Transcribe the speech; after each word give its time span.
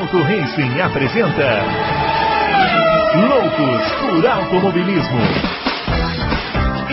Adalto 0.00 0.22
Racing 0.22 0.80
apresenta 0.80 1.62
Loucos 3.28 3.92
por 4.00 4.26
Automobilismo. 4.26 5.20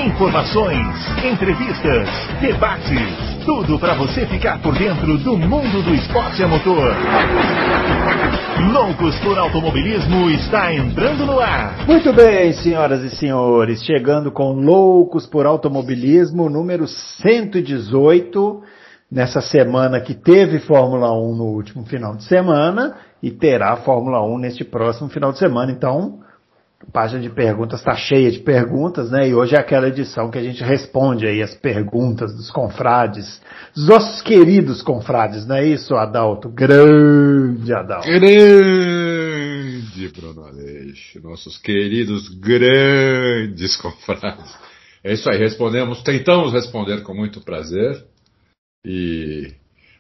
Informações, 0.06 0.86
entrevistas, 1.24 2.10
debates, 2.42 3.46
tudo 3.46 3.80
para 3.80 3.94
você 3.94 4.26
ficar 4.26 4.62
por 4.62 4.78
dentro 4.78 5.18
do 5.20 5.38
mundo 5.38 5.82
do 5.84 5.96
esporte 5.96 6.44
a 6.44 6.50
motor. 6.50 6.94
Loucos 8.74 9.18
por 9.20 9.38
Automobilismo 9.38 10.30
está 10.32 10.74
entrando 10.74 11.26
no 11.26 11.40
ar. 11.40 11.88
Muito 11.88 12.12
bem, 12.12 12.52
senhoras 12.52 13.02
e 13.04 13.16
senhores, 13.16 13.86
chegando 13.86 14.34
com 14.34 14.52
Loucos 14.52 15.26
por 15.26 15.46
Automobilismo 15.46 16.50
número 16.50 16.86
118 16.86 18.64
nessa 19.12 19.42
semana 19.42 20.02
que 20.02 20.14
teve 20.14 20.60
Fórmula 20.60 21.12
1 21.12 21.36
no 21.36 21.46
último 21.46 21.86
final 21.86 22.16
de 22.16 22.24
semana 22.26 22.98
e 23.22 23.32
terá 23.32 23.78
Fórmula 23.78 24.22
1 24.24 24.38
neste 24.38 24.64
próximo 24.64 25.10
final 25.10 25.32
de 25.32 25.40
semana. 25.40 25.72
Então, 25.72 26.20
a 26.80 26.92
página 26.92 27.20
de 27.22 27.30
perguntas 27.30 27.80
está 27.80 27.96
cheia 27.96 28.30
de 28.32 28.40
perguntas, 28.40 29.10
né? 29.10 29.28
E 29.30 29.34
hoje 29.34 29.56
é 29.56 29.60
aquela 29.60 29.88
edição 29.88 30.30
que 30.30 30.38
a 30.38 30.44
gente 30.44 30.64
responde 30.64 31.26
aí 31.26 31.42
as 31.42 31.56
perguntas 31.56 32.36
dos 32.36 32.52
confrades, 32.52 33.42
dos 33.74 33.88
nossos 33.88 34.22
queridos 34.22 34.84
confrades, 34.84 35.48
não 35.48 35.56
é 35.56 35.66
isso, 35.66 35.96
Adalto? 35.96 36.50
Grande 36.50 37.74
Adalto. 37.74 38.08
Grande 38.08 38.78
Bruno 40.16 40.46
Aleixo, 40.46 41.20
nossos 41.24 41.58
queridos 41.58 42.30
grandes 42.30 43.76
confrades. 43.78 44.54
É 45.04 45.14
isso 45.14 45.30
aí, 45.30 45.38
respondemos, 45.40 46.04
tentamos 46.04 46.54
responder 46.54 47.02
com 47.02 47.14
muito 47.14 47.42
prazer. 47.42 48.06
E 48.90 49.52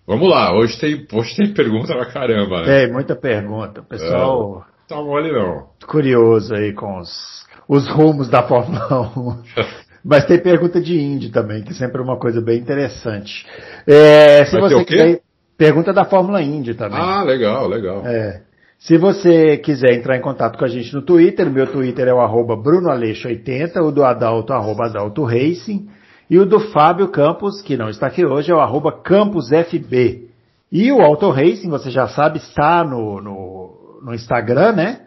vamos 0.07 0.29
lá, 0.29 0.55
hoje 0.55 0.79
tem, 0.79 1.05
hoje 1.11 1.35
tem 1.35 1.53
pergunta 1.53 1.93
pra 1.93 2.05
caramba, 2.05 2.61
né? 2.61 2.85
Tem 2.85 2.93
muita 2.93 3.17
pergunta. 3.17 3.81
O 3.81 3.83
pessoal. 3.83 4.65
É, 4.65 4.87
tá 4.87 4.95
mole 5.01 5.29
não. 5.29 5.67
Curioso 5.85 6.55
aí 6.55 6.71
com 6.71 6.97
os, 6.99 7.45
os 7.67 7.85
rumos 7.89 8.29
da 8.29 8.44
Fórmula 8.44 9.11
1. 9.17 9.44
Mas 10.05 10.23
tem 10.23 10.39
pergunta 10.39 10.79
de 10.79 10.97
Indy 10.97 11.31
também, 11.31 11.63
que 11.63 11.73
sempre 11.73 11.99
é 11.99 12.03
uma 12.03 12.17
coisa 12.17 12.39
bem 12.39 12.59
interessante. 12.59 13.45
É, 13.85 14.45
se 14.45 14.57
Vai 14.57 14.69
você 14.69 14.85
quiser. 14.85 15.19
Pergunta 15.57 15.91
da 15.91 16.05
Fórmula 16.05 16.41
Indy 16.41 16.73
também. 16.75 16.97
Ah, 16.97 17.23
legal, 17.23 17.67
legal. 17.67 18.05
É. 18.05 18.44
Se 18.79 18.97
você 18.97 19.57
quiser 19.57 19.95
entrar 19.95 20.16
em 20.16 20.22
contato 20.22 20.57
com 20.57 20.63
a 20.63 20.67
gente 20.67 20.94
no 20.94 21.01
Twitter, 21.01 21.51
meu 21.51 21.67
Twitter 21.67 22.07
é 22.07 22.13
o 22.13 22.22
arroba 22.22 22.55
brunoaleixo80, 22.55 23.81
o 23.81 23.91
do 23.91 24.05
Adalto, 24.05 24.53
arroba 24.53 24.85
Adalto 24.85 25.25
Racing. 25.25 25.89
E 26.30 26.38
o 26.38 26.45
do 26.45 26.59
Fábio 26.72 27.08
Campos, 27.09 27.61
que 27.61 27.78
não 27.78 27.89
está 27.89 28.08
aqui 28.08 28.25
hoje, 28.25 28.52
é 28.52 28.56
o 28.56 28.59
arroba 28.59 28.92
CampusFB. 28.92 30.28
E 30.72 30.92
o 30.92 31.02
Auto 31.02 31.30
Racing, 31.30 31.69
você 31.69 31.89
já 31.89 32.08
sabe, 32.08 32.39
está 32.39 32.84
no, 32.84 33.22
no, 33.22 34.00
no 34.03 34.14
Instagram, 34.14 34.73
né? 34.73 35.02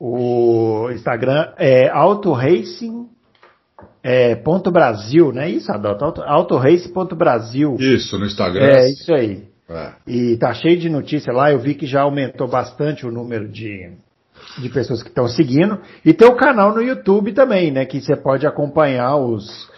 O 0.00 0.88
Instagram 0.90 1.52
é 1.58 1.88
Auto 1.90 2.32
Racing 2.32 3.08
é, 4.02 4.36
ponto 4.36 4.70
Brasil, 4.70 5.32
não 5.32 5.42
é 5.42 5.50
isso, 5.50 5.70
Adalto? 5.70 6.04
Auto, 6.04 6.22
autorace.brasil. 6.22 7.76
Isso, 7.78 8.18
no 8.18 8.26
Instagram. 8.26 8.64
É, 8.64 8.88
isso 8.90 9.12
aí. 9.12 9.42
É. 9.68 9.92
E 10.06 10.36
tá 10.38 10.54
cheio 10.54 10.78
de 10.78 10.88
notícia 10.88 11.32
lá, 11.32 11.52
eu 11.52 11.58
vi 11.58 11.74
que 11.74 11.86
já 11.86 12.02
aumentou 12.02 12.48
bastante 12.48 13.06
o 13.06 13.10
número 13.10 13.48
de, 13.48 13.92
de 14.58 14.68
pessoas 14.70 15.02
que 15.02 15.10
estão 15.10 15.28
seguindo. 15.28 15.78
E 16.04 16.14
tem 16.14 16.26
o 16.26 16.36
canal 16.36 16.74
no 16.74 16.80
YouTube 16.80 17.32
também, 17.32 17.70
né? 17.70 17.84
Que 17.84 18.00
você 18.00 18.16
pode 18.16 18.46
acompanhar 18.46 19.16
os, 19.16 19.68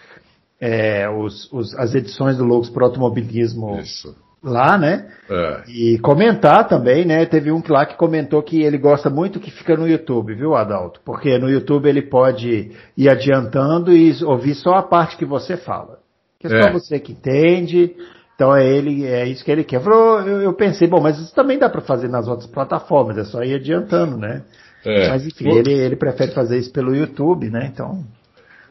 é, 0.61 1.09
os, 1.09 1.51
os, 1.53 1.75
as 1.77 1.95
edições 1.95 2.37
do 2.37 2.45
Loucos 2.45 2.69
para 2.69 2.85
Automobilismo 2.85 3.79
Isso. 3.81 4.15
lá, 4.43 4.77
né? 4.77 5.09
É. 5.29 5.63
E 5.69 5.99
comentar 6.01 6.69
também, 6.69 7.07
né? 7.07 7.25
Teve 7.25 7.51
um 7.51 7.63
lá 7.69 7.87
que 7.87 7.97
comentou 7.97 8.43
que 8.43 8.63
ele 8.63 8.77
gosta 8.77 9.09
muito 9.09 9.41
que 9.41 9.51
fica 9.51 9.77
no 9.77 9.89
YouTube, 9.89 10.35
viu, 10.35 10.55
Adalto? 10.55 11.01
Porque 11.05 11.39
no 11.39 11.49
YouTube 11.49 11.89
ele 11.89 12.03
pode 12.03 12.73
ir 12.97 13.09
adiantando 13.09 13.91
e 13.91 14.13
ouvir 14.23 14.55
só 14.55 14.75
a 14.75 14.83
parte 14.83 15.17
que 15.17 15.25
você 15.25 15.57
fala. 15.57 15.99
Que 16.39 16.47
é 16.47 16.51
só 16.51 16.69
é. 16.69 16.73
você 16.73 17.01
que 17.01 17.13
entende. 17.13 17.97
Então 18.35 18.55
é 18.55 18.67
ele, 18.67 19.07
é 19.07 19.27
isso 19.27 19.45
que 19.45 19.51
ele 19.51 19.65
quer. 19.65 19.83
Eu, 19.85 20.43
eu 20.43 20.53
pensei, 20.53 20.89
bom, 20.89 21.01
mas 21.01 21.19
isso 21.19 21.35
também 21.35 21.59
dá 21.59 21.71
para 21.71 21.81
fazer 21.81 22.09
nas 22.09 22.29
outras 22.29 22.49
plataformas, 22.49 23.17
é 23.19 23.25
só 23.25 23.43
ir 23.43 23.55
adiantando, 23.55 24.17
né? 24.17 24.43
É. 24.85 25.09
Mas 25.09 25.27
enfim, 25.27 25.49
ele, 25.51 25.73
ele 25.73 25.97
prefere 25.97 26.33
fazer 26.33 26.59
isso 26.59 26.73
pelo 26.73 26.95
YouTube, 26.95 27.51
né? 27.51 27.71
Então. 27.71 28.03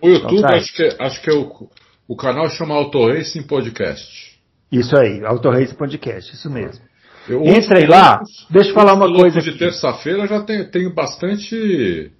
O 0.01 0.07
YouTube 0.07 0.37
então, 0.37 0.49
tá 0.49 0.55
acho, 0.55 0.73
que, 0.73 0.95
acho 0.99 1.21
que 1.21 1.29
é 1.29 1.33
o, 1.33 1.69
o 2.07 2.15
canal 2.15 2.49
chama 2.49 2.75
Auto 2.75 3.07
Racing 3.07 3.43
Podcast. 3.43 4.37
Isso 4.71 4.95
aí, 4.97 5.23
Auto 5.25 5.49
Racing 5.49 5.75
Podcast, 5.75 6.33
isso 6.33 6.49
mesmo. 6.49 6.83
Eu, 7.27 7.43
Entrei 7.43 7.85
lá, 7.85 8.21
deixa 8.49 8.69
eu 8.69 8.73
falar 8.73 8.93
uma 8.93 9.13
coisa. 9.13 9.39
de 9.39 9.57
terça-feira 9.57 10.25
já 10.25 10.41
tem 10.41 10.93
bastante 10.93 12.11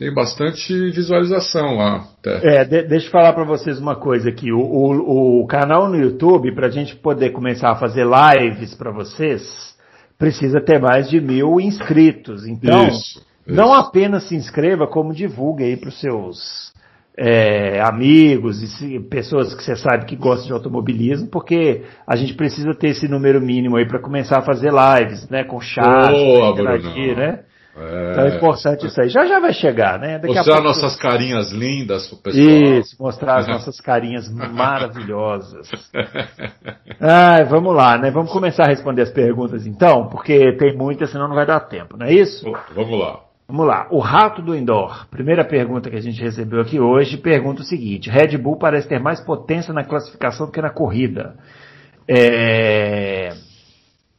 tem 0.00 0.14
bastante 0.14 0.72
visualização 0.92 1.76
lá. 1.76 2.08
Até. 2.18 2.60
É, 2.60 2.64
de, 2.64 2.82
deixa 2.84 3.06
eu 3.08 3.10
falar 3.10 3.34
para 3.34 3.44
vocês 3.44 3.78
uma 3.78 3.96
coisa 3.96 4.30
aqui. 4.30 4.50
O, 4.50 4.58
o, 4.58 5.42
o 5.42 5.46
canal 5.46 5.90
no 5.90 5.96
YouTube, 5.96 6.54
para 6.54 6.68
a 6.68 6.70
gente 6.70 6.96
poder 6.96 7.32
começar 7.32 7.70
a 7.70 7.76
fazer 7.76 8.06
lives 8.06 8.74
para 8.74 8.90
vocês, 8.90 9.76
precisa 10.16 10.58
ter 10.58 10.80
mais 10.80 11.10
de 11.10 11.20
mil 11.20 11.60
inscritos. 11.60 12.46
Então, 12.46 12.88
isso, 12.88 13.18
isso. 13.18 13.26
não 13.46 13.74
apenas 13.74 14.26
se 14.26 14.34
inscreva, 14.34 14.86
como 14.86 15.12
divulgue 15.12 15.64
aí 15.64 15.76
para 15.76 15.90
os 15.90 16.00
seus 16.00 16.69
é, 17.16 17.80
amigos 17.82 18.62
e 18.82 19.00
pessoas 19.00 19.54
que 19.54 19.62
você 19.62 19.76
sabe 19.76 20.06
que 20.06 20.16
gostam 20.16 20.46
de 20.46 20.52
automobilismo, 20.52 21.28
porque 21.28 21.82
a 22.06 22.16
gente 22.16 22.34
precisa 22.34 22.74
ter 22.74 22.88
esse 22.88 23.08
número 23.08 23.40
mínimo 23.40 23.76
aí 23.76 23.86
para 23.86 24.00
começar 24.00 24.38
a 24.38 24.42
fazer 24.42 24.70
lives, 24.72 25.28
né, 25.28 25.44
com 25.44 25.60
chat, 25.60 26.12
Boa, 26.12 26.50
interagir, 26.50 27.16
né? 27.16 27.40
É. 27.76 28.10
Então 28.10 28.24
é 28.24 28.36
importante 28.36 28.86
isso 28.86 29.00
aí. 29.00 29.08
Já 29.08 29.24
já 29.26 29.38
vai 29.38 29.52
chegar, 29.52 29.98
né? 29.98 30.18
Daqui 30.18 30.34
mostrar 30.34 30.54
pouco... 30.56 30.68
nossas 30.68 30.96
carinhas 30.96 31.52
lindas 31.52 32.08
pro 32.08 32.18
pessoal. 32.18 32.44
Isso, 32.44 32.96
mostrar 33.00 33.38
as 33.38 33.46
nossas 33.46 33.80
carinhas 33.80 34.28
maravilhosas. 34.28 35.70
Ai, 37.00 37.44
vamos 37.44 37.74
lá, 37.74 37.96
né? 37.96 38.10
Vamos 38.10 38.32
começar 38.32 38.64
a 38.64 38.68
responder 38.68 39.02
as 39.02 39.10
perguntas 39.10 39.66
então, 39.66 40.08
porque 40.08 40.56
tem 40.56 40.76
muitas, 40.76 41.10
senão 41.10 41.28
não 41.28 41.34
vai 41.34 41.46
dar 41.46 41.60
tempo, 41.60 41.96
não 41.96 42.06
é 42.06 42.12
isso? 42.12 42.44
Vamos 42.74 42.98
lá. 42.98 43.29
Vamos 43.50 43.66
lá, 43.66 43.88
o 43.90 43.98
rato 43.98 44.40
do 44.40 44.54
indoor. 44.54 45.08
Primeira 45.08 45.44
pergunta 45.44 45.90
que 45.90 45.96
a 45.96 46.00
gente 46.00 46.22
recebeu 46.22 46.60
aqui 46.60 46.78
hoje 46.78 47.16
pergunta 47.16 47.62
o 47.62 47.64
seguinte: 47.64 48.08
Red 48.08 48.38
Bull 48.38 48.56
parece 48.56 48.88
ter 48.88 49.00
mais 49.00 49.20
potência 49.20 49.74
na 49.74 49.82
classificação 49.82 50.46
do 50.46 50.52
que 50.52 50.62
na 50.62 50.70
corrida. 50.70 51.34
É... 52.08 53.30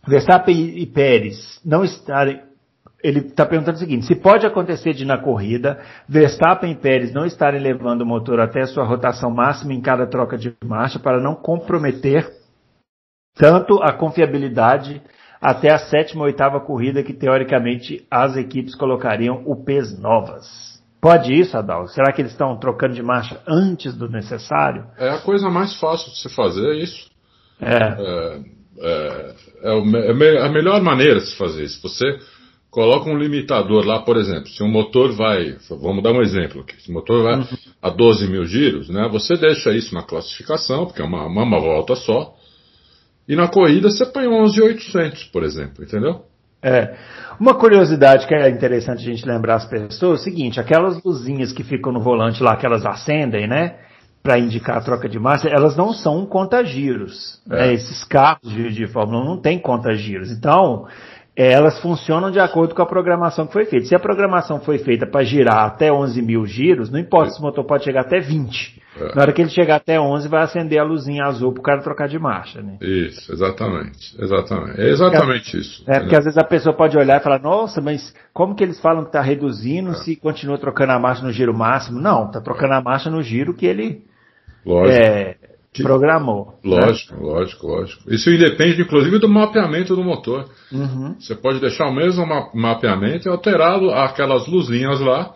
Verstappen 0.05 0.77
e 0.77 0.85
Pérez 0.85 1.61
não 1.63 1.81
estarem. 1.85 2.41
Ele 3.01 3.19
está 3.19 3.45
perguntando 3.45 3.77
o 3.77 3.79
seguinte: 3.79 4.05
se 4.05 4.15
pode 4.15 4.45
acontecer 4.45 4.91
de 4.91 5.05
na 5.05 5.17
corrida 5.17 5.79
Verstappen 6.09 6.73
e 6.73 6.75
Pérez 6.75 7.13
não 7.13 7.25
estarem 7.25 7.61
levando 7.61 8.01
o 8.01 8.05
motor 8.05 8.41
até 8.41 8.63
a 8.63 8.67
sua 8.67 8.83
rotação 8.83 9.31
máxima 9.31 9.73
em 9.73 9.79
cada 9.79 10.05
troca 10.05 10.37
de 10.37 10.53
marcha 10.65 10.99
para 10.99 11.21
não 11.21 11.35
comprometer 11.35 12.29
tanto 13.35 13.81
a 13.81 13.93
confiabilidade 13.93 15.01
até 15.41 15.73
a 15.73 15.79
sétima 15.79 16.21
ou 16.21 16.27
oitava 16.27 16.59
corrida 16.59 17.01
que 17.01 17.13
teoricamente 17.13 18.05
as 18.11 18.37
equipes 18.37 18.75
colocariam 18.75 19.41
UPs 19.45 19.99
novas. 19.99 20.79
Pode 21.01 21.33
isso, 21.33 21.57
Adal? 21.57 21.87
Será 21.87 22.11
que 22.11 22.21
eles 22.21 22.31
estão 22.31 22.55
trocando 22.59 22.93
de 22.93 23.01
marcha 23.01 23.41
antes 23.47 23.95
do 23.95 24.07
necessário? 24.07 24.85
É 24.99 25.09
a 25.09 25.17
coisa 25.17 25.49
mais 25.49 25.73
fácil 25.79 26.11
de 26.11 26.19
se 26.19 26.29
fazer, 26.29 26.75
é 26.75 26.77
isso. 26.77 27.09
É. 27.59 27.75
É, 27.75 28.39
é, 28.79 29.33
é, 29.63 30.35
é 30.35 30.45
a 30.45 30.49
melhor 30.49 30.79
maneira 30.81 31.19
de 31.19 31.25
se 31.25 31.35
fazer 31.35 31.63
isso. 31.63 31.81
Você 31.81 32.05
coloca 32.69 33.09
um 33.09 33.17
limitador 33.17 33.83
lá, 33.83 33.99
por 33.99 34.15
exemplo, 34.15 34.47
se 34.47 34.63
um 34.63 34.69
motor 34.69 35.11
vai, 35.11 35.57
vamos 35.69 36.03
dar 36.03 36.11
um 36.11 36.21
exemplo 36.21 36.61
aqui, 36.61 36.79
se 36.81 36.89
o 36.89 36.93
motor 36.93 37.23
vai 37.23 37.35
uhum. 37.35 37.47
a 37.81 37.89
12 37.89 38.27
mil 38.27 38.45
giros, 38.45 38.87
né, 38.87 39.09
você 39.11 39.35
deixa 39.35 39.71
isso 39.71 39.93
na 39.93 40.03
classificação, 40.03 40.85
porque 40.85 41.01
é 41.01 41.05
uma, 41.05 41.25
uma 41.25 41.59
volta 41.59 41.95
só, 41.95 42.33
e 43.31 43.35
na 43.37 43.47
corrida 43.47 43.89
você 43.89 44.05
põe 44.05 44.27
11,800, 44.27 45.23
por 45.31 45.43
exemplo, 45.43 45.85
entendeu? 45.85 46.23
É. 46.61 46.95
Uma 47.39 47.53
curiosidade 47.53 48.27
que 48.27 48.35
é 48.35 48.49
interessante 48.49 48.99
a 48.99 49.09
gente 49.09 49.25
lembrar 49.25 49.55
as 49.55 49.65
pessoas 49.65 50.19
é 50.19 50.21
o 50.21 50.23
seguinte: 50.25 50.59
aquelas 50.59 51.01
luzinhas 51.01 51.53
que 51.53 51.63
ficam 51.63 51.93
no 51.93 52.01
volante 52.01 52.43
lá, 52.43 52.57
que 52.57 52.65
elas 52.65 52.85
acendem, 52.85 53.47
né? 53.47 53.75
Para 54.21 54.37
indicar 54.37 54.77
a 54.77 54.81
troca 54.81 55.07
de 55.07 55.17
marcha, 55.17 55.47
elas 55.47 55.77
não 55.77 55.93
são 55.93 56.25
contagiros. 56.25 57.41
É. 57.49 57.55
Né? 57.55 57.73
Esses 57.73 58.03
carros 58.03 58.51
de, 58.51 58.69
de 58.69 58.85
Fórmula 58.87 59.23
1 59.23 59.25
não 59.25 59.37
têm 59.37 59.57
contagiros. 59.57 60.29
Então, 60.29 60.85
elas 61.33 61.79
funcionam 61.79 62.31
de 62.31 62.39
acordo 62.39 62.75
com 62.75 62.81
a 62.81 62.85
programação 62.85 63.47
que 63.47 63.53
foi 63.53 63.63
feita. 63.63 63.85
Se 63.85 63.95
a 63.95 63.99
programação 63.99 64.59
foi 64.59 64.77
feita 64.77 65.07
para 65.07 65.23
girar 65.23 65.63
até 65.63 65.89
11 65.89 66.21
mil 66.21 66.45
giros, 66.45 66.91
não 66.91 66.99
importa 66.99 67.29
é. 67.29 67.33
se 67.33 67.39
o 67.39 67.43
motor 67.43 67.63
pode 67.63 67.85
chegar 67.85 68.01
até 68.01 68.19
20. 68.19 68.80
É. 68.99 69.15
Na 69.15 69.21
hora 69.21 69.31
que 69.31 69.41
ele 69.41 69.49
chegar 69.49 69.77
até 69.77 69.99
11, 69.99 70.27
vai 70.27 70.43
acender 70.43 70.77
a 70.79 70.83
luzinha 70.83 71.23
azul 71.23 71.53
para 71.53 71.61
o 71.61 71.63
cara 71.63 71.81
trocar 71.81 72.09
de 72.09 72.19
marcha, 72.19 72.61
né? 72.61 72.77
Isso, 72.81 73.31
exatamente. 73.31 74.15
exatamente. 74.21 74.81
É 74.81 74.89
exatamente 74.89 75.57
isso. 75.57 75.83
É, 75.87 75.99
porque 75.99 76.15
às 76.15 76.25
vezes 76.25 76.37
a 76.37 76.43
pessoa 76.43 76.75
pode 76.75 76.97
olhar 76.97 77.19
e 77.19 77.23
falar, 77.23 77.39
nossa, 77.39 77.79
mas 77.79 78.13
como 78.33 78.53
que 78.53 78.63
eles 78.63 78.81
falam 78.81 79.03
que 79.03 79.09
está 79.09 79.21
reduzindo 79.21 79.91
é. 79.91 79.93
se 79.95 80.15
continua 80.17 80.57
trocando 80.57 80.91
a 80.91 80.99
marcha 80.99 81.23
no 81.23 81.31
giro 81.31 81.53
máximo? 81.53 82.01
Não, 82.01 82.27
está 82.27 82.41
trocando 82.41 82.73
a 82.73 82.81
marcha 82.81 83.09
no 83.09 83.23
giro 83.23 83.53
que 83.53 83.65
ele... 83.65 84.03
É, 84.87 85.37
que, 85.73 85.81
programou. 85.83 86.59
Né? 86.63 86.75
Lógico, 86.75 87.15
né? 87.15 87.19
lógico, 87.21 87.67
lógico. 87.67 88.13
Isso 88.13 88.29
independe, 88.29 88.81
inclusive, 88.81 89.19
do 89.19 89.29
mapeamento 89.29 89.95
do 89.95 90.03
motor. 90.03 90.49
Uhum. 90.71 91.15
Você 91.17 91.33
pode 91.33 91.59
deixar 91.61 91.87
o 91.87 91.95
mesmo 91.95 92.25
mapeamento 92.53 93.27
e 93.27 93.31
alterar 93.31 93.81
aquelas 94.03 94.47
luzinhas 94.47 94.99
lá 94.99 95.33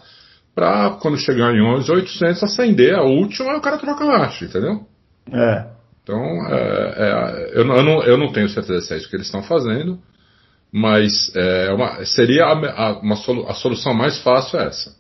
para 0.56 0.92
quando 1.02 1.18
chegar 1.18 1.54
em 1.54 1.60
11.800 1.60 2.44
acender 2.44 2.96
a 2.96 3.04
última 3.04 3.54
e 3.54 3.58
o 3.58 3.62
cara 3.62 3.78
troca 3.78 4.06
a 4.06 4.08
marcha, 4.08 4.46
entendeu? 4.46 4.88
É. 5.32 5.68
Então, 6.02 6.18
é, 6.48 6.94
é, 6.98 7.60
eu, 7.60 7.68
eu, 7.68 7.84
não, 7.84 8.04
eu 8.04 8.18
não 8.18 8.32
tenho 8.32 8.48
certeza 8.48 8.86
se 8.86 8.94
é 8.94 8.98
isso 8.98 9.10
que 9.10 9.16
eles 9.16 9.26
estão 9.26 9.44
fazendo, 9.44 10.00
mas 10.72 11.32
é 11.36 11.74
uma, 11.74 12.06
seria 12.06 12.46
a, 12.46 12.52
a, 12.52 13.00
uma 13.00 13.16
solu, 13.18 13.46
a 13.50 13.54
solução 13.54 13.94
mais 13.94 14.22
fácil 14.22 14.60
é 14.60 14.68
essa. 14.68 14.96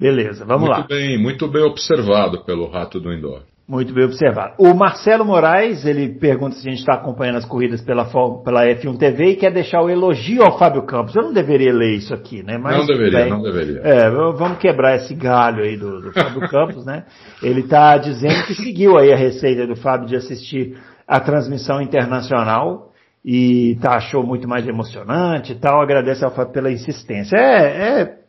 Beleza, 0.00 0.44
vamos 0.44 0.68
muito 0.68 0.80
lá. 0.80 0.86
Bem, 0.86 1.18
muito 1.18 1.46
bem 1.48 1.62
observado 1.62 2.44
pelo 2.44 2.68
rato 2.68 2.98
do 2.98 3.12
indoor. 3.12 3.42
Muito 3.66 3.94
bem 3.94 4.04
observado. 4.04 4.54
O 4.58 4.74
Marcelo 4.74 5.24
Moraes, 5.24 5.86
ele 5.86 6.08
pergunta 6.08 6.56
se 6.56 6.66
a 6.66 6.70
gente 6.70 6.80
está 6.80 6.94
acompanhando 6.94 7.36
as 7.36 7.44
corridas 7.44 7.80
pela, 7.80 8.04
pela 8.04 8.66
F1 8.66 8.98
TV 8.98 9.30
e 9.30 9.36
quer 9.36 9.52
deixar 9.52 9.80
o 9.80 9.88
elogio 9.88 10.42
ao 10.42 10.58
Fábio 10.58 10.82
Campos. 10.82 11.14
Eu 11.14 11.22
não 11.22 11.32
deveria 11.32 11.72
ler 11.72 11.94
isso 11.94 12.12
aqui, 12.12 12.42
né? 12.42 12.58
Mas, 12.58 12.76
não 12.76 12.86
deveria, 12.86 13.20
bem, 13.20 13.30
não 13.30 13.40
deveria. 13.40 13.80
É, 13.82 14.10
vamos 14.10 14.58
quebrar 14.58 14.96
esse 14.96 15.14
galho 15.14 15.62
aí 15.62 15.76
do, 15.76 16.00
do 16.00 16.12
Fábio 16.12 16.48
Campos, 16.50 16.84
né? 16.84 17.04
Ele 17.42 17.60
está 17.60 17.96
dizendo 17.96 18.44
que 18.46 18.54
seguiu 18.54 18.98
aí 18.98 19.12
a 19.12 19.16
receita 19.16 19.66
do 19.66 19.76
Fábio 19.76 20.08
de 20.08 20.16
assistir 20.16 20.76
a 21.06 21.20
transmissão 21.20 21.80
internacional 21.80 22.90
e 23.24 23.78
tá, 23.80 23.94
achou 23.94 24.24
muito 24.24 24.48
mais 24.48 24.66
emocionante 24.66 25.52
e 25.52 25.54
tal. 25.54 25.80
Agradece 25.80 26.24
ao 26.24 26.32
Fábio 26.32 26.52
pela 26.52 26.70
insistência. 26.70 27.36
É, 27.36 28.00
é 28.00 28.21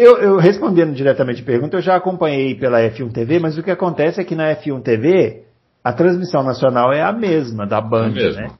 eu, 0.00 0.16
eu, 0.18 0.36
respondendo 0.36 0.94
diretamente 0.94 1.42
a 1.42 1.44
pergunta, 1.44 1.76
eu 1.76 1.82
já 1.82 1.96
acompanhei 1.96 2.54
pela 2.54 2.80
F1 2.80 3.12
TV, 3.12 3.38
mas 3.38 3.58
o 3.58 3.62
que 3.62 3.70
acontece 3.70 4.20
é 4.20 4.24
que 4.24 4.34
na 4.34 4.54
F1 4.56 4.82
TV 4.82 5.42
a 5.82 5.92
transmissão 5.92 6.42
nacional 6.42 6.92
é 6.92 7.02
a 7.02 7.12
mesma 7.12 7.66
da 7.66 7.80
Band, 7.80 8.14
é 8.16 8.32
né? 8.32 8.50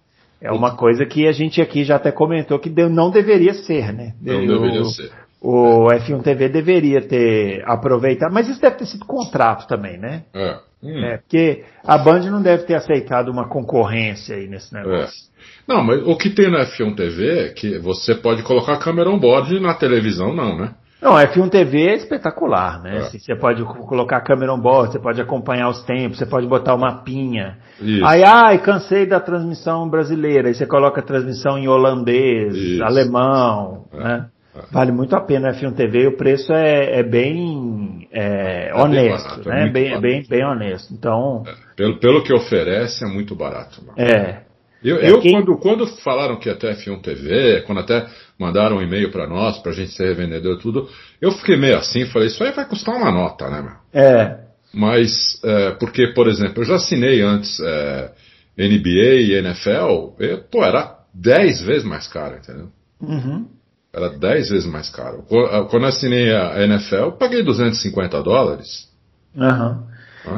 É 0.41 0.51
uma 0.51 0.75
coisa 0.75 1.05
que 1.05 1.27
a 1.27 1.33
gente 1.33 1.61
aqui 1.61 1.85
já 1.85 1.97
até 1.97 2.11
comentou 2.11 2.59
que 2.59 2.71
não 2.71 3.11
deveria 3.11 3.53
ser, 3.53 3.93
né? 3.93 4.15
Não 4.23 4.47
deveria 4.47 4.85
ser. 4.85 5.11
O 5.43 5.87
F1 5.89 6.23
TV 6.23 6.49
deveria 6.49 7.03
ter 7.03 7.63
aproveitado, 7.67 8.33
mas 8.33 8.49
isso 8.49 8.61
deve 8.61 8.77
ter 8.77 8.87
sido 8.87 9.05
contrato 9.07 9.67
também, 9.67 9.99
né? 9.99 10.23
É. 10.35 10.59
Hum. 10.83 11.05
é 11.05 11.19
porque 11.19 11.63
a 11.85 11.99
Band 11.99 12.21
não 12.31 12.41
deve 12.41 12.65
ter 12.65 12.75
aceitado 12.75 13.29
uma 13.29 13.47
concorrência 13.47 14.35
aí 14.35 14.49
nesse 14.49 14.73
negócio. 14.73 15.27
É. 15.27 15.31
Não, 15.69 15.85
mas 15.85 16.03
o 16.07 16.17
que 16.17 16.31
tem 16.31 16.51
na 16.51 16.65
F1 16.65 16.97
TV 16.97 17.39
é 17.39 17.49
que 17.51 17.79
você 17.79 18.15
pode 18.15 18.43
colocar 18.43 18.75
a 18.75 18.79
câmera 18.79 19.11
on 19.11 19.19
board 19.19 19.61
na 19.61 19.75
televisão, 19.75 20.35
não, 20.35 20.57
né? 20.57 20.75
Não, 21.00 21.14
F1 21.14 21.49
TV 21.49 21.88
é 21.88 21.94
espetacular, 21.97 22.82
né? 22.82 22.99
É. 22.99 23.19
Você 23.19 23.35
pode 23.35 23.64
colocar 23.64 24.19
a 24.19 24.20
câmera 24.20 24.52
on 24.52 24.61
board, 24.61 24.93
você 24.93 24.99
pode 24.99 25.20
acompanhar 25.20 25.69
os 25.69 25.82
tempos, 25.85 26.19
você 26.19 26.26
pode 26.26 26.47
botar 26.47 26.75
o 26.75 26.79
mapinha. 26.79 27.58
Isso. 27.81 28.05
Aí, 28.05 28.23
ai, 28.23 28.58
cansei 28.58 29.06
da 29.06 29.19
transmissão 29.19 29.88
brasileira, 29.88 30.49
aí 30.49 30.55
você 30.55 30.67
coloca 30.67 31.00
a 31.00 31.05
transmissão 31.05 31.56
em 31.56 31.69
holandês, 31.69 32.55
Isso. 32.55 32.85
alemão, 32.85 33.87
é. 33.93 33.99
né? 33.99 34.26
É. 34.55 34.61
Vale 34.73 34.91
muito 34.91 35.14
a 35.14 35.20
pena 35.20 35.50
a 35.50 35.55
F1 35.55 35.75
TV, 35.75 36.08
o 36.08 36.17
preço 36.17 36.52
é, 36.52 36.99
é 36.99 37.02
bem 37.05 38.08
é, 38.11 38.70
é 38.70 38.75
honesto, 38.75 39.44
bem 39.44 39.44
barato, 39.44 39.49
né? 39.49 39.70
bem, 39.70 40.00
bem, 40.00 40.23
bem 40.29 40.44
honesto. 40.44 40.93
Então. 40.93 41.44
Pelo, 41.76 42.00
pelo 42.00 42.23
que 42.25 42.35
oferece, 42.35 43.05
é 43.05 43.08
muito 43.08 43.35
barato. 43.35 43.81
Mano. 43.85 43.94
É. 43.97 44.43
Eu, 44.82 44.97
eu 44.97 45.20
quem... 45.20 45.32
quando, 45.32 45.56
quando 45.58 45.87
falaram 46.02 46.37
que 46.37 46.49
até 46.49 46.73
F1 46.73 47.00
TV, 47.00 47.62
quando 47.62 47.81
até 47.81 48.06
mandaram 48.41 48.79
um 48.79 48.83
e-mail 48.83 49.13
para 49.13 49.29
nós, 49.29 49.59
para 49.59 49.71
a 49.71 49.75
gente 49.75 49.93
ser 49.93 50.09
revendedor 50.09 50.57
e 50.57 50.63
tudo, 50.63 50.89
eu 51.21 51.31
fiquei 51.33 51.59
meio 51.59 51.77
assim, 51.77 52.07
falei, 52.07 52.29
isso 52.29 52.43
aí 52.43 52.53
vai 52.53 52.67
custar 52.67 52.97
uma 52.97 53.13
nota, 53.13 53.51
né, 53.51 53.61
meu? 53.61 54.03
É. 54.03 54.39
Mas, 54.73 55.39
é, 55.45 55.73
porque, 55.73 56.09
por 56.15 56.27
exemplo, 56.27 56.63
eu 56.63 56.65
já 56.65 56.77
assinei 56.77 57.21
antes 57.21 57.61
é, 57.61 58.11
NBA 58.57 59.15
e 59.21 59.33
NFL, 59.35 60.15
e, 60.19 60.37
pô, 60.51 60.65
era 60.65 60.97
10 61.13 61.63
vezes 61.63 61.85
mais 61.85 62.09
caro, 62.09 62.37
entendeu? 62.37 62.69
Uhum. 63.01 63.47
Era 63.93 64.09
10 64.09 64.51
vezes 64.51 64.67
mais 64.67 64.89
caro. 64.89 65.25
Quando 65.29 65.83
eu 65.83 65.89
assinei 65.89 66.35
a 66.35 66.63
NFL, 66.63 66.95
eu 66.95 67.13
paguei 67.13 67.43
250 67.43 68.23
dólares. 68.23 68.89
Uhum. 69.35 69.83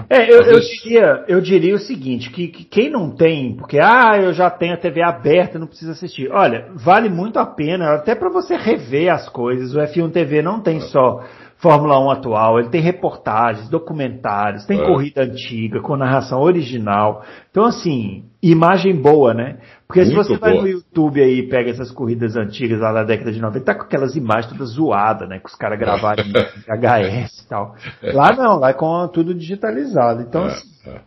É, 0.09 0.33
eu, 0.33 0.41
eu, 0.43 0.61
diria, 0.61 1.25
eu 1.27 1.41
diria 1.41 1.75
o 1.75 1.79
seguinte, 1.79 2.31
que, 2.31 2.49
que, 2.49 2.65
quem 2.65 2.91
não 2.91 3.11
tem, 3.11 3.57
porque 3.57 3.79
ah, 3.81 4.17
eu 4.21 4.33
já 4.33 4.49
tenho 4.49 4.75
a 4.75 4.77
TV 4.77 5.03
aberta, 5.03 5.59
não 5.59 5.67
precisa 5.67 5.93
assistir. 5.93 6.31
Olha, 6.31 6.69
vale 6.75 7.09
muito 7.09 7.39
a 7.39 7.47
pena, 7.47 7.95
até 7.95 8.15
para 8.15 8.31
você 8.31 8.57
rever 8.57 9.13
as 9.13 9.29
coisas. 9.29 9.75
O 9.75 9.79
F1 9.79 10.13
TV 10.13 10.41
não 10.43 10.61
tem 10.61 10.77
é. 10.77 10.81
só 10.81 11.23
Fórmula 11.63 11.97
1 12.01 12.11
atual, 12.11 12.59
ele 12.59 12.71
tem 12.71 12.81
reportagens, 12.81 13.69
documentários, 13.69 14.67
tem 14.67 14.81
é. 14.81 14.85
corrida 14.85 15.23
antiga, 15.23 15.81
com 15.81 15.97
narração 15.97 16.41
original. 16.41 17.23
Então, 17.51 17.65
assim, 17.65 18.25
imagem 18.43 19.01
boa, 19.01 19.33
né? 19.33 19.59
Porque 19.93 20.07
Muito 20.07 20.11
se 20.11 20.17
você 20.17 20.39
boa. 20.39 20.53
vai 20.53 20.63
no 20.63 20.69
YouTube 20.69 21.23
aí 21.23 21.41
e 21.41 21.49
pega 21.51 21.71
essas 21.71 21.91
corridas 21.91 22.35
antigas 22.35 22.81
lá 22.81 22.95
da 22.95 23.05
década 23.05 23.31
de 23.31 23.39
90, 23.39 23.63
tá 23.63 23.75
com 23.75 23.83
aquelas 23.83 24.17
imagens 24.17 24.51
todas 24.51 24.71
zoadas, 24.71 25.29
né? 25.29 25.39
Que 25.39 25.45
os 25.45 25.55
caras 25.55 25.79
gravaram 25.79 26.25
em 26.25 26.33
HS 26.65 27.43
e 27.43 27.47
tal. 27.47 27.77
Lá 28.03 28.35
não, 28.35 28.59
lá 28.59 28.71
é 28.71 28.73
com 28.73 29.07
tudo 29.09 29.35
digitalizado. 29.35 30.23
Então, 30.23 30.45
é, 30.45 30.47
assim, 30.47 30.69
é. 30.87 31.01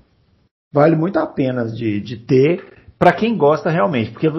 vale 0.72 0.96
muito 0.96 1.18
a 1.18 1.26
pena 1.26 1.66
de, 1.66 2.00
de 2.00 2.16
ter 2.16 2.64
para 3.00 3.12
quem 3.12 3.36
gosta 3.36 3.72
realmente, 3.72 4.12
porque 4.12 4.30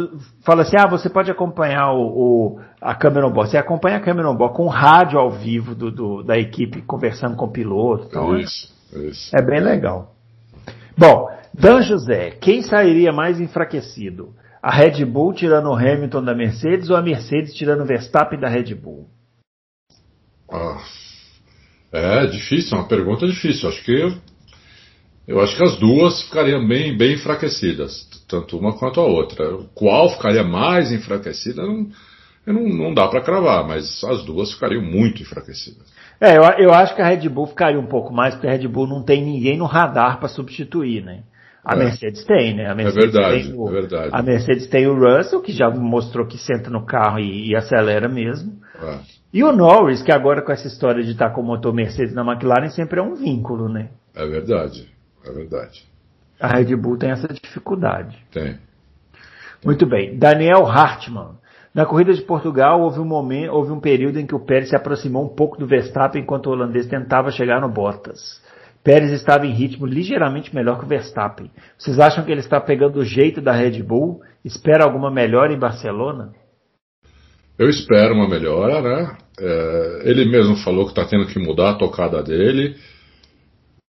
fala 0.45 0.63
assim, 0.63 0.77
ah, 0.79 0.89
você 0.89 1.11
pode 1.11 1.29
acompanhar 1.29 1.93
o, 1.93 2.07
o 2.07 2.61
a 2.81 2.95
câmera 2.95 3.27
on 3.27 3.33
board, 3.33 3.51
você 3.51 3.59
acompanha 3.59 3.97
a 3.97 4.01
câmera 4.01 4.31
on 4.31 4.37
board 4.37 4.55
com 4.55 4.69
rádio 4.69 5.19
ao 5.19 5.31
vivo 5.31 5.75
do, 5.75 5.91
do 5.91 6.23
da 6.23 6.39
equipe 6.39 6.83
conversando 6.83 7.37
com 7.37 7.47
o 7.47 7.53
piloto, 7.53 8.07
então 8.09 8.37
isso, 8.39 8.73
é, 8.95 8.99
isso. 9.09 9.37
é 9.37 9.43
bem 9.43 9.61
legal. 9.61 10.15
Bom, 10.97 11.29
Dan 11.59 11.83
José, 11.83 12.33
quem 12.33 12.63
sairia 12.63 13.13
mais 13.13 13.41
enfraquecido? 13.41 14.35
A 14.63 14.71
Red 14.71 15.05
Bull 15.07 15.33
tirando 15.33 15.71
o 15.71 15.75
Hamilton 15.75 16.23
da 16.23 16.35
Mercedes 16.35 16.91
ou 16.91 16.97
a 16.97 17.03
Mercedes 17.03 17.55
tirando 17.55 17.83
o 17.83 17.87
Verstappen 17.87 18.39
da 18.39 18.49
Red 18.49 18.75
Bull? 18.75 19.09
Ah, 20.51 20.83
é 21.93 22.27
difícil, 22.27 22.77
é 22.77 22.81
uma 22.81 22.89
pergunta 22.89 23.27
difícil. 23.27 23.69
Acho 23.69 23.83
que 23.85 24.15
eu 25.27 25.41
acho 25.41 25.57
que 25.57 25.65
as 25.65 25.77
duas 25.77 26.23
ficariam 26.23 26.67
bem, 26.67 26.97
bem 26.97 27.15
enfraquecidas, 27.15 28.07
tanto 28.29 28.59
uma 28.59 28.77
quanto 28.79 29.01
a 29.01 29.05
outra. 29.05 29.45
Qual 29.75 30.11
ficaria 30.11 30.45
mais 30.45 30.93
enfraquecida, 30.93 31.63
não, 31.63 31.89
não, 32.47 32.69
não 32.69 32.95
dá 32.95 33.09
para 33.09 33.23
cravar, 33.23 33.67
mas 33.67 34.05
as 34.05 34.25
duas 34.25 34.53
ficariam 34.53 34.83
muito 34.83 35.23
enfraquecidas. 35.23 35.87
É, 36.21 36.37
eu, 36.37 36.43
eu 36.59 36.75
acho 36.75 36.95
que 36.95 37.03
a 37.03 37.09
Red 37.09 37.29
Bull 37.29 37.47
ficaria 37.47 37.81
um 37.81 37.87
pouco 37.87 38.13
mais, 38.13 38.35
porque 38.35 38.47
a 38.47 38.53
Red 38.53 38.69
Bull 38.69 38.87
não 38.87 39.03
tem 39.03 39.25
ninguém 39.25 39.57
no 39.57 39.65
radar 39.65 40.19
para 40.19 40.29
substituir, 40.29 41.03
né? 41.03 41.23
A 41.67 41.75
é. 41.75 41.79
Mercedes 41.79 42.25
tem, 42.25 42.55
né? 42.55 42.69
A 42.69 42.71
é 42.71 42.75
Mercedes 42.77 42.97
é 42.97 43.11
verdade, 43.11 43.43
tem 43.43 43.59
o, 43.59 43.69
é 43.69 43.73
verdade. 43.73 44.11
A 44.13 44.23
Mercedes 44.23 44.67
tem 44.69 44.87
o 44.87 44.95
Russell, 44.95 45.43
que 45.43 45.53
já 45.53 45.69
mostrou 45.69 46.25
que 46.25 46.39
senta 46.39 46.71
no 46.71 46.87
carro 46.87 47.19
e, 47.19 47.51
e 47.51 47.57
acelera 47.57 48.09
mesmo. 48.09 48.53
É. 48.81 49.01
E 49.33 49.43
o 49.43 49.51
Norris, 49.51 50.01
que 50.01 50.13
agora 50.13 50.43
com 50.43 50.53
essa 50.53 50.69
história 50.69 51.03
de 51.03 51.11
estar 51.11 51.31
com 51.31 51.41
o 51.41 51.45
motor 51.45 51.75
Mercedes 51.75 52.15
na 52.15 52.23
McLaren, 52.23 52.69
sempre 52.69 53.01
é 53.01 53.03
um 53.03 53.17
vínculo, 53.17 53.69
né? 53.69 53.91
É 54.15 54.25
verdade. 54.25 54.89
É 55.27 55.33
verdade. 55.33 55.85
A 56.41 56.47
Red 56.47 56.77
Bull 56.77 56.97
tem 56.97 57.11
essa 57.11 57.27
dificuldade. 57.27 58.17
Tem. 58.31 58.59
Muito 59.65 59.87
bem. 59.87 60.17
Daniel 60.17 60.67
Hartmann. 60.67 61.37
Na 61.75 61.85
corrida 61.85 62.15
de 62.15 62.23
Portugal 62.23 62.81
houve 62.81 63.01
um 63.01 63.05
momento, 63.05 63.53
houve 63.53 63.73
um 63.73 63.81
período 63.81 64.19
em 64.19 64.27
que 64.27 64.35
o 64.35 64.41
Pérez 64.41 64.71
se 64.71 64.77
aproximou 64.77 65.25
um 65.25 65.35
pouco 65.35 65.59
do 65.59 65.67
Verstappen 65.67 66.23
enquanto 66.23 66.47
o 66.47 66.51
holandês 66.51 66.87
tentava 66.87 67.31
chegar 67.31 67.61
no 67.61 67.69
Bottas. 67.69 68.41
Pérez 68.87 69.11
estava 69.11 69.45
em 69.45 69.51
ritmo 69.51 69.85
ligeiramente 69.85 70.55
melhor 70.55 70.79
que 70.79 70.85
o 70.85 70.89
Verstappen. 70.89 71.51
Vocês 71.77 71.99
acham 71.99 72.25
que 72.25 72.31
ele 72.31 72.39
está 72.39 72.61
pegando 72.61 73.01
o 73.01 73.05
jeito 73.05 73.41
da 73.41 73.51
Red 73.51 73.83
Bull? 73.83 74.23
Espera 74.45 74.85
alguma 74.85 75.11
melhora 75.11 75.53
em 75.53 75.59
Barcelona? 75.59 76.33
Eu 77.59 77.69
espero 77.69 78.15
uma 78.15 78.29
melhora, 78.29 78.81
né? 78.81 79.19
É, 79.41 80.03
ele 80.05 80.25
mesmo 80.27 80.55
falou 80.59 80.85
que 80.85 80.93
está 80.93 81.05
tendo 81.05 81.27
que 81.27 81.37
mudar 81.37 81.71
a 81.71 81.75
tocada 81.75 82.23
dele 82.23 82.77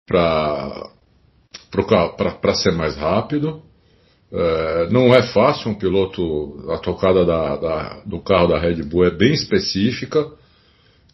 para 0.08 0.92
ser 2.54 2.74
mais 2.74 2.96
rápido. 2.96 3.64
É, 4.32 4.90
não 4.92 5.12
é 5.12 5.24
fácil 5.24 5.72
um 5.72 5.76
piloto, 5.76 6.70
a 6.70 6.78
tocada 6.78 7.26
da, 7.26 7.56
da, 7.56 8.04
do 8.06 8.22
carro 8.22 8.50
da 8.50 8.60
Red 8.60 8.84
Bull 8.84 9.06
é 9.06 9.10
bem 9.10 9.34
específica 9.34 10.43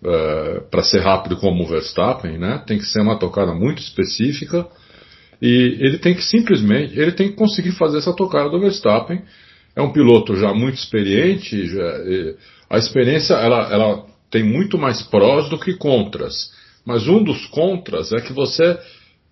é, 0.04 0.62
para 0.72 0.84
ser 0.84 1.00
rápido 1.00 1.38
como 1.38 1.64
o 1.64 1.68
Verstappen, 1.68 2.38
né? 2.38 2.64
Tem 2.66 2.78
que 2.78 2.86
ser 2.86 3.02
uma 3.02 3.18
tocada 3.18 3.54
muito 3.54 3.82
específica 3.82 4.68
e 5.42 5.78
ele 5.80 5.98
tem 5.98 6.14
que 6.14 6.24
simplesmente, 6.24 7.00
ele 7.00 7.12
tem 7.12 7.30
que 7.30 7.36
conseguir 7.36 7.72
fazer 7.72 7.98
essa 8.00 8.14
tocada 8.14 8.50
do 8.50 8.60
Verstappen. 8.60 9.22
É 9.76 9.82
um 9.82 9.92
piloto 9.92 10.36
já 10.36 10.54
muito 10.54 10.76
experiente, 10.76 11.68
já, 11.68 11.94
a 12.70 12.78
experiência 12.78 13.34
ela, 13.36 13.72
ela 13.72 14.06
tem 14.30 14.44
muito 14.44 14.78
mais 14.78 15.02
prós 15.02 15.50
do 15.50 15.60
que 15.60 15.74
contras. 15.76 16.52
Mas 16.86 17.08
um 17.08 17.24
dos 17.24 17.46
contras 17.48 18.12
é 18.12 18.22
que 18.22 18.34
você 18.34 18.78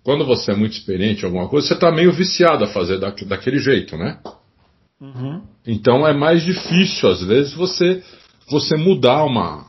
quando 0.02 0.24
você 0.24 0.52
é 0.52 0.56
muito 0.56 0.72
experiente 0.72 1.22
em 1.22 1.26
alguma 1.26 1.48
coisa, 1.48 1.66
você 1.66 1.74
está 1.74 1.90
meio 1.90 2.12
viciado 2.12 2.64
a 2.64 2.68
fazer 2.68 2.98
da, 2.98 3.10
daquele 3.10 3.58
jeito, 3.58 3.94
né? 3.94 4.18
Uhum. 4.98 5.42
Então 5.66 6.06
é 6.06 6.14
mais 6.14 6.42
difícil, 6.42 7.10
às 7.10 7.22
vezes, 7.22 7.52
você, 7.52 8.02
você 8.50 8.74
mudar 8.74 9.22
uma 9.24 9.67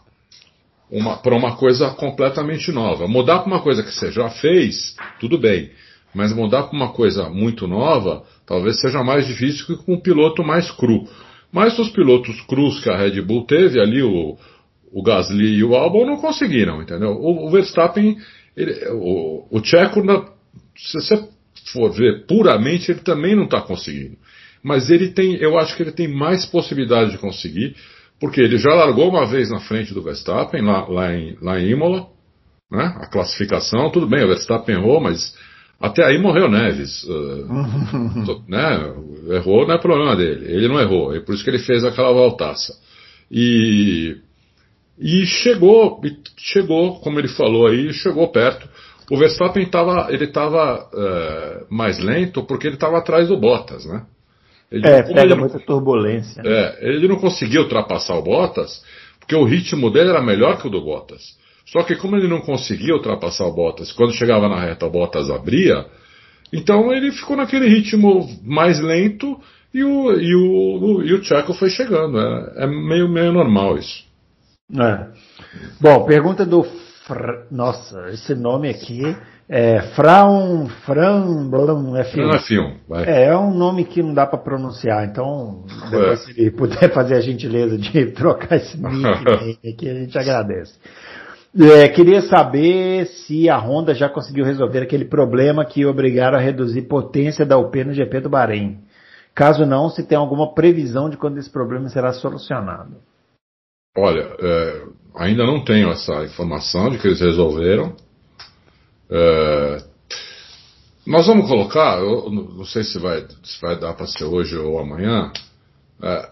para 1.21 1.35
uma 1.35 1.55
coisa 1.55 1.91
completamente 1.91 2.71
nova. 2.71 3.07
Mudar 3.07 3.39
para 3.39 3.47
uma 3.47 3.61
coisa 3.61 3.83
que 3.83 3.91
você 3.91 4.11
já 4.11 4.29
fez, 4.29 4.95
tudo 5.19 5.37
bem. 5.37 5.69
Mas 6.13 6.33
mudar 6.33 6.63
para 6.63 6.75
uma 6.75 6.91
coisa 6.91 7.29
muito 7.29 7.67
nova, 7.67 8.23
talvez 8.45 8.81
seja 8.81 9.03
mais 9.03 9.27
difícil 9.27 9.65
que 9.65 9.83
com 9.83 9.93
um 9.93 10.01
piloto 10.01 10.43
mais 10.43 10.71
cru. 10.71 11.07
Mas 11.51 11.77
os 11.77 11.89
pilotos 11.89 12.41
crus 12.41 12.79
que 12.79 12.89
a 12.89 12.97
Red 12.97 13.21
Bull 13.21 13.45
teve 13.45 13.79
ali, 13.79 14.01
o, 14.01 14.37
o 14.91 15.03
Gasly 15.03 15.57
e 15.57 15.63
o 15.63 15.75
Albon, 15.75 16.05
não 16.05 16.17
conseguiram, 16.17 16.81
entendeu? 16.81 17.11
O, 17.11 17.47
o 17.47 17.51
Verstappen, 17.51 18.17
ele, 18.57 18.73
o, 18.91 19.47
o 19.51 19.61
Tcheco, 19.61 20.01
se 20.75 20.99
você 20.99 21.29
for 21.71 21.91
ver 21.91 22.25
puramente, 22.25 22.91
ele 22.91 23.01
também 23.01 23.35
não 23.35 23.45
está 23.45 23.61
conseguindo. 23.61 24.17
Mas 24.63 24.89
ele 24.89 25.09
tem, 25.09 25.35
eu 25.35 25.57
acho 25.57 25.75
que 25.75 25.83
ele 25.83 25.91
tem 25.91 26.07
mais 26.07 26.45
possibilidade 26.45 27.11
de 27.11 27.17
conseguir, 27.17 27.75
porque 28.19 28.41
ele 28.41 28.57
já 28.57 28.73
largou 28.73 29.09
uma 29.09 29.25
vez 29.25 29.49
na 29.49 29.59
frente 29.59 29.93
do 29.93 30.01
Verstappen, 30.01 30.61
lá, 30.61 30.87
lá, 30.87 31.15
em, 31.15 31.37
lá 31.41 31.59
em 31.59 31.69
Imola, 31.69 32.07
né? 32.71 32.95
A 33.01 33.07
classificação, 33.07 33.89
tudo 33.91 34.07
bem, 34.07 34.23
o 34.23 34.27
Verstappen 34.27 34.75
errou, 34.75 34.99
mas 34.99 35.33
até 35.79 36.03
aí 36.05 36.17
morreu 36.19 36.49
Neves. 36.49 37.05
Uh, 37.09 38.43
né? 38.47 38.93
Errou 39.35 39.65
não 39.65 39.75
é 39.75 39.77
problema 39.77 40.15
dele. 40.15 40.45
Ele 40.51 40.67
não 40.67 40.79
errou. 40.79 41.15
É 41.15 41.19
por 41.19 41.33
isso 41.33 41.43
que 41.43 41.49
ele 41.49 41.59
fez 41.59 41.83
aquela 41.83 42.11
voltaça. 42.11 42.73
E, 43.31 44.17
e 44.99 45.25
chegou, 45.25 46.01
chegou, 46.37 46.99
como 46.99 47.19
ele 47.19 47.27
falou 47.29 47.67
aí, 47.67 47.93
chegou 47.93 48.27
perto. 48.27 48.67
O 49.09 49.17
Verstappen 49.17 49.63
estava 49.63 50.07
ele 50.11 50.25
estava 50.25 50.89
uh, 50.93 51.73
mais 51.73 51.99
lento 51.99 52.43
porque 52.43 52.67
ele 52.67 52.75
estava 52.75 52.97
atrás 52.97 53.27
do 53.27 53.37
Bottas, 53.37 53.85
né? 53.85 54.05
Ele, 54.71 54.87
é, 54.87 55.01
pega 55.01 55.35
muita 55.35 55.59
turbulência. 55.59 56.41
É, 56.45 56.77
ele 56.81 57.07
não 57.07 57.17
conseguiu 57.17 57.63
ultrapassar 57.63 58.15
o 58.15 58.21
Bottas 58.21 58.83
porque 59.19 59.35
o 59.35 59.43
ritmo 59.43 59.91
dele 59.91 60.09
era 60.09 60.21
melhor 60.23 60.59
que 60.59 60.67
o 60.67 60.71
do 60.71 60.81
Bottas. 60.81 61.37
Só 61.65 61.83
que 61.83 61.95
como 61.95 62.15
ele 62.15 62.27
não 62.27 62.41
conseguia 62.41 62.95
ultrapassar 62.95 63.45
o 63.45 63.53
Bottas, 63.53 63.91
quando 63.91 64.13
chegava 64.13 64.49
na 64.49 64.59
reta 64.59 64.87
o 64.87 64.89
Bottas 64.89 65.29
abria, 65.29 65.85
então 66.51 66.91
ele 66.91 67.11
ficou 67.11 67.37
naquele 67.37 67.67
ritmo 67.67 68.27
mais 68.43 68.79
lento 68.79 69.39
e 69.71 69.83
o, 69.83 70.11
e 70.19 70.35
o, 70.35 71.03
e 71.03 71.13
o 71.13 71.23
Checo 71.23 71.53
foi 71.53 71.69
chegando. 71.69 72.19
É, 72.19 72.63
é 72.63 72.67
meio, 72.67 73.07
meio 73.07 73.31
normal 73.31 73.77
isso. 73.77 74.03
É. 74.79 75.07
Bom, 75.79 76.05
pergunta 76.05 76.43
do. 76.43 76.63
Fra... 76.63 77.45
Nossa, 77.51 78.09
esse 78.09 78.33
nome 78.33 78.69
aqui 78.69 79.15
é 79.49 79.81
Fraun 79.95 80.67
Fran 80.85 81.49
Blum 81.49 81.93
F1. 81.93 82.29
É, 83.07 83.25
é 83.25 83.37
um 83.37 83.51
nome 83.51 83.83
que 83.83 84.03
não 84.03 84.13
dá 84.13 84.27
para 84.27 84.37
pronunciar, 84.37 85.03
então 85.05 85.65
depois 85.89 86.21
é. 86.21 86.33
se 86.33 86.39
ele 86.39 86.51
puder 86.51 86.93
fazer 86.93 87.15
a 87.15 87.19
gentileza 87.19 87.75
de 87.75 88.05
trocar 88.13 88.57
esse 88.57 88.79
nome 88.79 89.03
aqui, 89.07 89.89
a 89.89 89.93
gente 89.95 90.17
agradece. 90.17 90.77
É, 91.59 91.87
queria 91.87 92.21
saber 92.21 93.07
se 93.07 93.49
a 93.49 93.57
Honda 93.57 93.95
já 93.95 94.07
conseguiu 94.07 94.45
resolver 94.45 94.83
aquele 94.83 95.05
problema 95.05 95.65
que 95.65 95.83
obrigaram 95.83 96.37
a 96.37 96.41
reduzir 96.41 96.83
potência 96.83 97.43
da 97.43 97.57
UP 97.57 97.83
no 97.83 97.91
GP 97.91 98.19
do 98.21 98.29
Bahrein. 98.29 98.77
Caso 99.33 99.65
não, 99.65 99.89
se 99.89 100.05
tem 100.05 100.15
alguma 100.15 100.53
previsão 100.53 101.09
de 101.09 101.17
quando 101.17 101.39
esse 101.39 101.49
problema 101.49 101.89
será 101.89 102.13
solucionado. 102.13 102.97
Olha, 103.97 104.29
é, 104.39 104.83
ainda 105.15 105.43
não 105.43 105.63
tenho 105.63 105.89
essa 105.89 106.23
informação 106.23 106.91
de 106.91 106.99
que 106.99 107.07
eles 107.07 107.19
resolveram. 107.19 107.95
É, 109.09 109.83
nós 111.05 111.25
vamos 111.25 111.47
colocar, 111.47 111.99
eu 111.99 112.29
não 112.29 112.65
sei 112.65 112.83
se 112.83 112.99
vai, 112.99 113.25
se 113.43 113.59
vai 113.61 113.79
dar 113.79 113.93
para 113.93 114.05
ser 114.05 114.25
hoje 114.25 114.55
ou 114.57 114.79
amanhã, 114.79 115.31
é, 116.01 116.29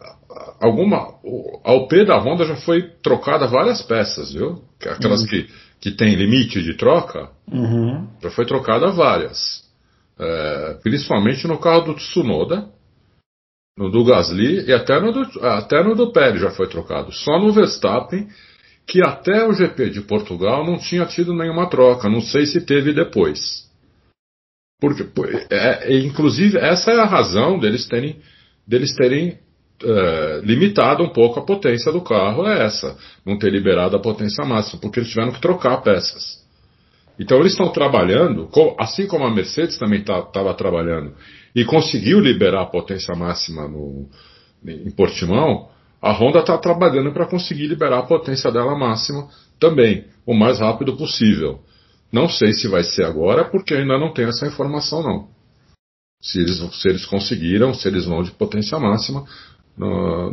alguma. 0.60 1.16
A 1.64 1.74
UP 1.74 2.06
da 2.06 2.18
Honda 2.18 2.46
já 2.46 2.56
foi 2.58 2.84
trocada 3.02 3.48
várias 3.48 3.82
peças, 3.82 4.34
viu? 4.34 4.62
Aquelas 4.80 5.22
uhum. 5.22 5.28
que, 5.28 5.50
que 5.82 5.92
tem 5.92 6.16
limite 6.16 6.62
de 6.62 6.76
troca, 6.76 7.30
uhum. 7.52 8.08
já 8.22 8.30
foi 8.30 8.46
trocada 8.46 8.92
várias. 8.92 9.66
É, 10.20 10.78
principalmente 10.82 11.48
no 11.48 11.60
carro 11.60 11.82
do 11.82 11.96
Tsunoda, 11.96 12.70
no 13.78 13.92
do 13.92 14.04
Gasly 14.04 14.66
e 14.68 14.74
até 14.74 15.00
no 15.00 15.12
do, 15.12 15.46
até 15.46 15.84
no 15.84 15.96
do 15.96 16.12
Pérez 16.12 16.42
já 16.42 16.50
foi 16.50 16.68
trocado. 16.68 17.12
Só 17.12 17.40
no 17.40 17.54
Verstappen, 17.54 18.28
que 18.88 19.02
até 19.06 19.46
o 19.46 19.54
GP 19.54 19.90
de 19.90 20.02
Portugal 20.02 20.66
não 20.66 20.78
tinha 20.78 21.06
tido 21.06 21.34
nenhuma 21.34 21.70
troca. 21.70 22.10
Não 22.10 22.22
sei 22.22 22.46
se 22.46 22.62
teve 22.62 22.94
depois. 22.94 23.68
Porque, 24.80 25.06
é, 25.50 25.94
é, 25.94 26.00
inclusive, 26.00 26.58
essa 26.58 26.92
é 26.92 27.00
a 27.00 27.06
razão 27.06 27.60
deles 27.60 27.86
terem, 27.86 28.18
deles 28.66 28.96
terem 28.96 29.40
é, 29.84 30.42
limitado 30.44 31.04
um 31.04 31.10
pouco 31.10 31.40
a 31.40 31.46
potência 31.46 31.92
do 31.92 32.02
carro 32.02 32.48
é 32.48 32.66
essa, 32.66 32.98
não 33.26 33.38
ter 33.38 33.52
liberado 33.52 33.96
a 33.96 34.02
potência 34.02 34.46
máxima, 34.46 34.80
porque 34.80 35.00
eles 35.00 35.10
tiveram 35.10 35.32
que 35.32 35.42
trocar 35.42 35.82
peças. 35.82 36.46
Então 37.20 37.40
eles 37.40 37.54
estão 37.54 37.70
trabalhando, 37.70 38.48
assim 38.78 39.08
como 39.08 39.26
a 39.26 39.34
Mercedes 39.34 39.78
também 39.78 40.00
estava 40.00 40.26
tá, 40.32 40.54
trabalhando 40.54 41.14
e 41.56 41.66
conseguiu 41.66 42.20
liberar 42.20 42.62
a 42.62 42.68
potência 42.68 43.16
máxima 43.16 43.68
no, 43.68 44.08
em 44.64 44.92
Portimão, 44.92 45.70
a 46.02 46.12
Honda 46.12 46.40
está 46.40 46.58
trabalhando 46.58 47.12
para 47.12 47.26
conseguir 47.26 47.68
liberar 47.68 48.00
a 48.00 48.04
potência 48.04 48.52
dela 48.52 48.78
máxima 48.78 49.28
também, 49.60 50.06
o 50.26 50.34
mais 50.34 50.60
rápido 50.60 50.96
possível. 50.96 51.60
Não 52.12 52.30
sei 52.30 52.54
se 52.54 52.68
vai 52.68 52.84
ser 52.84 53.04
agora, 53.04 53.46
porque 53.46 53.74
ainda 53.74 53.98
não 53.98 54.14
tenho 54.14 54.30
essa 54.30 54.48
informação 54.48 55.04
não. 55.04 55.28
Se 56.22 56.40
eles, 56.40 56.58
se 56.76 56.88
eles 56.88 57.06
conseguiram, 57.06 57.74
se 57.74 57.88
eles 57.88 58.06
vão 58.06 58.24
de 58.24 58.32
potência 58.32 58.80
máxima, 58.80 59.26
no, 59.78 60.32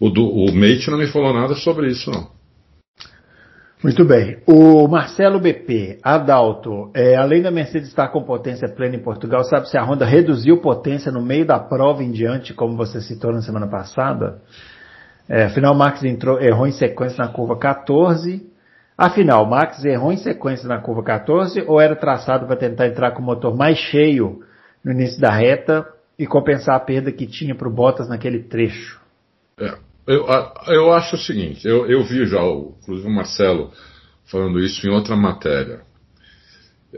o, 0.00 0.10
do, 0.10 0.26
o 0.26 0.54
Mate 0.54 0.90
não 0.90 0.98
me 0.98 1.06
falou 1.08 1.32
nada 1.34 1.54
sobre 1.54 1.88
isso, 1.90 2.10
não. 2.10 2.30
Muito 3.82 4.04
bem. 4.04 4.38
O 4.44 4.88
Marcelo 4.88 5.38
BP, 5.38 6.00
Adalto, 6.02 6.90
é, 6.92 7.14
além 7.14 7.40
da 7.40 7.50
Mercedes 7.50 7.88
estar 7.88 8.08
com 8.08 8.24
potência 8.24 8.68
plena 8.68 8.96
em 8.96 9.02
Portugal, 9.02 9.44
sabe 9.44 9.68
se 9.68 9.78
a 9.78 9.84
Honda 9.84 10.04
reduziu 10.04 10.60
potência 10.60 11.12
no 11.12 11.22
meio 11.22 11.46
da 11.46 11.60
prova 11.60 12.02
em 12.02 12.10
diante, 12.10 12.52
como 12.52 12.76
você 12.76 13.00
citou 13.00 13.32
na 13.32 13.40
semana 13.40 13.68
passada? 13.68 14.40
É, 15.28 15.44
afinal, 15.44 15.74
Max 15.76 16.02
entrou, 16.02 16.40
errou 16.40 16.66
em 16.66 16.72
sequência 16.72 17.24
na 17.24 17.30
curva 17.30 17.56
14. 17.56 18.44
Afinal, 18.96 19.46
Max 19.46 19.84
errou 19.84 20.12
em 20.12 20.16
sequência 20.16 20.66
na 20.66 20.80
curva 20.80 21.04
14 21.04 21.62
ou 21.68 21.80
era 21.80 21.94
traçado 21.94 22.46
para 22.46 22.56
tentar 22.56 22.88
entrar 22.88 23.12
com 23.12 23.22
o 23.22 23.24
motor 23.24 23.56
mais 23.56 23.78
cheio 23.78 24.40
no 24.82 24.90
início 24.90 25.20
da 25.20 25.30
reta 25.30 25.86
e 26.18 26.26
compensar 26.26 26.74
a 26.74 26.80
perda 26.80 27.12
que 27.12 27.28
tinha 27.28 27.54
para 27.54 27.68
o 27.68 27.72
Bottas 27.72 28.08
naquele 28.08 28.42
trecho. 28.42 29.00
É, 29.60 29.72
eu, 30.08 30.26
eu 30.68 30.92
acho 30.92 31.16
o 31.16 31.18
seguinte, 31.18 31.66
eu, 31.66 31.86
eu 31.86 32.02
vi 32.04 32.26
já, 32.26 32.42
inclusive 32.42 33.06
o 33.06 33.14
Marcelo 33.14 33.72
falando 34.24 34.58
isso 34.60 34.86
em 34.86 34.90
outra 34.90 35.16
matéria. 35.16 35.82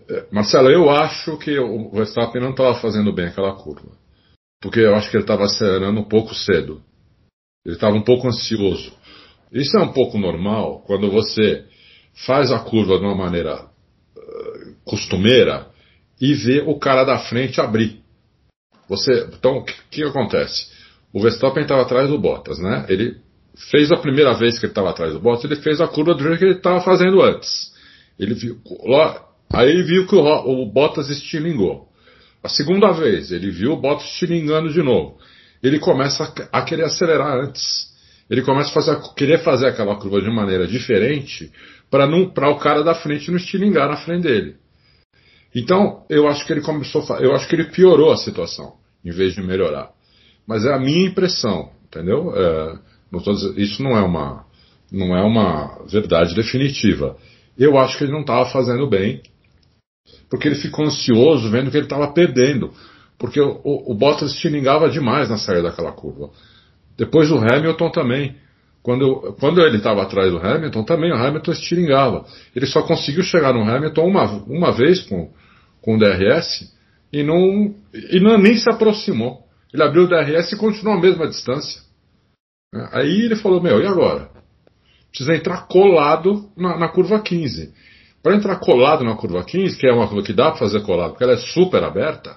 É, 0.08 0.26
Marcelo, 0.30 0.70
eu 0.70 0.88
acho 0.88 1.36
que 1.38 1.58
o 1.58 1.90
Verstappen 1.90 2.40
não 2.40 2.50
estava 2.50 2.74
fazendo 2.80 3.12
bem 3.12 3.26
aquela 3.26 3.54
curva. 3.54 3.90
Porque 4.60 4.80
eu 4.80 4.94
acho 4.94 5.10
que 5.10 5.16
ele 5.16 5.24
estava 5.24 5.44
acelerando 5.44 6.00
um 6.00 6.08
pouco 6.08 6.34
cedo. 6.34 6.82
Ele 7.64 7.74
estava 7.74 7.96
um 7.96 8.02
pouco 8.02 8.28
ansioso. 8.28 8.92
Isso 9.52 9.76
é 9.76 9.82
um 9.82 9.92
pouco 9.92 10.18
normal 10.18 10.82
quando 10.86 11.10
você 11.10 11.64
faz 12.26 12.52
a 12.52 12.58
curva 12.58 12.98
de 12.98 13.04
uma 13.04 13.14
maneira 13.14 13.62
uh, 13.64 14.76
costumeira 14.84 15.68
e 16.20 16.34
vê 16.34 16.60
o 16.60 16.78
cara 16.78 17.04
da 17.04 17.18
frente 17.18 17.60
abrir. 17.60 18.00
Você, 18.88 19.28
então, 19.32 19.58
o 19.58 19.64
que, 19.64 19.74
que, 19.90 20.02
acontece? 20.04 20.70
O 21.12 21.20
Verstappen 21.20 21.62
estava 21.62 21.82
atrás 21.82 22.08
do 22.08 22.18
Bottas, 22.18 22.58
né? 22.58 22.86
Ele 22.88 23.16
fez 23.70 23.90
a 23.90 23.96
primeira 23.96 24.32
vez 24.34 24.58
que 24.58 24.66
ele 24.66 24.70
estava 24.72 24.90
atrás 24.90 25.12
do 25.12 25.20
Bottas, 25.20 25.44
ele 25.44 25.60
fez 25.60 25.80
a 25.80 25.88
curva 25.88 26.14
do 26.14 26.22
jeito 26.22 26.38
que 26.38 26.44
ele 26.44 26.54
estava 26.54 26.80
fazendo 26.80 27.20
antes. 27.20 27.72
Ele 28.18 28.34
viu, 28.34 28.58
lá, 28.84 29.24
aí 29.52 29.68
ele 29.68 29.82
viu 29.82 30.06
que 30.06 30.14
o, 30.14 30.20
o 30.22 30.66
Bottas 30.66 31.10
estilingou. 31.10 31.88
A 32.42 32.48
segunda 32.48 32.92
vez, 32.92 33.32
ele 33.32 33.50
viu 33.50 33.72
o 33.72 33.76
Bottas 33.76 34.06
estilingando 34.06 34.72
de 34.72 34.82
novo. 34.82 35.18
Ele 35.62 35.78
começa 35.78 36.24
a, 36.24 36.60
a 36.60 36.62
querer 36.62 36.84
acelerar 36.84 37.36
antes. 37.36 37.90
Ele 38.30 38.42
começa 38.42 38.70
a 38.70 38.72
fazer, 38.72 39.00
querer 39.16 39.42
fazer 39.42 39.66
aquela 39.66 39.96
curva 39.96 40.20
de 40.20 40.30
maneira 40.30 40.66
diferente 40.66 41.50
para 41.90 42.50
o 42.50 42.58
cara 42.58 42.84
da 42.84 42.94
frente 42.94 43.30
não 43.30 43.36
estilingar 43.36 43.88
na 43.88 43.96
frente 43.96 44.22
dele. 44.22 44.56
Então, 45.54 46.04
eu 46.08 46.28
acho 46.28 46.46
que 46.46 46.52
ele 46.52 46.60
começou, 46.60 47.02
eu 47.18 47.34
acho 47.34 47.48
que 47.48 47.56
ele 47.56 47.64
piorou 47.64 48.12
a 48.12 48.16
situação 48.16 48.74
em 49.04 49.10
vez 49.10 49.34
de 49.34 49.42
melhorar. 49.42 49.90
Mas 50.50 50.64
é 50.64 50.74
a 50.74 50.80
minha 50.80 51.06
impressão, 51.06 51.70
entendeu? 51.86 52.32
É, 52.34 52.76
não 53.12 53.20
dizendo, 53.20 53.60
isso 53.60 53.80
não 53.84 53.96
é 53.96 54.02
uma 54.02 54.44
não 54.90 55.16
é 55.16 55.22
uma 55.22 55.84
verdade 55.86 56.34
definitiva. 56.34 57.16
Eu 57.56 57.78
acho 57.78 57.96
que 57.96 58.02
ele 58.02 58.12
não 58.12 58.22
estava 58.22 58.50
fazendo 58.50 58.84
bem, 58.88 59.22
porque 60.28 60.48
ele 60.48 60.56
ficou 60.56 60.84
ansioso 60.84 61.48
vendo 61.52 61.70
que 61.70 61.76
ele 61.76 61.86
estava 61.86 62.12
perdendo, 62.12 62.72
porque 63.16 63.40
o, 63.40 63.60
o, 63.62 63.92
o 63.92 63.94
Bottas 63.94 64.32
estilingava 64.32 64.90
demais 64.90 65.30
na 65.30 65.36
saída 65.36 65.68
daquela 65.68 65.92
curva. 65.92 66.30
Depois 66.98 67.30
o 67.30 67.38
Hamilton 67.38 67.90
também. 67.90 68.34
Quando, 68.82 69.36
quando 69.38 69.60
ele 69.60 69.76
estava 69.76 70.02
atrás 70.02 70.32
do 70.32 70.38
Hamilton, 70.38 70.82
também 70.82 71.12
o 71.12 71.16
Hamilton 71.16 71.52
estilingava. 71.52 72.24
Ele 72.56 72.66
só 72.66 72.82
conseguiu 72.82 73.22
chegar 73.22 73.54
no 73.54 73.62
Hamilton 73.62 74.04
uma, 74.04 74.24
uma 74.48 74.72
vez 74.72 75.02
com, 75.02 75.30
com 75.80 75.94
o 75.94 75.98
DRS, 75.98 76.74
e 77.12 77.22
não, 77.22 77.72
e 77.94 78.18
não 78.18 78.36
nem 78.36 78.56
se 78.56 78.68
aproximou. 78.68 79.48
Ele 79.72 79.82
abriu 79.82 80.04
o 80.04 80.08
DRS 80.08 80.52
e 80.52 80.56
continuou 80.56 80.96
a 80.96 81.00
mesma 81.00 81.28
distância. 81.28 81.80
Aí 82.92 83.22
ele 83.22 83.36
falou: 83.36 83.62
Meu, 83.62 83.80
e 83.80 83.86
agora? 83.86 84.28
Precisa 85.10 85.34
entrar 85.34 85.66
colado 85.66 86.50
na, 86.56 86.78
na 86.78 86.88
curva 86.88 87.20
15. 87.20 87.72
para 88.22 88.36
entrar 88.36 88.56
colado 88.60 89.04
na 89.04 89.16
curva 89.16 89.42
15, 89.42 89.76
que 89.76 89.86
é 89.86 89.92
uma 89.92 90.06
curva 90.06 90.22
que 90.22 90.32
dá 90.32 90.50
para 90.50 90.58
fazer 90.58 90.82
colado, 90.82 91.10
porque 91.10 91.24
ela 91.24 91.32
é 91.32 91.38
super 91.38 91.82
aberta, 91.82 92.36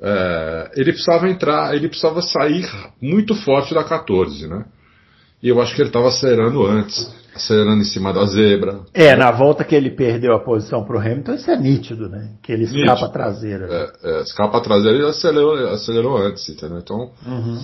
é, 0.00 0.70
ele 0.76 0.92
precisava 0.92 1.28
entrar, 1.28 1.74
ele 1.74 1.88
precisava 1.88 2.20
sair 2.22 2.68
muito 3.00 3.34
forte 3.34 3.74
da 3.74 3.82
14, 3.82 4.46
né? 4.46 4.64
E 5.42 5.48
eu 5.48 5.60
acho 5.60 5.74
que 5.74 5.82
ele 5.82 5.88
estava 5.88 6.08
acelerando 6.08 6.66
antes, 6.66 7.14
acelerando 7.34 7.82
em 7.82 7.84
cima 7.84 8.12
da 8.12 8.24
zebra. 8.24 8.80
É, 8.94 9.14
na 9.14 9.30
volta 9.30 9.64
que 9.64 9.74
ele 9.74 9.90
perdeu 9.90 10.34
a 10.34 10.40
posição 10.40 10.84
para 10.84 10.96
o 10.96 11.00
Hamilton, 11.00 11.34
isso 11.34 11.50
é 11.50 11.56
nítido, 11.56 12.08
né? 12.08 12.30
Que 12.42 12.52
ele 12.52 12.64
escapa 12.64 12.92
nítido. 12.92 13.04
a 13.04 13.08
traseira. 13.08 13.68
É, 13.70 14.10
é, 14.10 14.22
escapa 14.22 14.58
a 14.58 14.60
traseira 14.60 14.98
e 14.98 15.08
acelerou, 15.08 15.68
acelerou 15.68 16.16
antes, 16.16 16.48
entendeu? 16.48 16.78
Então. 16.78 17.10
Uhum. 17.26 17.60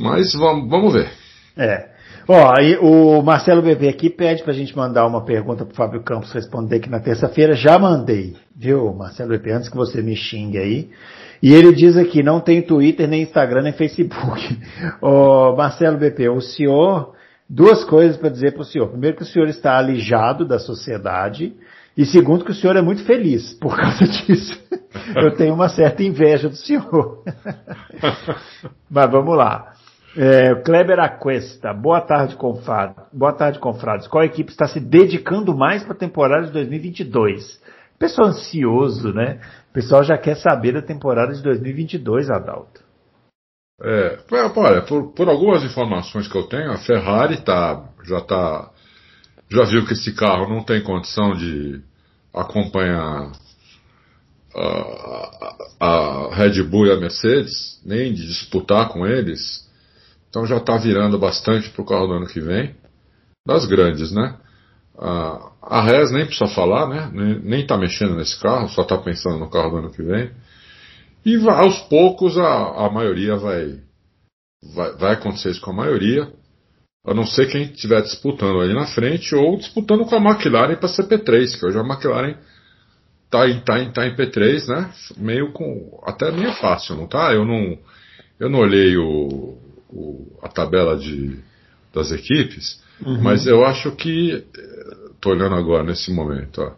Mas 0.00 0.32
vamos, 0.34 0.68
vamos 0.68 0.92
ver. 0.92 1.10
É. 1.56 1.93
Ó, 2.26 2.54
aí 2.58 2.78
o 2.80 3.22
Marcelo 3.22 3.60
Bebê 3.60 3.88
aqui 3.88 4.08
pede 4.08 4.42
pra 4.42 4.52
gente 4.52 4.74
mandar 4.74 5.06
uma 5.06 5.24
pergunta 5.24 5.64
pro 5.64 5.74
Fábio 5.74 6.02
Campos 6.02 6.32
responder 6.32 6.76
aqui 6.76 6.88
na 6.88 7.00
terça-feira. 7.00 7.54
Já 7.54 7.78
mandei, 7.78 8.34
viu, 8.56 8.94
Marcelo 8.94 9.30
Bebê, 9.30 9.52
antes 9.52 9.68
que 9.68 9.76
você 9.76 10.00
me 10.00 10.16
xingue 10.16 10.58
aí. 10.58 10.90
E 11.42 11.52
ele 11.52 11.72
diz 11.72 11.96
aqui, 11.98 12.22
não 12.22 12.40
tem 12.40 12.62
Twitter, 12.62 13.06
nem 13.06 13.22
Instagram, 13.22 13.62
nem 13.62 13.72
Facebook. 13.74 14.58
Ó, 15.02 15.54
Marcelo 15.54 15.98
BP, 15.98 16.30
o 16.30 16.40
senhor, 16.40 17.12
duas 17.48 17.84
coisas 17.84 18.16
para 18.16 18.30
dizer 18.30 18.52
para 18.52 18.62
o 18.62 18.64
senhor. 18.64 18.88
Primeiro 18.88 19.16
que 19.16 19.22
o 19.22 19.26
senhor 19.26 19.48
está 19.48 19.76
alijado 19.76 20.46
da 20.46 20.58
sociedade. 20.58 21.54
E 21.96 22.06
segundo 22.06 22.44
que 22.44 22.50
o 22.50 22.54
senhor 22.54 22.74
é 22.76 22.82
muito 22.82 23.04
feliz 23.04 23.52
por 23.54 23.76
causa 23.78 24.06
disso. 24.06 24.58
Eu 25.14 25.32
tenho 25.36 25.52
uma 25.52 25.68
certa 25.68 26.02
inveja 26.02 26.48
do 26.48 26.56
senhor. 26.56 27.22
Mas 28.90 29.10
vamos 29.10 29.36
lá. 29.36 29.73
É, 30.16 30.54
Kleber 30.62 31.00
Aquesta, 31.00 31.72
boa 31.72 32.00
tarde, 32.00 32.36
confrades. 32.36 33.04
Boa 33.12 33.32
tarde, 33.32 33.58
confrades. 33.58 34.06
Qual 34.06 34.22
equipe 34.22 34.50
está 34.50 34.66
se 34.68 34.78
dedicando 34.78 35.56
mais 35.56 35.82
para 35.82 35.92
a 35.92 35.98
temporada 35.98 36.46
de 36.46 36.52
2022? 36.52 37.60
Pessoal 37.98 38.28
ansioso, 38.28 39.12
né? 39.12 39.40
O 39.70 39.72
pessoal 39.72 40.04
já 40.04 40.16
quer 40.16 40.36
saber 40.36 40.72
da 40.72 40.82
temporada 40.82 41.32
de 41.32 41.42
2022, 41.42 42.30
Adalto. 42.30 42.80
É, 43.82 44.18
olha, 44.30 44.82
por, 44.82 45.12
por 45.12 45.28
algumas 45.28 45.64
informações 45.64 46.28
que 46.28 46.38
eu 46.38 46.44
tenho, 46.44 46.70
a 46.70 46.78
Ferrari 46.78 47.42
tá, 47.42 47.84
já 48.04 48.20
tá, 48.20 48.70
já 49.50 49.64
viu 49.64 49.84
que 49.84 49.94
esse 49.94 50.14
carro 50.14 50.48
não 50.48 50.62
tem 50.62 50.80
condição 50.80 51.32
de 51.32 51.82
acompanhar 52.32 53.32
a, 54.54 54.60
a, 55.80 55.86
a 55.86 56.34
Red 56.36 56.62
Bull 56.62 56.86
e 56.86 56.92
a 56.92 56.96
Mercedes, 56.96 57.80
nem 57.84 58.12
de 58.12 58.24
disputar 58.28 58.88
com 58.90 59.04
eles. 59.04 59.64
Então 60.34 60.44
já 60.46 60.56
está 60.56 60.76
virando 60.76 61.16
bastante 61.16 61.70
para 61.70 61.82
o 61.82 61.86
carro 61.86 62.08
do 62.08 62.14
ano 62.14 62.26
que 62.26 62.40
vem. 62.40 62.74
Das 63.46 63.66
grandes, 63.66 64.10
né? 64.10 64.36
A, 64.98 65.80
Res 65.82 66.10
nem 66.10 66.26
precisa 66.26 66.52
falar, 66.52 66.88
né? 66.88 67.38
Nem 67.40 67.60
está 67.60 67.78
mexendo 67.78 68.16
nesse 68.16 68.40
carro, 68.40 68.68
só 68.68 68.82
está 68.82 68.98
pensando 68.98 69.38
no 69.38 69.48
carro 69.48 69.70
do 69.70 69.76
ano 69.76 69.92
que 69.92 70.02
vem. 70.02 70.32
E 71.24 71.36
aos 71.48 71.78
poucos 71.82 72.36
a, 72.36 72.84
a 72.84 72.90
maioria 72.90 73.36
vai, 73.36 73.78
vai, 74.74 74.92
vai 74.96 75.12
acontecer 75.12 75.50
isso 75.50 75.60
com 75.60 75.70
a 75.70 75.74
maioria. 75.74 76.28
A 77.06 77.14
não 77.14 77.24
ser 77.24 77.46
quem 77.46 77.62
estiver 77.70 78.02
disputando 78.02 78.60
ali 78.60 78.74
na 78.74 78.86
frente 78.86 79.36
ou 79.36 79.56
disputando 79.56 80.04
com 80.04 80.16
a 80.16 80.18
McLaren 80.18 80.74
para 80.74 80.88
ser 80.88 81.04
P3, 81.04 81.56
que 81.56 81.64
hoje 81.64 81.78
a 81.78 81.82
McLaren 81.82 82.36
está 83.26 83.48
em, 83.48 83.60
tá 83.60 83.78
em, 83.78 83.92
tá 83.92 84.04
em 84.04 84.16
P3, 84.16 84.66
né? 84.66 84.92
Meio 85.16 85.52
com. 85.52 86.02
Até 86.04 86.32
meio 86.32 86.52
fácil, 86.54 86.96
não 86.96 87.06
tá? 87.06 87.32
Eu 87.32 87.44
não, 87.44 87.78
eu 88.40 88.50
não 88.50 88.58
olhei 88.58 88.96
o, 88.96 89.58
o, 89.94 90.38
a 90.42 90.48
tabela 90.48 90.96
de, 90.96 91.38
das 91.92 92.10
equipes, 92.10 92.82
uhum. 93.04 93.22
mas 93.22 93.46
eu 93.46 93.64
acho 93.64 93.92
que, 93.92 94.44
estou 95.14 95.32
olhando 95.32 95.54
agora 95.54 95.84
nesse 95.84 96.12
momento, 96.12 96.60
ó, 96.60 96.72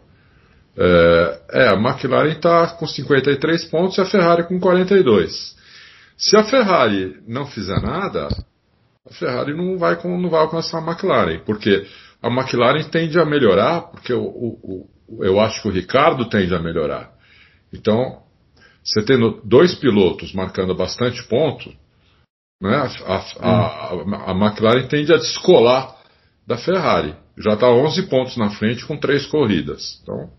é, 0.79 1.41
é, 1.51 1.67
a 1.69 1.73
McLaren 1.73 2.33
está 2.33 2.67
com 2.67 2.85
53 2.85 3.65
pontos 3.65 3.97
e 3.97 4.01
a 4.01 4.05
Ferrari 4.05 4.43
com 4.43 4.59
42. 4.59 5.55
Se 6.15 6.37
a 6.37 6.43
Ferrari 6.43 7.17
não 7.27 7.47
fizer 7.47 7.81
nada, 7.81 8.27
a 9.09 9.13
Ferrari 9.13 9.55
não 9.55 9.77
vai, 9.79 9.97
não 10.03 10.29
vai 10.29 10.41
alcançar 10.41 10.77
a 10.77 10.85
McLaren, 10.85 11.39
porque 11.39 11.87
a 12.21 12.27
McLaren 12.27 12.83
tende 12.83 13.19
a 13.19 13.25
melhorar, 13.25 13.81
porque 13.89 14.13
o, 14.13 14.23
o, 14.23 14.89
o, 15.07 15.23
eu 15.23 15.39
acho 15.39 15.61
que 15.63 15.67
o 15.67 15.71
Ricardo 15.71 16.29
tende 16.29 16.53
a 16.53 16.59
melhorar. 16.59 17.11
Então, 17.73 18.21
você 18.83 19.03
tendo 19.03 19.41
dois 19.43 19.73
pilotos 19.75 20.33
marcando 20.33 20.75
bastante 20.75 21.23
ponto, 21.23 21.73
né? 22.61 22.89
A, 23.05 23.15
a, 23.39 24.31
a, 24.31 24.31
McLaren 24.31 24.87
tende 24.87 25.13
a 25.13 25.17
descolar 25.17 25.95
da 26.45 26.57
Ferrari. 26.57 27.15
Já 27.37 27.53
está 27.53 27.69
11 27.69 28.09
pontos 28.09 28.37
na 28.37 28.49
frente 28.51 28.85
com 28.85 28.97
três 28.97 29.27
corridas. 29.27 29.99
Então, 30.01 30.29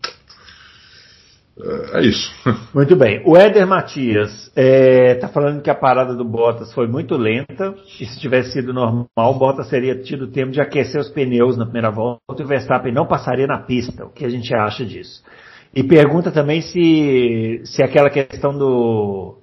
é, 1.60 1.98
é 1.98 2.02
isso. 2.02 2.30
Muito 2.74 2.96
bem. 2.96 3.22
O 3.24 3.36
Éder 3.36 3.66
Matias 3.66 4.48
está 4.48 4.60
é, 4.60 5.14
tá 5.14 5.28
falando 5.28 5.62
que 5.62 5.70
a 5.70 5.74
parada 5.74 6.14
do 6.14 6.24
Bottas 6.24 6.72
foi 6.72 6.88
muito 6.88 7.16
lenta. 7.16 7.74
E 8.00 8.06
se 8.06 8.18
tivesse 8.18 8.52
sido 8.52 8.72
normal, 8.72 9.06
o 9.16 9.34
Bottas 9.34 9.68
teria 9.68 10.00
tido 10.02 10.28
tempo 10.28 10.50
de 10.50 10.60
aquecer 10.60 11.00
os 11.00 11.08
pneus 11.08 11.56
na 11.56 11.64
primeira 11.64 11.90
volta 11.90 12.20
e 12.38 12.42
o 12.42 12.46
Verstappen 12.46 12.92
não 12.92 13.06
passaria 13.06 13.46
na 13.46 13.58
pista. 13.58 14.04
O 14.04 14.10
que 14.10 14.24
a 14.24 14.28
gente 14.28 14.52
acha 14.54 14.84
disso? 14.84 15.22
E 15.74 15.84
pergunta 15.84 16.32
também 16.32 16.62
se, 16.62 17.60
se 17.64 17.82
aquela 17.82 18.10
questão 18.10 18.56
do. 18.56 19.38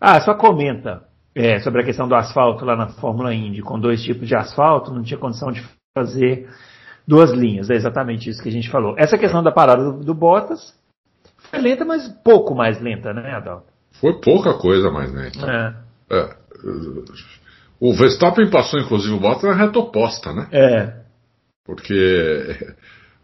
Ah, 0.00 0.20
só 0.20 0.34
comenta 0.34 1.02
é, 1.34 1.58
sobre 1.60 1.82
a 1.82 1.84
questão 1.84 2.06
do 2.06 2.14
asfalto 2.14 2.64
lá 2.64 2.76
na 2.76 2.88
Fórmula 2.88 3.34
Indy, 3.34 3.60
com 3.60 3.78
dois 3.78 4.02
tipos 4.02 4.28
de 4.28 4.36
asfalto, 4.36 4.92
não 4.92 5.02
tinha 5.02 5.18
condição 5.18 5.50
de 5.50 5.62
fazer 5.96 6.48
duas 7.06 7.32
linhas. 7.32 7.70
É 7.70 7.74
exatamente 7.74 8.30
isso 8.30 8.42
que 8.42 8.48
a 8.48 8.52
gente 8.52 8.70
falou. 8.70 8.94
Essa 8.96 9.18
questão 9.18 9.42
da 9.42 9.50
parada 9.50 9.84
do, 9.84 10.04
do 10.04 10.14
Bottas 10.14 10.74
foi 11.50 11.60
lenta, 11.60 11.84
mas 11.84 12.08
pouco 12.24 12.54
mais 12.54 12.80
lenta, 12.80 13.12
né, 13.12 13.32
Adalto? 13.32 13.66
Foi 14.00 14.20
pouca 14.20 14.54
coisa 14.54 14.90
mais 14.90 15.12
lenta. 15.12 15.84
É. 16.10 16.16
é. 16.16 16.36
O 17.80 17.92
Verstappen 17.92 18.48
passou, 18.50 18.80
inclusive, 18.80 19.14
o 19.14 19.20
Bottas 19.20 19.44
na 19.44 19.54
reta 19.54 19.78
oposta, 19.78 20.32
né? 20.32 20.48
É. 20.52 21.04
Porque 21.64 22.74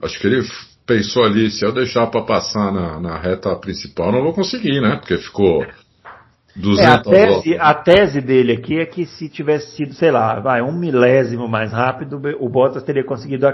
acho 0.03 0.19
que 0.19 0.27
ele 0.27 0.43
pensou 0.87 1.25
ali, 1.25 1.51
se 1.51 1.65
eu 1.65 1.73
deixar 1.73 2.09
para 2.09 2.23
passar 2.23 2.73
na, 2.73 3.01
na 3.01 3.19
reta 3.19 3.55
principal, 3.57 4.11
não 4.11 4.23
vou 4.23 4.35
conseguir, 4.35 4.81
né? 4.81 4.97
Porque 4.97 5.17
ficou 5.19 5.65
200 6.57 6.85
é, 6.85 6.87
a, 6.87 6.99
tese, 6.99 7.57
a 7.59 7.75
tese 7.75 8.21
dele 8.21 8.53
aqui 8.53 8.81
é 8.81 8.87
que 8.87 9.07
se 9.07 9.29
tivesse 9.29 9.77
sido, 9.77 9.95
sei 9.95 10.11
lá, 10.11 10.41
vai, 10.41 10.61
um 10.61 10.73
milésimo 10.73 11.47
mais 11.49 11.73
rápido, 11.73 12.21
o 12.41 12.49
Bottas 12.49 12.83
teria 12.83 13.05
conseguido 13.05 13.47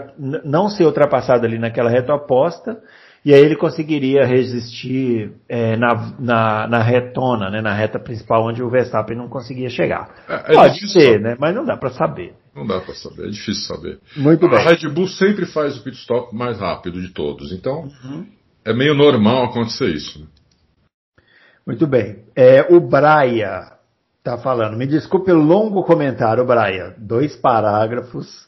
não 0.45 0.69
ser 0.69 0.85
ultrapassado 0.85 1.45
ali 1.45 1.59
naquela 1.59 1.91
reta 1.91 2.15
oposta, 2.15 2.79
e 3.25 3.35
aí 3.35 3.41
ele 3.41 3.57
conseguiria 3.57 4.25
resistir 4.25 5.33
é, 5.49 5.77
na, 5.77 6.13
na, 6.19 6.69
na, 6.69 6.83
retona, 6.83 7.51
né, 7.51 7.61
na 7.61 7.75
reta 7.75 7.99
principal, 7.99 8.47
onde 8.47 8.63
o 8.63 8.71
Verstappen 8.71 9.17
não 9.17 9.29
conseguia 9.29 9.69
chegar. 9.69 10.15
É, 10.29 10.53
é 10.53 10.55
Pode 10.55 10.89
ser, 10.89 11.21
né, 11.21 11.37
mas 11.39 11.55
não 11.55 11.65
dá 11.65 11.77
para 11.77 11.91
saber. 11.91 12.35
Não 12.55 12.67
dá 12.67 12.81
para 12.81 12.95
saber, 12.95 13.27
é 13.27 13.31
difícil 13.31 13.67
saber. 13.67 13.99
Muito 14.17 14.49
bem. 14.49 14.59
A 14.59 14.71
Red 14.71 14.89
Bull 14.89 15.09
sempre 15.09 15.45
faz 15.45 15.77
o 15.77 15.83
pit 15.83 15.97
stop 15.99 16.35
mais 16.35 16.59
rápido 16.59 17.01
de 17.03 17.09
todos, 17.13 17.53
então 17.53 17.89
uhum. 18.05 18.27
é 18.65 18.73
meio 18.73 18.95
normal 18.95 19.47
acontecer 19.47 19.89
isso. 19.89 20.21
Né? 20.21 20.27
Muito 21.67 21.87
bem. 21.87 22.25
É, 22.37 22.73
o 22.73 22.79
Braia 22.79 23.73
está 24.19 24.39
falando. 24.39 24.77
Me 24.77 24.87
desculpe 24.87 25.33
o 25.33 25.37
longo 25.37 25.83
comentário, 25.83 26.45
Braia. 26.45 26.95
Dois 26.97 27.35
parágrafos. 27.35 28.47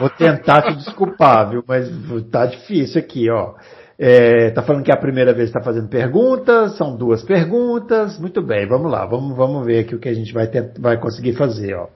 Vou 0.00 0.10
tentar 0.10 0.62
te 0.62 0.76
desculpar, 0.76 1.50
viu? 1.50 1.64
Mas 1.66 1.88
tá 2.30 2.46
difícil 2.46 3.00
aqui, 3.00 3.30
ó. 3.30 3.54
É, 3.98 4.50
tá 4.50 4.62
falando 4.62 4.82
que 4.82 4.90
é 4.90 4.94
a 4.94 5.00
primeira 5.00 5.32
vez 5.34 5.50
que 5.50 5.58
está 5.58 5.62
fazendo 5.62 5.88
perguntas, 5.88 6.76
são 6.76 6.96
duas 6.96 7.22
perguntas. 7.22 8.18
Muito 8.18 8.40
bem, 8.40 8.66
vamos 8.66 8.90
lá, 8.90 9.04
vamos, 9.04 9.36
vamos 9.36 9.66
ver 9.66 9.80
aqui 9.80 9.94
o 9.94 9.98
que 9.98 10.08
a 10.08 10.14
gente 10.14 10.32
vai, 10.32 10.46
ter, 10.46 10.72
vai 10.78 10.98
conseguir 10.98 11.34
fazer, 11.34 11.74
ó. 11.74 11.88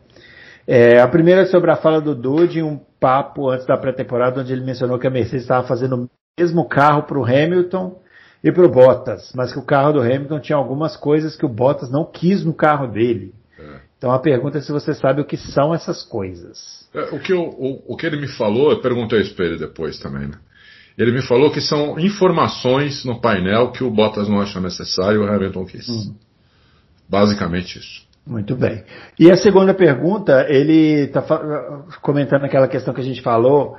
É, 0.67 1.01
a 1.01 1.09
primeira 1.09 1.43
é 1.43 1.47
sobre 1.47 1.71
a 1.71 1.77
fala 1.77 2.01
do 2.01 2.15
Dude 2.15 2.59
em 2.59 2.63
um 2.63 2.79
papo 3.01 3.49
antes 3.49 3.67
da 3.67 3.77
pré-temporada, 3.77 4.41
onde 4.41 4.53
ele 4.53 4.65
mencionou 4.65 4.99
que 4.99 5.07
a 5.07 5.11
Mercedes 5.11 5.43
estava 5.43 5.67
fazendo 5.67 5.97
o 5.97 6.09
mesmo 6.39 6.69
carro 6.69 7.05
para 7.05 7.19
o 7.19 7.25
Hamilton 7.25 7.99
e 8.45 8.53
para 8.53 8.67
o 8.67 8.69
Bottas, 8.69 9.33
mas 9.35 9.55
que 9.55 9.59
o 9.59 9.65
carro 9.65 9.95
do 9.95 10.01
Hamilton 10.03 10.39
tinha 10.39 10.59
algumas 10.59 10.99
coisas 10.99 11.35
que 11.35 11.47
o 11.47 11.49
Bottas 11.49 11.91
não 11.91 12.05
quis 12.05 12.45
no 12.45 12.53
carro 12.53 12.87
dele. 12.87 13.33
É. 13.59 13.81
Então 13.97 14.13
a 14.13 14.19
pergunta 14.19 14.59
é 14.59 14.61
se 14.61 14.71
você 14.71 14.93
sabe 14.93 15.23
o 15.23 15.25
que 15.25 15.39
são 15.39 15.75
essas 15.75 16.03
coisas. 16.03 16.87
É, 16.95 17.05
o, 17.15 17.19
que 17.19 17.33
eu, 17.33 17.41
o, 17.41 17.95
o, 17.95 17.97
que 17.97 18.05
ele 18.05 18.21
me 18.21 18.29
falou, 18.29 18.71
eu 18.71 18.83
perguntei 18.83 19.23
isso 19.23 19.35
para 19.35 19.47
ele 19.47 19.57
depois 19.57 19.99
também, 19.99 20.29
né? 20.29 20.35
Ele 20.99 21.11
me 21.11 21.23
falou 21.23 21.51
que 21.51 21.61
são 21.63 21.99
informações 21.99 23.03
no 23.05 23.19
painel 23.19 23.73
que 23.73 23.83
o 23.83 23.91
Bottas 23.91 24.29
não 24.29 24.43
acha 24.43 24.61
necessário 24.61 25.23
e 25.23 25.27
o 25.27 25.29
Hamilton 25.29 25.65
quis. 25.65 25.89
Hum. 25.89 26.15
Basicamente 27.09 27.79
isso. 27.79 28.05
Muito 28.27 28.55
bem. 28.55 28.85
E 29.19 29.31
a 29.31 29.37
segunda 29.37 29.75
pergunta, 29.75 30.47
ele 30.49 31.07
está 31.07 31.23
comentando 32.01 32.45
aquela 32.45 32.69
questão 32.69 32.93
que 32.95 33.01
a 33.01 33.05
gente 33.05 33.23
falou 33.23 33.77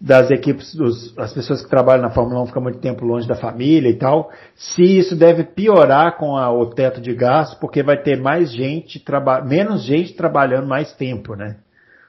das 0.00 0.30
equipes, 0.30 0.74
dos, 0.74 1.16
as 1.18 1.32
pessoas 1.32 1.62
que 1.62 1.70
trabalham 1.70 2.02
na 2.02 2.10
Fórmula 2.10 2.42
1 2.42 2.46
ficam 2.46 2.62
muito 2.62 2.78
tempo 2.78 3.04
longe 3.04 3.26
da 3.26 3.34
família 3.34 3.88
e 3.88 3.96
tal, 3.96 4.30
se 4.54 4.82
isso 4.82 5.16
deve 5.16 5.44
piorar 5.44 6.18
com 6.18 6.36
a, 6.36 6.52
o 6.52 6.66
teto 6.66 7.00
de 7.00 7.14
gasto, 7.14 7.58
porque 7.58 7.82
vai 7.82 8.02
ter 8.02 8.20
mais 8.20 8.52
gente, 8.52 9.02
menos 9.46 9.82
gente 9.84 10.14
trabalhando 10.14 10.66
mais 10.66 10.92
tempo, 10.92 11.34
né? 11.34 11.56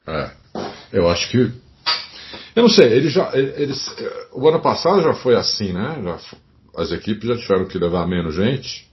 É, 0.05 0.31
eu 0.91 1.09
acho 1.09 1.29
que 1.29 1.51
Eu 2.55 2.63
não 2.63 2.69
sei, 2.69 2.91
eles 2.91 3.13
já, 3.13 3.31
eles, 3.33 3.95
o 4.33 4.47
ano 4.47 4.61
passado 4.61 5.01
já 5.01 5.13
foi 5.13 5.35
assim, 5.35 5.71
né? 5.71 6.01
Já, 6.03 6.17
as 6.77 6.91
equipes 6.91 7.27
já 7.27 7.37
tiveram 7.37 7.67
que 7.67 7.77
levar 7.77 8.05
menos 8.05 8.35
gente 8.35 8.85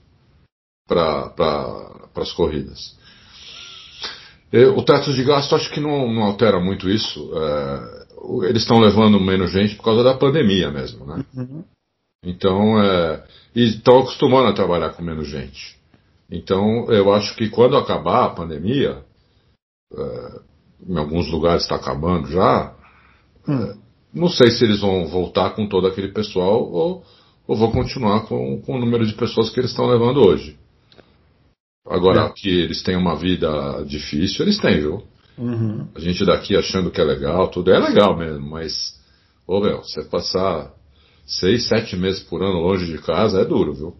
para 0.87 1.29
pra, 1.29 2.21
as 2.21 2.31
corridas. 2.31 2.95
O 4.75 4.81
teto 4.83 5.11
de 5.13 5.23
gasto 5.23 5.53
acho 5.53 5.69
que 5.69 5.81
não, 5.81 6.09
não 6.13 6.23
altera 6.23 6.61
muito 6.61 6.89
isso. 6.89 7.29
É, 7.35 8.04
eles 8.43 8.61
estão 8.63 8.79
levando 8.79 9.19
menos 9.19 9.51
gente 9.51 9.75
por 9.75 9.83
causa 9.83 10.03
da 10.03 10.13
pandemia 10.13 10.71
mesmo, 10.71 11.05
né? 11.05 11.25
Uhum. 11.35 11.63
Então, 12.23 12.81
é, 12.81 13.23
e 13.55 13.63
estão 13.65 13.99
acostumando 13.99 14.47
a 14.49 14.53
trabalhar 14.53 14.89
com 14.91 15.03
menos 15.03 15.27
gente. 15.27 15.77
Então, 16.29 16.85
eu 16.89 17.13
acho 17.13 17.35
que 17.35 17.49
quando 17.49 17.77
acabar 17.77 18.25
a 18.25 18.29
pandemia, 18.29 19.03
é, 19.93 20.39
em 20.87 20.97
alguns 20.97 21.29
lugares 21.31 21.63
está 21.63 21.75
acabando 21.75 22.27
já, 22.29 22.73
hum. 23.47 23.63
é, 23.63 23.75
não 24.13 24.29
sei 24.29 24.49
se 24.51 24.63
eles 24.63 24.81
vão 24.81 25.05
voltar 25.07 25.51
com 25.51 25.67
todo 25.67 25.87
aquele 25.87 26.07
pessoal 26.07 26.63
ou, 26.71 27.03
ou 27.47 27.55
vão 27.55 27.71
continuar 27.71 28.21
com, 28.21 28.61
com 28.61 28.75
o 28.75 28.79
número 28.79 29.05
de 29.05 29.13
pessoas 29.13 29.49
que 29.49 29.59
eles 29.59 29.71
estão 29.71 29.87
levando 29.87 30.25
hoje. 30.25 30.57
Agora, 31.87 32.25
é. 32.25 32.29
que 32.29 32.49
eles 32.49 32.81
têm 32.81 32.95
uma 32.95 33.15
vida 33.15 33.83
difícil, 33.85 34.43
eles 34.43 34.57
têm, 34.57 34.79
viu? 34.79 35.03
Uhum. 35.37 35.87
A 35.95 35.99
gente 35.99 36.25
daqui 36.25 36.55
achando 36.55 36.91
que 36.91 37.01
é 37.01 37.03
legal, 37.03 37.47
tudo 37.49 37.71
é 37.71 37.79
legal 37.79 38.17
mesmo, 38.17 38.49
mas, 38.49 38.99
ô 39.45 39.59
meu, 39.59 39.79
você 39.79 40.03
passar 40.03 40.71
seis, 41.25 41.67
sete 41.67 41.95
meses 41.95 42.23
por 42.23 42.41
ano 42.41 42.59
longe 42.59 42.85
de 42.85 42.97
casa 42.99 43.41
é 43.41 43.45
duro, 43.45 43.73
viu? 43.73 43.95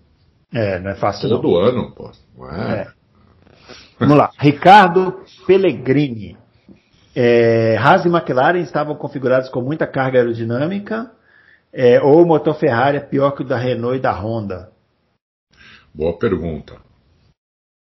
É, 0.53 0.79
não 0.79 0.91
é 0.91 0.95
fácil 0.95 1.27
Todo 1.27 1.49
não. 1.49 1.57
ano, 1.57 1.91
pô. 1.91 2.11
É? 2.51 2.81
é. 2.81 2.87
Vamos 3.99 4.17
lá. 4.17 4.31
Ricardo 4.37 5.21
Pellegrini. 5.45 6.37
É, 7.15 7.77
Haas 7.77 8.05
e 8.05 8.09
McLaren 8.09 8.59
estavam 8.59 8.95
configurados 8.95 9.49
com 9.49 9.61
muita 9.61 9.87
carga 9.87 10.19
aerodinâmica, 10.19 11.11
é, 11.71 12.01
ou 12.01 12.21
o 12.21 12.25
motor 12.25 12.55
Ferrari 12.55 12.97
é 12.97 13.01
pior 13.01 13.31
que 13.31 13.41
o 13.41 13.47
da 13.47 13.57
Renault 13.57 13.97
e 13.97 14.01
da 14.01 14.11
Honda? 14.11 14.69
Boa 15.93 16.17
pergunta. 16.17 16.75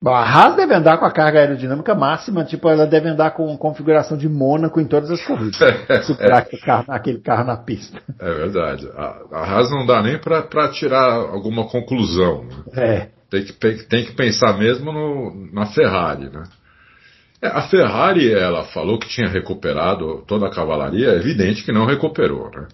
Bom, 0.02 0.12
a 0.12 0.24
Haas 0.24 0.56
deve 0.56 0.74
andar 0.74 0.98
com 0.98 1.06
a 1.06 1.12
carga 1.12 1.40
aerodinâmica 1.40 1.94
máxima, 1.94 2.46
tipo, 2.46 2.70
ela 2.70 2.88
deve 2.88 3.10
andar 3.10 3.32
com 3.32 3.58
configuração 3.58 4.18
de 4.18 4.30
Mônaco 4.30 4.80
em 4.80 4.86
todas 4.86 5.12
as 5.12 5.22
corridas. 5.22 5.58
Superar 6.06 6.40
é. 6.40 6.42
aquele, 6.42 6.62
carro, 6.62 6.86
aquele 6.88 7.20
carro 7.20 7.44
na 7.44 7.58
pista. 7.58 8.02
É 8.18 8.34
verdade. 8.34 8.88
A, 8.96 9.22
a 9.34 9.44
Haas 9.44 9.70
não 9.70 9.86
dá 9.86 10.02
nem 10.02 10.18
para 10.18 10.70
tirar 10.70 11.12
alguma 11.12 11.68
conclusão. 11.68 12.46
Né? 12.46 12.64
É. 12.78 13.10
Tem 13.30 13.44
que, 13.44 13.54
tem 13.88 14.06
que 14.06 14.14
pensar 14.14 14.58
mesmo 14.58 14.92
no, 14.92 15.52
na 15.54 15.66
Ferrari, 15.66 16.30
né? 16.30 16.44
É, 17.42 17.48
a 17.48 17.64
Ferrari, 17.64 18.32
ela 18.34 18.64
falou 18.66 18.98
que 18.98 19.10
tinha 19.10 19.28
recuperado 19.28 20.24
toda 20.26 20.48
a 20.48 20.52
cavalaria, 20.52 21.10
é 21.10 21.16
evidente 21.18 21.64
que 21.64 21.74
não 21.74 21.86
recuperou, 21.86 22.50
né? 22.52 22.68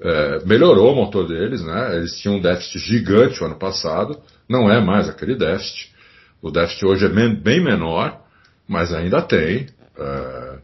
É, 0.00 0.44
melhorou 0.44 0.92
o 0.92 0.96
motor 0.96 1.26
deles, 1.26 1.64
né? 1.64 1.96
Eles 1.96 2.18
tinham 2.18 2.36
um 2.36 2.40
déficit 2.40 2.78
gigante 2.78 3.42
o 3.42 3.46
ano 3.46 3.56
passado, 3.56 4.18
não 4.48 4.70
é 4.70 4.80
mais 4.80 5.08
aquele 5.08 5.34
déficit. 5.34 5.91
O 6.42 6.50
déficit 6.50 6.84
hoje 6.84 7.06
é 7.06 7.08
bem 7.08 7.62
menor, 7.62 8.20
mas 8.68 8.92
ainda 8.92 9.22
tem. 9.22 9.68
É, 9.96 10.58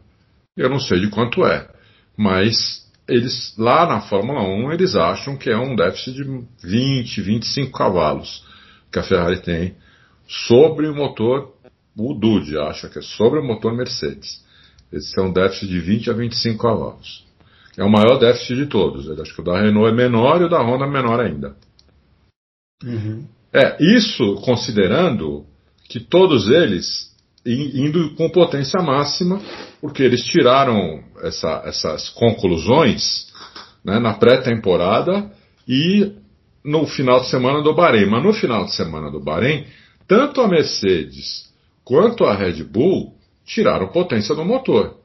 eu 0.57 0.69
não 0.69 0.79
sei 0.79 0.99
de 0.99 1.09
quanto 1.09 1.45
é. 1.45 1.69
Mas 2.17 2.85
eles, 3.07 3.55
lá 3.57 3.87
na 3.87 4.01
Fórmula 4.01 4.41
1, 4.41 4.73
eles 4.73 4.95
acham 4.95 5.37
que 5.37 5.49
é 5.49 5.57
um 5.57 5.75
déficit 5.75 6.13
de 6.13 6.43
20, 6.61 7.21
25 7.21 7.71
cavalos 7.71 8.45
que 8.91 8.99
a 8.99 9.03
Ferrari 9.03 9.41
tem 9.41 9.75
sobre 10.27 10.87
o 10.87 10.95
motor, 10.95 11.53
o 11.97 12.13
Dude 12.13 12.57
acha 12.57 12.87
que 12.89 12.99
é 12.99 13.01
sobre 13.01 13.39
o 13.39 13.43
motor 13.43 13.73
Mercedes. 13.73 14.43
Esse 14.91 15.19
é 15.19 15.23
um 15.23 15.31
déficit 15.31 15.67
de 15.67 15.79
20 15.79 16.09
a 16.09 16.13
25 16.13 16.61
cavalos. 16.61 17.25
É 17.77 17.83
o 17.83 17.89
maior 17.89 18.17
déficit 18.17 18.55
de 18.55 18.65
todos. 18.65 19.07
Eu 19.07 19.21
acho 19.21 19.33
que 19.33 19.41
o 19.41 19.43
da 19.43 19.59
Renault 19.59 19.89
é 19.89 19.95
menor 19.95 20.41
e 20.41 20.45
o 20.45 20.49
da 20.49 20.61
Honda 20.61 20.85
é 20.85 20.89
menor 20.89 21.19
ainda. 21.19 21.55
Uhum. 22.83 23.25
É, 23.53 23.77
isso 23.79 24.35
considerando 24.43 25.45
que 25.89 25.99
todos 25.99 26.47
eles 26.47 27.09
indo 27.45 28.13
com 28.15 28.29
potência 28.29 28.81
máxima, 28.81 29.41
porque 29.81 30.03
eles 30.03 30.23
tiraram 30.23 31.03
essa, 31.21 31.63
essas 31.65 32.09
conclusões 32.09 33.27
né, 33.83 33.97
na 33.99 34.13
pré-temporada 34.13 35.31
e 35.67 36.13
no 36.63 36.85
final 36.85 37.21
de 37.21 37.29
semana 37.29 37.63
do 37.63 37.73
Bahrein. 37.73 38.05
Mas 38.05 38.23
no 38.23 38.33
final 38.33 38.65
de 38.65 38.75
semana 38.75 39.09
do 39.09 39.19
Bahrein, 39.19 39.65
tanto 40.07 40.41
a 40.41 40.47
Mercedes 40.47 41.49
quanto 41.83 42.25
a 42.25 42.35
Red 42.35 42.63
Bull 42.63 43.15
tiraram 43.45 43.87
potência 43.87 44.35
do 44.35 44.45
motor. 44.45 44.97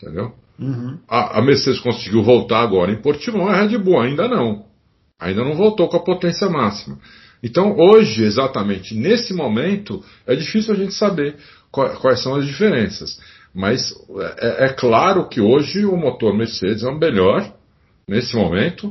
Entendeu? 0.00 0.32
Uhum. 0.58 0.98
A, 1.08 1.38
a, 1.38 1.42
Mercedes 1.42 1.80
conseguiu 1.80 2.22
voltar 2.22 2.60
agora 2.60 2.92
em 2.92 3.00
Portimão, 3.00 3.48
a 3.48 3.62
Red 3.62 3.78
Bull 3.78 3.98
ainda 3.98 4.28
não. 4.28 4.66
Ainda 5.18 5.42
não 5.42 5.54
voltou 5.54 5.88
com 5.88 5.96
a 5.96 6.04
potência 6.04 6.48
máxima. 6.48 6.98
Então, 7.42 7.76
hoje, 7.76 8.22
exatamente 8.22 8.94
nesse 8.94 9.32
momento, 9.32 10.04
é 10.26 10.34
difícil 10.34 10.74
a 10.74 10.76
gente 10.76 10.92
saber 10.94 11.36
quais 11.70 12.22
são 12.22 12.34
as 12.34 12.46
diferenças. 12.46 13.18
Mas 13.54 13.92
é, 14.38 14.66
é, 14.66 14.68
claro 14.68 15.28
que 15.28 15.40
hoje 15.40 15.84
o 15.84 15.96
motor 15.96 16.36
Mercedes 16.36 16.84
é 16.84 16.88
o 16.88 16.98
melhor, 16.98 17.52
nesse 18.06 18.36
momento. 18.36 18.88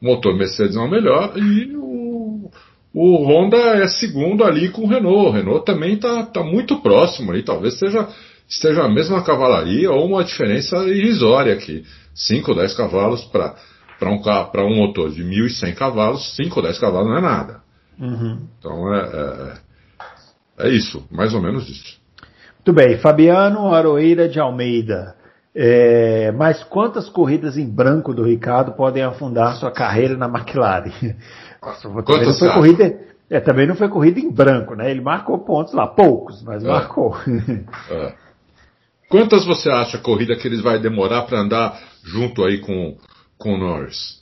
O 0.00 0.06
motor 0.06 0.36
Mercedes 0.36 0.76
é 0.76 0.80
o 0.80 0.90
melhor 0.90 1.36
e 1.36 1.76
o, 1.76 2.50
o 2.94 3.24
Honda 3.24 3.56
é 3.56 3.88
segundo 3.88 4.44
ali 4.44 4.70
com 4.70 4.82
o 4.82 4.88
Renault. 4.88 5.28
O 5.28 5.32
Renault 5.32 5.66
também 5.66 5.94
está 5.94 6.24
tá 6.24 6.42
muito 6.42 6.80
próximo 6.80 7.30
ali, 7.30 7.42
talvez 7.42 7.78
seja, 7.78 8.08
esteja 8.48 8.84
a 8.84 8.88
mesma 8.88 9.22
cavalaria 9.22 9.90
ou 9.90 10.06
uma 10.06 10.24
diferença 10.24 10.76
irrisória 10.88 11.52
aqui. 11.52 11.84
5 12.14 12.50
ou 12.50 12.56
10 12.56 12.74
cavalos 12.74 13.24
para 13.24 13.54
um, 14.10 14.20
um 14.66 14.76
motor 14.76 15.10
de 15.10 15.22
1.100 15.22 15.74
cavalos, 15.74 16.34
5 16.36 16.58
ou 16.58 16.62
10 16.62 16.78
cavalos 16.78 17.08
não 17.08 17.18
é 17.18 17.20
nada. 17.20 17.69
Uhum. 18.00 18.48
Então 18.58 18.94
é, 18.94 18.98
é, 20.58 20.66
é, 20.66 20.68
isso, 20.70 21.06
mais 21.10 21.34
ou 21.34 21.42
menos 21.42 21.68
isso. 21.68 22.00
Muito 22.56 22.72
bem, 22.72 22.98
Fabiano 22.98 23.72
Aroeira 23.72 24.28
de 24.28 24.40
Almeida. 24.40 25.14
É, 25.54 26.30
mas 26.32 26.62
quantas 26.64 27.08
corridas 27.08 27.58
em 27.58 27.68
branco 27.68 28.14
do 28.14 28.22
Ricardo 28.22 28.72
podem 28.72 29.02
afundar 29.02 29.56
sua 29.56 29.70
carreira 29.70 30.16
na 30.16 30.26
McLaren? 30.26 30.92
Nossa, 31.60 31.88
também 32.02 32.26
não 32.26 32.34
foi 32.34 32.52
corrida, 32.52 33.00
é, 33.28 33.40
também 33.40 33.66
não 33.66 33.74
foi 33.74 33.88
corrida 33.88 34.20
em 34.20 34.30
branco, 34.30 34.74
né? 34.74 34.90
Ele 34.90 35.00
marcou 35.00 35.38
pontos 35.38 35.74
lá, 35.74 35.86
poucos, 35.86 36.42
mas 36.42 36.64
é. 36.64 36.68
marcou. 36.68 37.16
É. 37.90 38.14
Quantas 39.10 39.44
você 39.44 39.68
acha 39.68 39.96
a 39.96 40.00
corrida 40.00 40.36
que 40.36 40.46
eles 40.46 40.62
vai 40.62 40.78
demorar 40.78 41.22
para 41.22 41.40
andar 41.40 41.78
junto 42.04 42.44
aí 42.44 42.60
com, 42.60 42.96
com 43.36 43.54
o 43.54 43.58
Norris? 43.58 44.20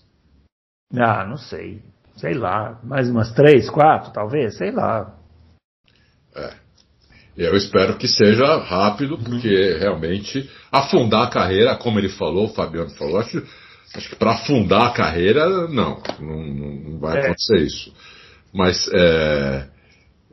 Ah, 0.96 1.26
não 1.26 1.36
sei 1.36 1.82
sei 2.18 2.34
lá, 2.34 2.78
mais 2.84 3.08
umas 3.08 3.32
três, 3.32 3.70
quatro, 3.70 4.12
talvez, 4.12 4.56
sei 4.56 4.70
lá. 4.70 5.14
É. 6.36 6.52
Eu 7.36 7.56
espero 7.56 7.96
que 7.96 8.08
seja 8.08 8.56
rápido, 8.58 9.14
uhum. 9.14 9.22
porque 9.22 9.76
realmente 9.78 10.50
afundar 10.72 11.22
a 11.22 11.30
carreira, 11.30 11.76
como 11.76 11.98
ele 11.98 12.08
falou, 12.08 12.46
o 12.46 12.52
Fabiano 12.52 12.90
falou, 12.90 13.20
acho, 13.20 13.40
acho 13.94 14.08
que 14.08 14.16
para 14.16 14.32
afundar 14.32 14.88
a 14.88 14.90
carreira, 14.90 15.48
não, 15.68 16.02
não, 16.18 16.44
não 16.44 16.98
vai 16.98 17.18
é. 17.18 17.20
acontecer 17.26 17.58
isso. 17.58 17.94
Mas 18.52 18.90
é, 18.92 19.68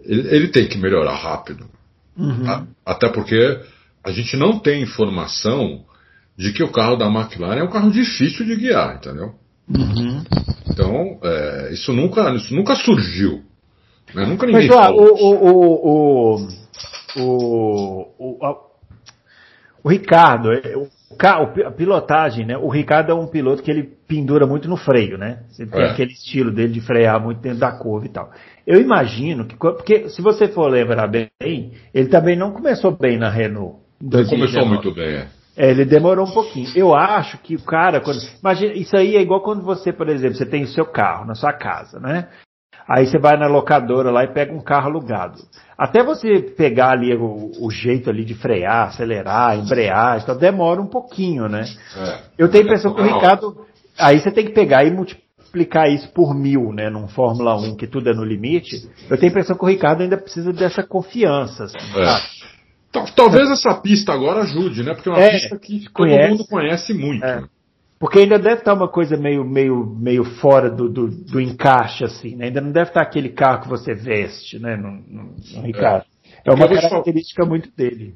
ele, 0.03 0.35
ele, 0.35 0.47
tem 0.47 0.67
que 0.67 0.79
melhorar 0.79 1.15
rápido. 1.15 1.67
Uhum. 2.17 2.67
Até 2.83 3.07
porque 3.09 3.61
a 4.03 4.11
gente 4.11 4.35
não 4.35 4.57
tem 4.57 4.81
informação 4.81 5.85
de 6.35 6.53
que 6.53 6.63
o 6.63 6.71
carro 6.71 6.95
da 6.95 7.07
McLaren 7.07 7.59
é 7.59 7.63
um 7.63 7.69
carro 7.69 7.91
difícil 7.91 8.45
de 8.45 8.55
guiar, 8.55 8.95
entendeu? 8.95 9.35
Uhum. 9.69 10.23
Então, 10.69 11.19
é, 11.23 11.73
isso, 11.73 11.91
nunca, 11.93 12.29
isso 12.35 12.53
nunca 12.55 12.75
surgiu. 12.75 13.43
Né? 14.13 14.25
Nunca 14.25 14.45
ninguém 14.45 14.67
Mas, 14.67 14.75
falou. 14.75 15.15
O, 15.15 15.33
o, 15.33 16.37
o, 16.37 16.47
o, 17.17 18.07
o, 18.19 18.55
o 19.83 19.89
Ricardo, 19.89 20.51
é, 20.51 20.75
o, 20.75 20.87
a 21.65 21.71
pilotagem, 21.71 22.45
né? 22.45 22.57
O 22.57 22.69
Ricardo 22.69 23.11
é 23.11 23.15
um 23.15 23.27
piloto 23.27 23.63
que 23.63 23.71
ele 23.71 23.83
pendura 24.07 24.45
muito 24.45 24.67
no 24.67 24.77
freio, 24.77 25.17
né? 25.17 25.43
Ele 25.57 25.69
tem 25.69 25.81
é. 25.81 25.89
aquele 25.89 26.11
estilo 26.11 26.51
dele 26.51 26.73
de 26.73 26.81
frear 26.81 27.21
muito 27.21 27.39
dentro 27.39 27.59
da 27.59 27.71
curva 27.71 28.05
e 28.05 28.09
tal. 28.09 28.31
Eu 28.67 28.81
imagino 28.81 29.45
que, 29.45 29.55
porque 29.55 30.09
se 30.09 30.21
você 30.21 30.47
for 30.47 30.69
lembrar 30.69 31.07
bem, 31.07 31.29
ele 31.93 32.09
também 32.09 32.35
não 32.35 32.51
começou 32.51 32.91
bem 32.91 33.17
na 33.17 33.29
Renault. 33.29 33.77
Ele 34.01 34.25
começou 34.25 34.65
muito 34.65 34.93
bem, 34.93 35.07
é. 35.07 35.27
É, 35.57 35.69
ele 35.69 35.85
demorou 35.85 36.27
um 36.27 36.31
pouquinho. 36.31 36.69
Eu 36.75 36.93
acho 36.93 37.37
que 37.37 37.55
o 37.55 37.63
cara, 37.63 38.01
quando. 38.01 38.19
Imagina, 38.39 38.73
isso 38.73 38.95
aí 38.95 39.15
é 39.15 39.21
igual 39.21 39.41
quando 39.41 39.63
você, 39.63 39.93
por 39.93 40.09
exemplo, 40.09 40.35
você 40.35 40.45
tem 40.45 40.63
o 40.63 40.67
seu 40.67 40.85
carro 40.85 41.25
na 41.25 41.35
sua 41.35 41.53
casa, 41.53 41.99
né? 41.99 42.27
Aí 42.87 43.07
você 43.07 43.17
vai 43.17 43.35
na 43.35 43.47
locadora 43.47 44.11
lá 44.11 44.23
e 44.23 44.33
pega 44.33 44.53
um 44.53 44.61
carro 44.61 44.89
alugado. 44.89 45.41
Até 45.77 46.03
você 46.03 46.39
pegar 46.39 46.91
ali 46.91 47.15
o, 47.15 47.51
o 47.59 47.71
jeito 47.71 48.09
ali 48.09 48.23
de 48.23 48.35
frear, 48.35 48.89
acelerar, 48.89 49.57
embrear, 49.57 50.19
então 50.21 50.37
demora 50.37 50.79
um 50.79 50.87
pouquinho, 50.87 51.49
né? 51.49 51.65
É, 51.97 52.19
eu 52.37 52.49
tenho 52.49 52.63
a 52.63 52.67
impressão 52.67 52.93
que 52.93 53.01
o 53.01 53.03
Ricardo. 53.03 53.65
Aí 53.97 54.19
você 54.19 54.29
tem 54.29 54.45
que 54.45 54.51
pegar 54.51 54.85
e 54.85 54.91
multiplicar 54.91 55.89
isso 55.89 56.11
por 56.13 56.35
mil, 56.35 56.71
né? 56.73 56.89
Num 56.89 57.07
Fórmula 57.07 57.55
1 57.55 57.75
que 57.75 57.87
tudo 57.87 58.09
é 58.09 58.13
no 58.13 58.23
limite. 58.23 58.87
Eu 59.09 59.17
tenho 59.17 59.31
a 59.31 59.31
impressão 59.31 59.57
que 59.57 59.63
o 59.63 59.67
Ricardo 59.67 60.01
ainda 60.01 60.17
precisa 60.17 60.53
dessa 60.53 60.83
confiança. 60.83 61.63
Assim, 61.63 61.77
é. 61.77 62.34
Talvez 63.15 63.49
essa 63.49 63.73
pista 63.75 64.13
agora 64.13 64.41
ajude, 64.41 64.83
né? 64.83 64.93
Porque 64.93 65.09
é 65.09 65.11
uma 65.11 65.21
é, 65.21 65.31
pista 65.31 65.57
que 65.59 65.89
todo 65.91 66.07
mundo 66.07 66.45
conhece 66.47 66.93
muito. 66.93 67.23
É. 67.23 67.43
Porque 67.99 68.19
ainda 68.19 68.37
deve 68.37 68.59
estar 68.59 68.73
uma 68.73 68.89
coisa 68.89 69.15
meio, 69.17 69.43
meio, 69.45 69.85
meio 69.85 70.23
fora 70.23 70.69
do, 70.69 70.89
do, 70.89 71.07
do 71.07 71.39
encaixe, 71.39 72.03
assim, 72.03 72.35
né? 72.35 72.47
Ainda 72.47 72.61
não 72.61 72.71
deve 72.71 72.89
estar 72.89 73.01
aquele 73.01 73.29
carro 73.29 73.63
que 73.63 73.69
você 73.69 73.93
veste, 73.93 74.59
né, 74.59 74.75
no, 74.75 74.91
no, 74.91 75.35
no 75.53 75.61
Ricardo. 75.61 76.05
É, 76.45 76.51
é 76.51 76.53
uma 76.53 76.67
característica 76.67 77.41
falar... 77.41 77.49
muito 77.49 77.69
dele. 77.75 78.15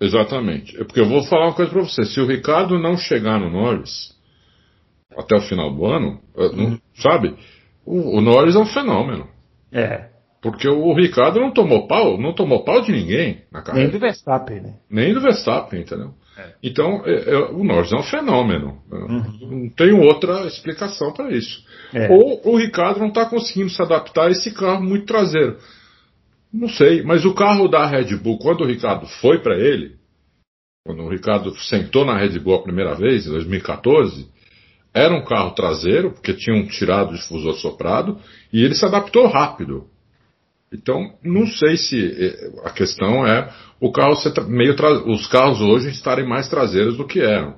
Exatamente. 0.00 0.78
É 0.78 0.84
porque 0.84 1.00
eu 1.00 1.08
vou 1.08 1.22
falar 1.22 1.46
uma 1.46 1.54
coisa 1.54 1.70
para 1.70 1.82
você. 1.82 2.04
Se 2.04 2.20
o 2.20 2.26
Ricardo 2.26 2.78
não 2.78 2.96
chegar 2.96 3.38
no 3.38 3.48
Norris 3.48 4.14
até 5.16 5.36
o 5.36 5.42
final 5.42 5.72
do 5.72 5.86
ano, 5.86 6.20
uhum. 6.36 6.78
sabe? 6.96 7.34
O, 7.86 8.18
o 8.18 8.20
Norris 8.20 8.56
é 8.56 8.58
um 8.58 8.66
fenômeno. 8.66 9.28
É. 9.72 10.08
Porque 10.44 10.68
o 10.68 10.92
Ricardo 10.92 11.40
não 11.40 11.50
tomou 11.50 11.86
pau, 11.86 12.20
não 12.20 12.34
tomou 12.34 12.62
pau 12.64 12.82
de 12.82 12.92
ninguém 12.92 13.44
na 13.50 13.62
carreira. 13.62 13.88
Nem 13.88 13.98
do 13.98 13.98
Verstappen, 13.98 14.60
né? 14.60 14.74
Nem 14.90 15.14
do 15.14 15.20
Verstappen, 15.22 15.80
entendeu? 15.80 16.12
É. 16.36 16.52
Então, 16.62 17.02
é, 17.06 17.30
é, 17.30 17.38
o 17.50 17.64
Norris 17.64 17.90
é 17.94 17.96
um 17.96 18.02
fenômeno. 18.02 18.78
Uhum. 18.92 19.38
Não 19.40 19.68
tem 19.70 19.94
outra 19.94 20.46
explicação 20.46 21.14
para 21.14 21.32
isso. 21.32 21.64
É. 21.94 22.10
Ou 22.12 22.42
o 22.44 22.58
Ricardo 22.58 23.00
não 23.00 23.08
está 23.08 23.24
conseguindo 23.24 23.70
se 23.70 23.80
adaptar 23.80 24.26
a 24.26 24.30
esse 24.32 24.52
carro 24.52 24.84
muito 24.84 25.06
traseiro. 25.06 25.56
Não 26.52 26.68
sei, 26.68 27.02
mas 27.02 27.24
o 27.24 27.32
carro 27.32 27.66
da 27.66 27.86
Red 27.86 28.14
Bull, 28.16 28.36
quando 28.36 28.60
o 28.60 28.66
Ricardo 28.66 29.06
foi 29.06 29.38
para 29.38 29.58
ele, 29.58 29.96
quando 30.84 31.04
o 31.04 31.08
Ricardo 31.08 31.56
sentou 31.56 32.04
na 32.04 32.18
Red 32.18 32.38
Bull 32.38 32.56
a 32.56 32.62
primeira 32.62 32.94
vez, 32.94 33.26
em 33.26 33.30
2014, 33.30 34.28
era 34.92 35.14
um 35.14 35.24
carro 35.24 35.52
traseiro, 35.52 36.12
porque 36.12 36.34
tinham 36.34 36.66
tirado 36.66 37.12
o 37.12 37.14
difusor 37.14 37.54
soprado, 37.54 38.18
e 38.52 38.62
ele 38.62 38.74
se 38.74 38.84
adaptou 38.84 39.26
rápido. 39.26 39.86
Então, 40.74 41.14
não 41.22 41.46
sei 41.46 41.76
se 41.76 41.96
eh, 41.96 42.52
a 42.64 42.70
questão 42.70 43.24
é 43.24 43.48
o 43.80 43.92
carro 43.92 44.16
ser 44.16 44.32
meio 44.46 44.74
os 45.06 45.26
carros 45.28 45.60
hoje 45.60 45.90
estarem 45.90 46.28
mais 46.28 46.48
traseiros 46.48 46.96
do 46.96 47.06
que 47.06 47.20
eram. 47.20 47.54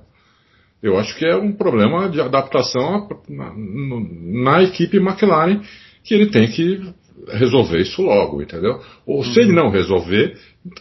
Eu 0.83 0.99
acho 0.99 1.17
que 1.17 1.25
é 1.25 1.35
um 1.35 1.53
problema 1.53 2.11
de 2.11 2.21
adaptação 2.21 3.09
na, 3.29 3.53
na 3.57 4.63
equipe 4.63 4.99
McLaren 4.99 5.63
que 6.05 6.15
ele 6.15 6.27
tem 6.27 6.47
que 6.49 6.93
resolver 7.29 7.81
isso 7.81 8.03
logo, 8.03 8.43
entendeu? 8.43 8.81
Ou 9.07 9.25
se 9.25 9.41
ele 9.41 9.51
uhum. 9.51 9.65
não 9.65 9.71
resolver, 9.71 10.37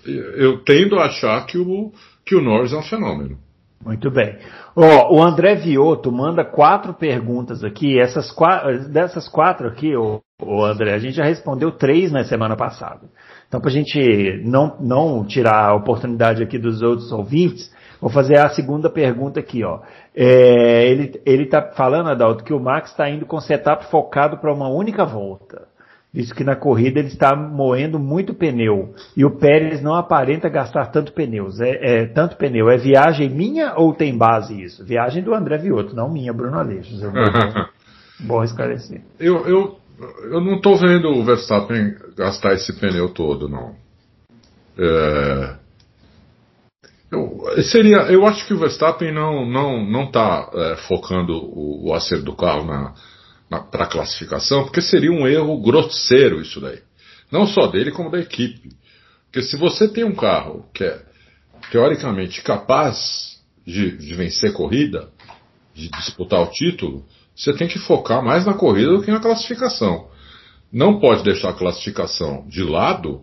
eu 0.06 0.62
tendo 0.64 1.00
a 1.00 1.06
achar 1.06 1.46
que 1.46 1.58
o, 1.58 1.94
que 2.26 2.36
o 2.36 2.42
Norris 2.42 2.74
é 2.74 2.78
um 2.78 2.84
fenômeno. 2.84 3.38
Muito 3.84 4.12
bem. 4.12 4.38
Oh, 4.76 5.16
o 5.16 5.24
André 5.24 5.56
Vioto 5.56 6.12
manda 6.12 6.44
quatro 6.44 6.94
perguntas 6.94 7.64
aqui. 7.64 8.00
Essas 8.00 8.32
quatro, 8.32 8.90
dessas 8.90 9.30
quatro 9.30 9.68
aqui, 9.68 9.96
o 9.96 10.16
oh, 10.16 10.25
oh, 10.42 10.64
André, 10.64 10.94
a 10.94 11.00
gente 11.00 11.16
já 11.16 11.24
respondeu 11.24 11.72
três 11.72 12.12
na 12.12 12.24
semana 12.24 12.56
passada. 12.56 13.02
Então, 13.48 13.60
para 13.62 13.70
a 13.70 13.74
gente 13.74 14.42
não, 14.44 14.78
não 14.80 15.26
tirar 15.26 15.70
a 15.70 15.76
oportunidade 15.76 16.42
aqui 16.42 16.58
dos 16.58 16.82
outros 16.82 17.12
ouvintes, 17.12 17.72
vou 18.02 18.10
fazer 18.10 18.38
a 18.40 18.50
segunda 18.50 18.90
pergunta 18.90 19.40
aqui. 19.40 19.64
Ó. 19.64 19.82
É, 20.16 20.90
ele 21.26 21.44
está 21.44 21.62
falando, 21.62 22.10
Adalto, 22.10 22.44
que 22.44 22.54
o 22.54 22.60
Max 22.60 22.92
está 22.92 23.10
indo 23.10 23.26
com 23.26 23.40
setup 23.40 23.86
focado 23.86 24.38
para 24.38 24.54
uma 24.54 24.70
única 24.70 25.06
volta 25.06 25.68
visto 26.16 26.34
que 26.34 26.46
na 26.46 26.56
corrida 26.56 27.00
ele 27.00 27.10
está 27.10 27.36
moendo 27.36 28.00
muito 28.00 28.34
pneu 28.34 28.96
e 29.18 29.26
o 29.26 29.32
Pérez 29.32 29.82
não 29.82 29.94
aparenta 29.94 30.48
gastar 30.48 30.86
tanto 30.86 31.12
pneus. 31.12 31.60
É, 31.60 31.72
é, 31.82 32.06
tanto 32.06 32.38
pneu. 32.38 32.70
É 32.70 32.78
viagem 32.78 33.30
minha 33.30 33.74
ou 33.76 33.94
tem 33.94 34.18
base 34.18 34.64
isso? 34.64 34.86
Viagem 34.86 35.22
do 35.22 35.36
André 35.36 35.58
Vioto, 35.58 35.94
não 35.94 36.10
minha, 36.10 36.32
Bruno 36.32 36.58
Aleixo. 36.58 36.96
Bom 38.22 38.42
esclarecer. 38.46 39.02
Eu, 39.20 39.46
eu, 39.46 39.78
eu 40.00 40.42
não 40.42 40.56
estou 40.56 40.78
vendo 40.78 41.10
o 41.10 41.24
Verstappen 41.24 41.96
gastar 42.16 42.54
esse 42.54 42.74
pneu 42.74 43.10
todo, 43.10 43.48
não. 43.48 43.76
É, 44.78 45.56
eu, 47.12 47.64
seria, 47.64 47.98
eu 48.12 48.26
acho 48.26 48.46
que 48.46 48.54
o 48.54 48.60
Verstappen 48.60 49.14
não 49.14 49.46
não 49.46 49.86
não 49.86 50.04
está 50.06 50.50
é, 50.54 50.76
focando 50.88 51.34
o, 51.34 51.90
o 51.90 51.94
acerto 51.94 52.26
do 52.26 52.36
carro 52.36 52.66
na 52.66 52.94
para 53.72 53.86
a 53.86 53.88
classificação, 53.88 54.64
porque 54.64 54.82
seria 54.82 55.12
um 55.12 55.26
erro 55.26 55.62
grosseiro 55.62 56.42
isso 56.42 56.60
daí. 56.60 56.80
Não 57.32 57.48
só 57.48 57.68
dele, 57.68 57.92
como 57.92 58.12
da 58.12 58.20
equipe. 58.20 58.70
Porque 59.26 59.42
se 59.42 59.56
você 59.56 59.88
tem 59.88 60.04
um 60.04 60.16
carro 60.16 60.66
que 60.74 60.84
é 60.84 61.02
teoricamente 61.72 62.42
capaz 62.42 63.40
de, 63.66 63.98
de 63.98 64.14
vencer 64.14 64.54
corrida, 64.54 65.10
de 65.74 65.90
disputar 65.90 66.42
o 66.42 66.52
título, 66.52 67.06
você 67.36 67.54
tem 67.54 67.68
que 67.68 67.80
focar 67.80 68.24
mais 68.24 68.46
na 68.46 68.54
corrida 68.54 68.92
do 68.92 69.02
que 69.02 69.12
na 69.12 69.20
classificação. 69.20 70.08
Não 70.72 71.00
pode 71.00 71.24
deixar 71.24 71.50
a 71.50 71.54
classificação 71.54 72.46
de 72.48 72.64
lado, 72.64 73.22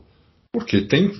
porque 0.52 0.82
tem, 0.82 1.10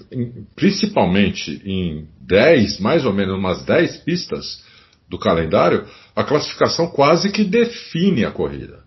principalmente 0.54 1.60
em 1.64 2.06
10, 2.20 2.80
mais 2.80 3.04
ou 3.04 3.12
menos 3.12 3.36
umas 3.36 3.62
10 3.64 3.98
pistas 3.98 4.62
do 5.08 5.18
calendário, 5.18 5.86
a 6.14 6.22
classificação 6.22 6.88
quase 6.88 7.30
que 7.30 7.44
define 7.44 8.24
a 8.24 8.30
corrida. 8.30 8.82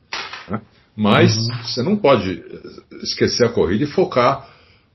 Mas 0.96 1.36
uhum. 1.36 1.64
você 1.64 1.84
não 1.84 1.98
pode 1.98 2.42
esquecer 3.04 3.46
a 3.46 3.50
corrida 3.50 3.84
e 3.84 3.88
focar 3.88 4.50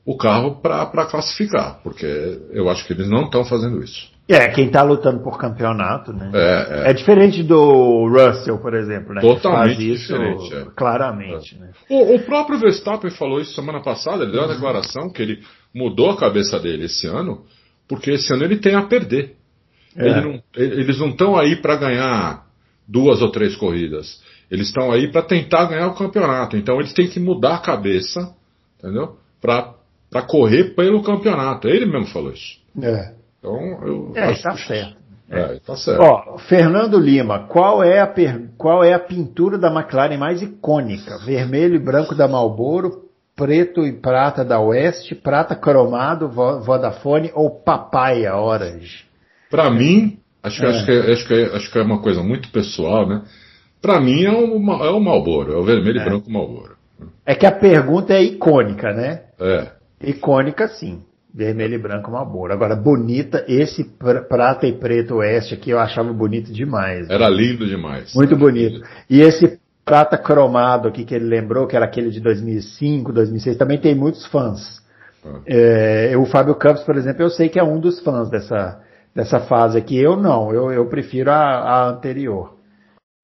o 0.04 0.16
carro 0.16 0.60
para 0.62 1.06
classificar, 1.06 1.80
porque 1.82 2.06
eu 2.52 2.70
acho 2.70 2.86
que 2.86 2.92
eles 2.92 3.08
não 3.08 3.24
estão 3.24 3.44
fazendo 3.44 3.82
isso. 3.82 4.08
É, 4.30 4.48
quem 4.48 4.66
está 4.66 4.82
lutando 4.84 5.24
por 5.24 5.36
campeonato, 5.36 6.12
né? 6.12 6.30
É, 6.32 6.86
é. 6.86 6.90
é, 6.90 6.92
diferente 6.92 7.42
do 7.42 8.06
Russell, 8.08 8.58
por 8.58 8.74
exemplo, 8.74 9.12
né? 9.12 9.20
Totalmente 9.20 9.92
isso 9.92 10.12
diferente. 10.12 10.54
É. 10.54 10.66
Claramente. 10.76 11.56
É. 11.56 11.58
Né? 11.58 11.70
O, 11.88 12.14
o, 12.14 12.20
próprio 12.20 12.60
Verstappen 12.60 13.10
falou 13.10 13.40
isso 13.40 13.54
semana 13.54 13.80
passada, 13.80 14.22
ele 14.22 14.30
deu 14.30 14.40
uma 14.40 14.46
uhum. 14.46 14.54
declaração 14.54 15.10
que 15.10 15.20
ele 15.20 15.42
mudou 15.74 16.10
a 16.10 16.16
cabeça 16.16 16.60
dele 16.60 16.84
esse 16.84 17.08
ano, 17.08 17.44
porque 17.88 18.12
esse 18.12 18.32
ano 18.32 18.44
ele 18.44 18.58
tem 18.58 18.76
a 18.76 18.82
perder. 18.82 19.34
É. 19.96 20.08
Ele 20.08 20.20
não, 20.20 20.42
eles 20.54 21.00
não 21.00 21.08
estão 21.08 21.36
aí 21.36 21.56
para 21.56 21.74
ganhar 21.74 22.46
duas 22.86 23.20
ou 23.20 23.32
três 23.32 23.56
corridas. 23.56 24.22
Eles 24.48 24.68
estão 24.68 24.92
aí 24.92 25.10
para 25.10 25.22
tentar 25.22 25.64
ganhar 25.64 25.88
o 25.88 25.94
campeonato. 25.94 26.56
Então 26.56 26.78
eles 26.78 26.92
têm 26.92 27.08
que 27.08 27.18
mudar 27.18 27.56
a 27.56 27.60
cabeça, 27.60 28.32
entendeu? 28.78 29.16
Para 29.40 30.22
correr 30.28 30.76
pelo 30.76 31.02
campeonato. 31.02 31.66
Ele 31.68 31.86
mesmo 31.86 32.06
falou 32.06 32.32
isso. 32.32 32.60
É. 32.80 33.18
Então 33.40 33.58
eu. 33.82 34.12
É, 34.14 34.24
acho 34.24 34.42
tá 34.42 34.52
que... 34.52 34.66
certo. 34.66 35.00
É, 35.28 35.60
tá 35.60 35.76
certo. 35.76 36.02
Ó, 36.02 36.38
Fernando 36.38 36.98
Lima, 36.98 37.46
qual 37.46 37.82
é, 37.82 38.00
a 38.00 38.06
per... 38.06 38.50
qual 38.58 38.84
é 38.84 38.92
a 38.92 38.98
pintura 38.98 39.56
da 39.56 39.72
McLaren 39.72 40.16
mais 40.18 40.42
icônica? 40.42 41.18
Vermelho 41.24 41.76
e 41.76 41.78
branco 41.78 42.16
da 42.16 42.26
Marlboro, 42.26 43.04
preto 43.36 43.86
e 43.86 43.92
prata 43.92 44.44
da 44.44 44.60
Oeste, 44.60 45.14
prata 45.14 45.54
cromado, 45.54 46.28
Vodafone 46.28 47.30
ou 47.32 47.48
papaya 47.48 48.36
orange? 48.36 49.04
Para 49.48 49.70
mim, 49.70 50.18
acho, 50.42 50.64
é. 50.64 50.68
acho, 50.68 50.84
que, 50.84 50.92
acho, 50.92 51.28
que 51.28 51.34
acho 51.54 51.72
que 51.72 51.78
é 51.78 51.82
uma 51.82 52.02
coisa 52.02 52.22
muito 52.22 52.50
pessoal, 52.50 53.08
né? 53.08 53.22
Para 53.80 54.00
mim 54.00 54.24
é 54.24 54.32
o, 54.32 54.56
é 54.84 54.90
o 54.90 55.00
Malboro, 55.00 55.52
é 55.52 55.56
o 55.56 55.64
vermelho 55.64 56.00
é. 56.00 56.02
e 56.02 56.04
branco 56.04 56.30
Malboro. 56.30 56.76
É 57.24 57.34
que 57.34 57.46
a 57.46 57.52
pergunta 57.52 58.12
é 58.12 58.22
icônica, 58.22 58.92
né? 58.92 59.22
É. 59.40 59.68
Icônica 60.02 60.68
sim. 60.68 61.02
Vermelho 61.32 61.74
e 61.74 61.78
branco 61.78 62.10
Malboro. 62.10 62.52
Agora, 62.52 62.74
bonita, 62.74 63.44
esse 63.46 63.84
prata 64.28 64.66
e 64.66 64.72
preto 64.72 65.16
oeste 65.16 65.54
aqui 65.54 65.70
eu 65.70 65.78
achava 65.78 66.12
bonito 66.12 66.52
demais. 66.52 67.08
Era 67.08 67.28
lindo 67.28 67.66
demais. 67.66 68.14
Muito 68.14 68.36
bonito. 68.36 68.80
E 69.08 69.20
esse 69.20 69.58
prata 69.84 70.18
cromado 70.18 70.88
aqui 70.88 71.04
que 71.04 71.14
ele 71.14 71.26
lembrou, 71.26 71.66
que 71.66 71.76
era 71.76 71.84
aquele 71.84 72.10
de 72.10 72.20
2005, 72.20 73.12
2006, 73.12 73.56
também 73.56 73.78
tem 73.78 73.94
muitos 73.94 74.26
fãs. 74.26 74.80
Ah. 75.24 75.40
É, 75.46 76.16
o 76.16 76.26
Fábio 76.26 76.54
Campos, 76.54 76.82
por 76.82 76.96
exemplo, 76.96 77.22
eu 77.22 77.30
sei 77.30 77.48
que 77.48 77.58
é 77.58 77.62
um 77.62 77.78
dos 77.78 78.00
fãs 78.00 78.28
dessa, 78.28 78.80
dessa 79.14 79.40
fase 79.40 79.78
aqui. 79.78 79.96
Eu 79.96 80.16
não, 80.16 80.52
eu, 80.52 80.72
eu 80.72 80.86
prefiro 80.86 81.30
a, 81.30 81.36
a 81.36 81.88
anterior 81.88 82.60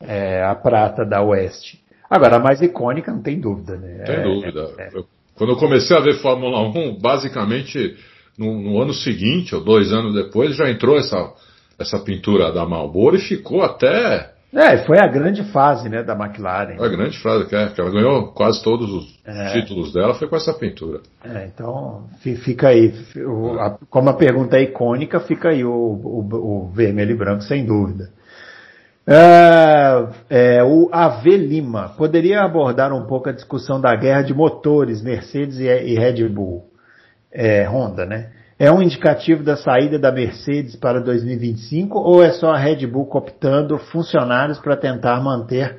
é, 0.00 0.42
a 0.42 0.54
prata 0.54 1.04
da 1.04 1.22
Oeste. 1.22 1.84
Agora, 2.08 2.36
a 2.36 2.38
mais 2.38 2.62
icônica, 2.62 3.12
não 3.12 3.22
tem 3.22 3.40
dúvida, 3.40 3.76
né? 3.76 4.04
Tem 4.04 4.16
é, 4.16 4.22
dúvida. 4.22 4.70
É, 4.78 4.88
eu, 4.92 5.06
quando 5.36 5.50
eu 5.50 5.56
comecei 5.56 5.96
a 5.96 6.00
ver 6.00 6.14
Fórmula 6.14 6.60
1, 6.62 6.98
basicamente 6.98 7.96
no, 8.38 8.58
no, 8.60 8.80
ano 8.80 8.92
seguinte, 8.92 9.54
ou 9.54 9.62
dois 9.62 9.92
anos 9.92 10.14
depois, 10.14 10.56
já 10.56 10.70
entrou 10.70 10.96
essa, 10.96 11.32
essa 11.78 11.98
pintura 11.98 12.52
da 12.52 12.66
Marlboro 12.66 13.16
e 13.16 13.20
ficou 13.20 13.62
até. 13.62 14.32
É, 14.52 14.78
foi 14.78 14.98
a 14.98 15.06
grande 15.06 15.42
fase 15.52 15.88
né, 15.88 16.02
da 16.02 16.14
McLaren. 16.14 16.76
A 16.82 16.88
grande 16.88 17.18
fase, 17.18 17.46
que, 17.46 17.54
é, 17.54 17.68
que 17.68 17.80
ela 17.80 17.90
ganhou 17.90 18.28
quase 18.28 18.62
todos 18.62 18.90
os 18.90 19.18
é. 19.26 19.52
títulos 19.52 19.92
dela, 19.92 20.14
foi 20.14 20.28
com 20.28 20.36
essa 20.36 20.54
pintura. 20.54 21.00
É, 21.22 21.46
então 21.46 22.04
fica 22.20 22.68
aí. 22.68 22.94
O, 23.16 23.58
a, 23.58 23.78
como 23.90 24.08
a 24.08 24.14
pergunta 24.14 24.56
é 24.56 24.62
icônica, 24.62 25.20
fica 25.20 25.50
aí 25.50 25.64
o, 25.64 25.70
o, 25.70 26.64
o 26.64 26.72
vermelho 26.72 27.10
e 27.10 27.16
branco, 27.16 27.42
sem 27.42 27.66
dúvida. 27.66 28.15
É, 29.08 30.08
é, 30.28 30.64
o 30.64 30.88
AV 30.90 31.36
Lima 31.36 31.90
poderia 31.96 32.42
abordar 32.42 32.92
um 32.92 33.06
pouco 33.06 33.28
a 33.28 33.32
discussão 33.32 33.80
da 33.80 33.94
guerra 33.94 34.22
de 34.22 34.34
motores 34.34 35.00
Mercedes 35.00 35.58
e, 35.60 35.64
e 35.64 35.94
Red 35.94 36.28
Bull, 36.28 36.64
é, 37.32 37.64
Honda, 37.68 38.04
né? 38.04 38.30
É 38.58 38.72
um 38.72 38.82
indicativo 38.82 39.44
da 39.44 39.56
saída 39.56 39.98
da 39.98 40.10
Mercedes 40.10 40.74
para 40.74 40.98
2025 41.00 41.98
ou 41.98 42.22
é 42.22 42.32
só 42.32 42.52
a 42.52 42.58
Red 42.58 42.86
Bull 42.86 43.06
cooptando 43.06 43.78
funcionários 43.78 44.58
para 44.58 44.76
tentar 44.76 45.20
manter 45.22 45.78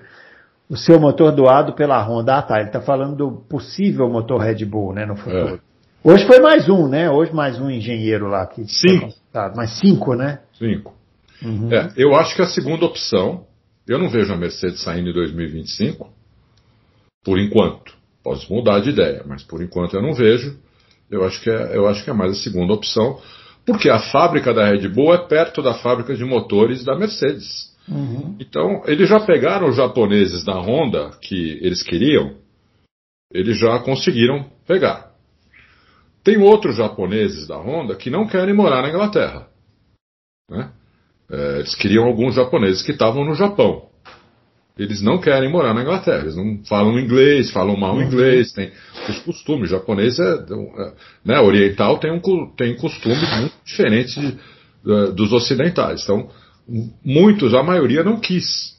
o 0.70 0.78
seu 0.78 1.00
motor 1.00 1.32
doado 1.32 1.74
pela 1.74 2.02
Honda? 2.02 2.38
Ah, 2.38 2.42
tá. 2.42 2.60
Ele 2.60 2.68
está 2.68 2.80
falando 2.80 3.16
do 3.16 3.32
possível 3.50 4.08
motor 4.08 4.40
Red 4.40 4.64
Bull, 4.64 4.94
né, 4.94 5.06
no 5.06 5.16
futuro. 5.16 5.56
É. 5.56 5.68
Hoje 6.04 6.26
foi 6.28 6.40
mais 6.40 6.70
um, 6.70 6.88
né? 6.88 7.10
Hoje 7.10 7.34
mais 7.34 7.60
um 7.60 7.70
engenheiro 7.70 8.28
lá 8.28 8.46
que 8.46 8.64
cinco. 8.68 9.10
mais 9.56 9.72
cinco, 9.80 10.14
né? 10.14 10.40
Cinco. 10.58 10.97
Uhum. 11.42 11.72
É, 11.72 11.94
eu 11.96 12.16
acho 12.16 12.36
que 12.36 12.42
a 12.42 12.48
segunda 12.48 12.86
opção, 12.86 13.46
eu 13.88 14.00
não 14.00 14.10
vejo 14.10 14.34
a 14.34 14.38
Mercedes 14.38 14.82
saindo 14.82 15.10
em 15.10 15.14
2025, 15.14 16.10
por 17.24 17.40
enquanto. 17.40 17.96
Posso 18.24 18.52
mudar 18.54 18.80
de 18.80 18.90
ideia, 18.90 19.24
mas 19.26 19.44
por 19.44 19.62
enquanto 19.62 19.96
eu 19.96 20.02
não 20.02 20.14
vejo. 20.14 20.58
Eu 21.10 21.24
acho 21.24 21.42
que 21.42 21.50
é, 21.50 21.76
eu 21.76 21.88
acho 21.88 22.04
que 22.04 22.10
é 22.10 22.14
mais 22.14 22.34
a 22.34 22.44
segunda 22.44 22.74
opção, 22.74 23.22
porque 23.66 23.90
a 23.90 24.00
fábrica 24.00 24.54
da 24.54 24.66
Red 24.66 24.88
Bull 24.90 25.14
é 25.14 25.18
perto 25.18 25.62
da 25.62 25.74
fábrica 25.74 26.16
de 26.16 26.26
motores 26.26 26.84
da 26.84 26.98
Mercedes. 26.98 27.74
Uhum. 27.88 28.36
Então, 28.40 28.84
eles 28.86 29.08
já 29.08 29.20
pegaram 29.20 29.70
os 29.70 29.78
japoneses 29.78 30.44
da 30.44 30.60
Honda 30.60 31.12
que 31.22 31.58
eles 31.62 31.82
queriam, 31.82 32.36
eles 33.32 33.58
já 33.58 33.80
conseguiram 33.80 34.50
pegar. 34.66 35.12
Tem 36.24 36.38
outros 36.38 36.76
japoneses 36.76 37.48
da 37.48 37.58
Honda 37.58 37.96
que 37.96 38.10
não 38.10 38.28
querem 38.28 38.54
morar 38.54 38.82
na 38.82 38.90
Inglaterra. 38.90 39.48
Né? 40.50 40.70
É, 41.30 41.60
eles 41.60 41.76
queriam 41.76 42.06
alguns 42.06 42.36
japoneses 42.36 42.82
que 42.82 42.92
estavam 42.92 43.26
no 43.26 43.36
Japão. 43.36 43.88
Eles 44.78 45.02
não 45.02 45.18
querem 45.18 45.52
morar 45.52 45.74
na 45.74 45.82
Inglaterra. 45.82 46.22
Eles 46.22 46.36
não 46.36 46.60
falam 46.66 47.00
inglês, 47.00 47.50
falam 47.50 47.76
mal 47.76 47.96
uhum. 47.96 48.04
inglês, 48.04 48.54
tem 48.54 48.72
os 49.10 49.20
costumes. 49.20 49.70
O 49.70 49.72
japonês 49.72 50.20
é, 50.20 50.34
é, 50.34 50.94
né, 51.26 51.40
oriental 51.40 51.98
tem, 51.98 52.12
um, 52.12 52.22
tem 52.56 52.76
costumes 52.76 53.40
muito 53.40 53.56
diferentes 53.66 54.14
de, 54.14 54.32
de, 54.32 55.12
dos 55.14 55.34
ocidentais. 55.34 56.04
Então, 56.04 56.30
muitos, 57.04 57.54
a 57.56 57.64
maioria 57.64 58.04
não 58.04 58.20
quis. 58.20 58.78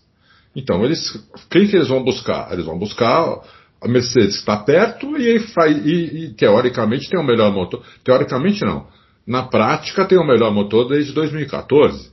Então, 0.54 0.84
eles, 0.84 1.28
quem 1.50 1.66
que 1.66 1.76
eles 1.76 1.88
vão 1.88 2.02
buscar? 2.04 2.52
Eles 2.52 2.64
vão 2.64 2.78
buscar 2.78 3.40
a 3.80 3.88
Mercedes 3.88 4.34
que 4.34 4.40
está 4.40 4.56
perto 4.56 5.16
e, 5.16 5.36
e, 5.36 6.24
e, 6.24 6.34
teoricamente 6.34 7.10
tem 7.10 7.18
o 7.18 7.26
melhor 7.26 7.52
motor. 7.52 7.82
Teoricamente 8.04 8.64
não. 8.64 8.86
Na 9.26 9.42
prática 9.42 10.04
tem 10.04 10.18
o 10.18 10.26
melhor 10.26 10.52
motor 10.52 10.88
desde 10.88 11.12
2014. 11.12 12.10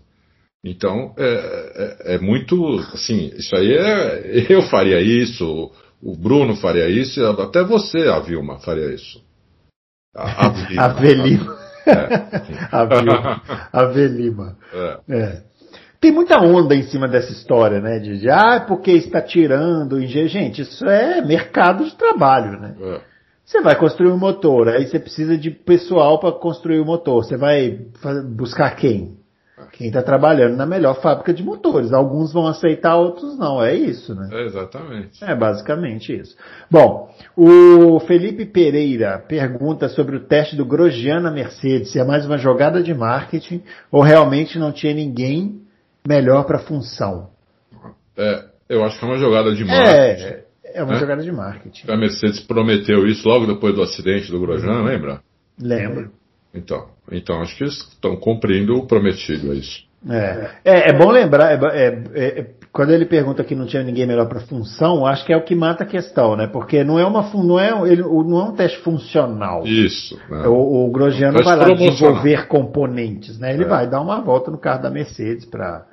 Então 0.66 1.14
é, 1.16 2.08
é, 2.10 2.16
é 2.16 2.18
muito 2.18 2.80
assim, 2.92 3.32
isso 3.38 3.56
aí 3.56 3.72
é. 3.72 4.46
Eu 4.52 4.64
faria 4.64 5.00
isso, 5.00 5.72
o 6.02 6.18
Bruno 6.18 6.56
faria 6.56 6.90
isso, 6.90 7.24
até 7.24 7.64
você, 7.64 8.08
a 8.08 8.20
Vilma, 8.20 8.58
faria 8.60 8.94
isso. 8.94 9.24
A, 10.16 10.48
a 10.48 10.88
Velima. 11.00 11.58
A, 12.72 12.86
Velima. 12.86 13.42
a 13.72 13.86
Velima. 13.86 14.58
É. 14.74 15.00
é. 15.10 15.44
Tem 16.02 16.12
muita 16.12 16.40
onda 16.40 16.76
em 16.76 16.84
cima 16.84 17.08
dessa 17.08 17.32
história, 17.32 17.80
né? 17.80 18.00
De, 18.00 18.20
de 18.20 18.30
ah, 18.30 18.64
porque 18.68 18.92
está 18.92 19.22
tirando 19.22 20.00
Gente, 20.06 20.62
isso 20.64 20.86
é 20.86 21.22
mercado 21.22 21.86
de 21.86 21.96
trabalho, 21.96 22.60
né? 22.60 22.76
É. 22.80 23.02
Você 23.44 23.62
vai 23.62 23.76
construir 23.76 24.12
um 24.12 24.18
motor, 24.18 24.68
aí 24.70 24.88
você 24.88 25.00
precisa 25.00 25.38
de 25.38 25.52
pessoal 25.52 26.20
para 26.20 26.32
construir 26.32 26.80
o 26.80 26.86
motor. 26.86 27.24
Você 27.24 27.38
vai 27.38 27.80
buscar 28.36 28.76
quem? 28.76 29.18
Quem 29.72 29.88
está 29.88 30.04
trabalhando 30.04 30.58
na 30.58 30.66
melhor 30.66 31.02
fábrica 31.02 31.34
de 31.34 31.42
motores. 31.42 31.94
Alguns 31.94 32.34
vão 32.34 32.46
aceitar, 32.46 32.98
outros 32.98 33.38
não. 33.38 33.64
É 33.64 33.74
isso, 33.74 34.14
né? 34.14 34.28
É 34.32 34.46
exatamente. 34.46 35.24
É 35.24 35.34
basicamente 35.34 36.14
isso. 36.14 36.36
Bom, 36.70 37.10
o 37.38 37.98
Felipe 38.02 38.46
Pereira 38.46 39.18
pergunta 39.18 39.88
sobre 39.88 40.18
o 40.18 40.26
teste 40.26 40.58
do 40.58 40.66
Grosjean 40.66 41.22
na 41.22 41.32
Mercedes. 41.32 41.92
Se 41.92 42.00
é 42.00 42.04
mais 42.04 42.26
uma 42.26 42.38
jogada 42.38 42.84
de 42.84 42.94
marketing 42.94 43.64
ou 43.90 44.02
realmente 44.02 44.60
não 44.60 44.74
tinha 44.74 44.94
ninguém 44.94 45.62
melhor 46.06 46.44
para 46.46 46.58
a 46.58 46.62
função. 46.62 47.30
É, 48.18 48.46
eu 48.68 48.84
acho 48.84 49.00
que 49.00 49.06
é 49.06 49.08
uma 49.08 49.18
jogada 49.18 49.54
de 49.54 49.64
marketing. 49.64 50.24
É, 50.24 50.46
é 50.74 50.84
uma 50.84 50.94
né? 50.94 51.00
jogada 51.00 51.24
de 51.24 51.32
marketing. 51.32 51.90
A 51.90 51.96
Mercedes 51.96 52.42
prometeu 52.42 53.08
isso 53.08 53.28
logo 53.28 53.46
depois 53.46 53.74
do 53.74 53.82
acidente 53.82 54.30
do 54.30 54.40
Grosjean, 54.40 54.84
lembra? 54.84 55.22
Lembro. 55.58 56.12
Então, 56.56 56.88
então 57.12 57.42
acho 57.42 57.56
que 57.58 57.64
eles 57.64 57.76
estão 57.76 58.16
cumprindo 58.16 58.76
o 58.76 58.88
prometido, 58.88 59.52
é 59.52 59.56
isso. 59.56 59.86
É, 60.08 60.50
é, 60.64 60.90
é 60.90 60.94
bom 60.94 61.10
lembrar, 61.10 61.52
é, 61.52 61.58
é, 61.74 62.40
é, 62.40 62.46
quando 62.72 62.92
ele 62.92 63.06
pergunta 63.06 63.44
que 63.44 63.56
não 63.56 63.66
tinha 63.66 63.82
ninguém 63.82 64.06
melhor 64.06 64.28
para 64.28 64.40
função, 64.42 65.04
acho 65.06 65.26
que 65.26 65.34
é 65.34 65.38
o 65.38 65.44
que 65.44 65.56
mata 65.56 65.84
a 65.84 65.88
questão, 65.88 66.36
né? 66.36 66.46
Porque 66.46 66.84
não 66.84 67.00
é 67.00 67.06
uma 67.06 67.24
não 67.34 67.60
é, 67.60 67.72
ele, 67.92 68.04
não 68.04 68.40
é 68.40 68.44
um 68.44 68.52
teste 68.52 68.78
funcional. 68.80 69.66
Isso. 69.66 70.20
Né? 70.30 70.48
O, 70.48 70.86
o 70.86 70.92
vai 70.92 71.56
lá 71.56 71.70
desenvolver 71.70 72.48
componentes, 72.48 73.40
né? 73.40 73.54
Ele 73.54 73.64
é. 73.64 73.68
vai 73.68 73.90
dar 73.90 74.00
uma 74.02 74.22
volta 74.22 74.52
no 74.52 74.60
carro 74.60 74.84
da 74.84 74.92
Mercedes 74.92 75.46
para 75.46 75.86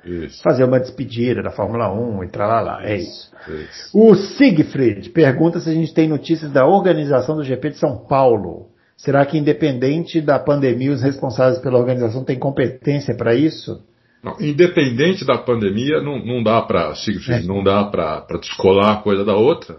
fazer 0.43 0.63
uma 0.63 0.79
despedida 0.79 1.41
da 1.41 1.49
Fórmula 1.49 1.91
1 1.91 2.23
e 2.25 2.27
lá. 2.37 2.81
É 2.83 2.97
isso. 2.97 3.31
isso. 3.47 3.89
O 3.97 4.13
Siegfried 4.13 5.09
pergunta 5.09 5.59
se 5.59 5.69
a 5.69 5.73
gente 5.73 5.93
tem 5.93 6.07
notícias 6.07 6.51
da 6.51 6.67
organização 6.67 7.35
do 7.35 7.43
GP 7.43 7.71
de 7.71 7.77
São 7.77 7.97
Paulo. 7.97 8.72
Será 9.03 9.25
que 9.25 9.37
independente 9.37 10.21
da 10.21 10.39
pandemia, 10.39 10.93
os 10.93 11.01
responsáveis 11.01 11.59
pela 11.59 11.77
organização 11.77 12.23
têm 12.23 12.39
competência 12.39 13.13
para 13.13 13.35
isso? 13.35 13.83
Não, 14.23 14.39
independente 14.39 15.25
da 15.25 15.37
pandemia, 15.37 16.01
não, 16.01 16.25
não 16.25 16.41
dá 16.41 16.61
para 16.61 16.93
é. 17.27 17.39
não 17.41 17.61
dá 17.61 17.83
para 17.83 18.25
descolar 18.39 18.93
a 18.93 19.01
coisa 19.01 19.25
da 19.25 19.35
outra, 19.35 19.75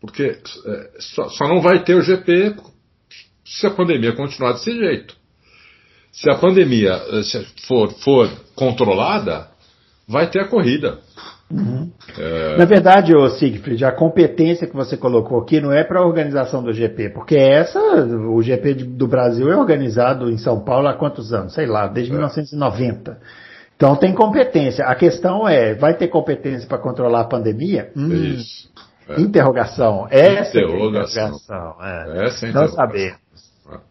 porque 0.00 0.22
é, 0.22 0.90
só, 0.98 1.28
só, 1.28 1.46
não 1.46 1.60
vai 1.60 1.84
ter 1.84 1.96
o 1.96 2.02
GP 2.02 2.56
se 3.44 3.66
a 3.66 3.70
pandemia 3.70 4.14
continuar 4.14 4.52
desse 4.52 4.72
jeito. 4.72 5.14
Se 6.10 6.30
a 6.30 6.36
pandemia 6.36 6.92
eh, 7.12 7.22
se 7.24 7.44
for, 7.66 7.92
for 7.98 8.30
controlada, 8.54 9.50
vai 10.08 10.30
ter 10.30 10.40
a 10.40 10.48
corrida. 10.48 10.98
Uhum. 11.50 11.90
É... 12.18 12.56
Na 12.56 12.64
verdade, 12.64 13.14
ô 13.14 13.28
Siegfried, 13.28 13.84
a 13.84 13.92
competência 13.92 14.66
que 14.66 14.74
você 14.74 14.96
colocou 14.96 15.40
aqui 15.40 15.60
não 15.60 15.72
é 15.72 15.84
para 15.84 16.00
a 16.00 16.06
organização 16.06 16.62
do 16.62 16.72
GP, 16.72 17.10
porque 17.10 17.36
essa, 17.36 17.78
o 17.78 18.42
GP 18.42 18.74
do 18.74 19.06
Brasil 19.06 19.48
é 19.50 19.56
organizado 19.56 20.28
em 20.28 20.38
São 20.38 20.60
Paulo 20.60 20.88
há 20.88 20.94
quantos 20.94 21.32
anos? 21.32 21.54
Sei 21.54 21.66
lá, 21.66 21.86
desde 21.86 22.12
é. 22.12 22.14
1990. 22.14 23.18
Então 23.76 23.94
tem 23.94 24.12
competência. 24.14 24.86
A 24.86 24.94
questão 24.94 25.46
é, 25.46 25.74
vai 25.74 25.94
ter 25.94 26.08
competência 26.08 26.66
para 26.66 26.78
controlar 26.78 27.20
a 27.20 27.28
pandemia? 27.28 27.92
Hum, 27.94 28.12
Isso. 28.12 28.68
É. 29.08 29.20
Interrogação. 29.20 30.08
Essa 30.10 30.58
interrogação. 30.58 31.28
interrogação. 31.28 31.76
É. 31.80 32.26
Essa 32.26 32.46
é 32.46 32.52
Não 32.52 32.68
sabemos. 32.68 33.18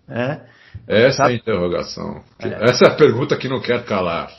É. 0.09 0.39
Essa 0.87 1.23
é 1.23 1.27
a 1.27 1.31
interrogação. 1.31 2.21
É. 2.39 2.69
Essa 2.69 2.85
é 2.85 2.87
a 2.89 2.95
pergunta 2.95 3.37
que 3.37 3.47
não 3.47 3.61
quer 3.61 3.85
calar. 3.85 4.29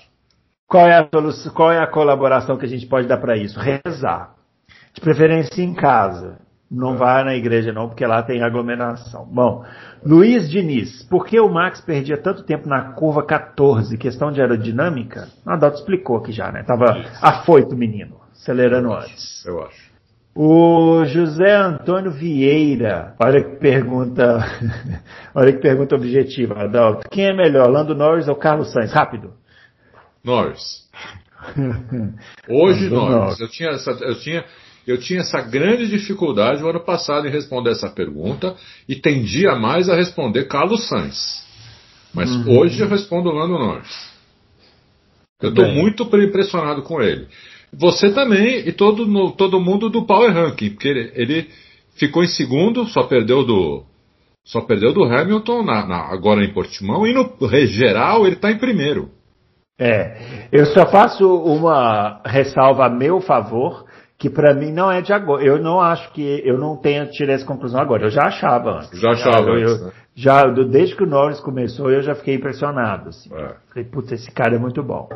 Qual 0.68 0.86
é 0.86 0.98
a 0.98 1.08
solução, 1.08 1.52
qual 1.52 1.72
é 1.72 1.78
a 1.78 1.86
colaboração 1.86 2.56
que 2.56 2.66
a 2.66 2.68
gente 2.68 2.86
pode 2.86 3.06
dar 3.06 3.18
para 3.18 3.36
isso? 3.36 3.58
Rezar. 3.58 4.34
De 4.92 5.00
preferência 5.00 5.62
em 5.62 5.74
casa. 5.74 6.38
Não 6.68 6.94
é. 6.94 6.96
vá 6.96 7.24
na 7.24 7.34
igreja 7.36 7.72
não, 7.72 7.88
porque 7.88 8.04
lá 8.04 8.22
tem 8.22 8.42
aglomeração. 8.42 9.24
Bom, 9.26 9.64
Luiz 10.04 10.50
Diniz, 10.50 11.04
por 11.04 11.24
que 11.24 11.38
o 11.38 11.48
Max 11.48 11.80
perdia 11.80 12.20
tanto 12.20 12.42
tempo 12.42 12.68
na 12.68 12.92
curva 12.92 13.24
14? 13.24 13.96
Questão 13.96 14.32
de 14.32 14.40
aerodinâmica? 14.40 15.28
Adalto 15.46 15.78
explicou 15.78 16.16
aqui 16.16 16.32
já, 16.32 16.50
né? 16.50 16.64
Tava 16.64 16.86
afoito 17.22 17.74
o 17.74 17.78
menino, 17.78 18.16
acelerando 18.32 18.88
eu 18.88 18.94
antes. 18.94 19.46
eu 19.46 19.62
acho. 19.62 19.94
O 20.34 21.04
José 21.06 21.50
Antônio 21.54 22.10
Vieira, 22.10 23.14
olha 23.18 23.42
que 23.42 23.56
pergunta, 23.56 24.44
olha 25.34 25.52
que 25.52 25.60
pergunta 25.60 25.94
objetiva, 25.94 26.64
Adalto. 26.64 27.08
Quem 27.08 27.26
é 27.26 27.32
melhor, 27.32 27.70
Lando 27.70 27.94
Norris 27.94 28.28
ou 28.28 28.34
Carlos 28.34 28.72
Sainz? 28.72 28.92
Rápido. 28.92 29.32
Norris. 30.26 30.84
Hoje 32.48 32.90
Norris. 32.90 33.40
Eu 33.40 33.48
tinha, 33.48 33.70
essa, 33.70 33.92
eu 33.92 34.18
tinha, 34.18 34.44
eu 34.86 34.98
tinha 34.98 35.20
essa 35.20 35.40
grande 35.40 35.88
dificuldade 35.88 36.60
no 36.60 36.68
ano 36.68 36.80
passado 36.80 37.26
em 37.28 37.30
responder 37.30 37.70
essa 37.70 37.88
pergunta 37.88 38.56
e 38.88 38.96
tendia 38.96 39.54
mais 39.54 39.88
a 39.88 39.94
responder 39.94 40.48
Carlos 40.48 40.88
Sainz. 40.88 41.46
Mas 42.12 42.30
uhum. 42.30 42.58
hoje 42.58 42.80
eu 42.80 42.88
respondo 42.88 43.30
Lando 43.30 43.58
Norris. 43.58 44.10
Eu 45.40 45.50
estou 45.50 45.68
muito 45.68 46.04
impressionado 46.16 46.82
com 46.82 47.00
ele. 47.00 47.28
Você 47.72 48.10
também 48.12 48.66
e 48.66 48.72
todo, 48.72 49.30
todo 49.32 49.60
mundo 49.60 49.88
do 49.88 50.06
Power 50.06 50.32
Ranking, 50.32 50.70
porque 50.70 50.88
ele, 50.88 51.12
ele 51.14 51.50
ficou 51.94 52.24
em 52.24 52.28
segundo, 52.28 52.86
só 52.86 53.02
perdeu 53.02 53.44
do 53.44 53.84
só 54.44 54.60
perdeu 54.60 54.92
do 54.92 55.04
Hamilton 55.04 55.64
na, 55.64 55.84
na, 55.84 55.98
agora 56.12 56.44
em 56.44 56.52
Portimão 56.52 57.04
e 57.06 57.12
no 57.12 57.36
geral 57.66 58.24
ele 58.24 58.36
está 58.36 58.50
em 58.50 58.58
primeiro. 58.58 59.10
É, 59.78 60.48
eu 60.50 60.64
só 60.66 60.86
faço 60.86 61.26
uma 61.44 62.20
ressalva 62.24 62.86
a 62.86 62.90
meu 62.90 63.20
favor 63.20 63.84
que 64.18 64.30
para 64.30 64.54
mim 64.54 64.72
não 64.72 64.90
é 64.90 65.02
de 65.02 65.12
agora. 65.12 65.44
Eu 65.44 65.62
não 65.62 65.80
acho 65.80 66.10
que 66.12 66.42
eu 66.44 66.58
não 66.58 66.76
tenha 66.76 67.06
tirado 67.06 67.34
essa 67.34 67.46
conclusão 67.46 67.80
agora. 67.80 68.04
Eu 68.04 68.10
já 68.10 68.22
achava 68.22 68.78
antes. 68.78 68.98
Já 68.98 69.10
achava 69.10 69.50
eu, 69.50 69.68
antes, 69.68 69.82
né? 69.82 69.92
Já 70.14 70.42
desde 70.44 70.96
que 70.96 71.04
o 71.04 71.06
Norris 71.06 71.40
começou, 71.40 71.90
eu 71.90 72.00
já 72.00 72.14
fiquei 72.14 72.34
impressionado. 72.34 73.10
Assim. 73.10 73.28
É. 73.34 73.54
Falei, 73.68 73.84
putz, 73.84 74.12
esse 74.12 74.30
cara 74.30 74.56
é 74.56 74.58
muito 74.58 74.82
bom. 74.82 75.08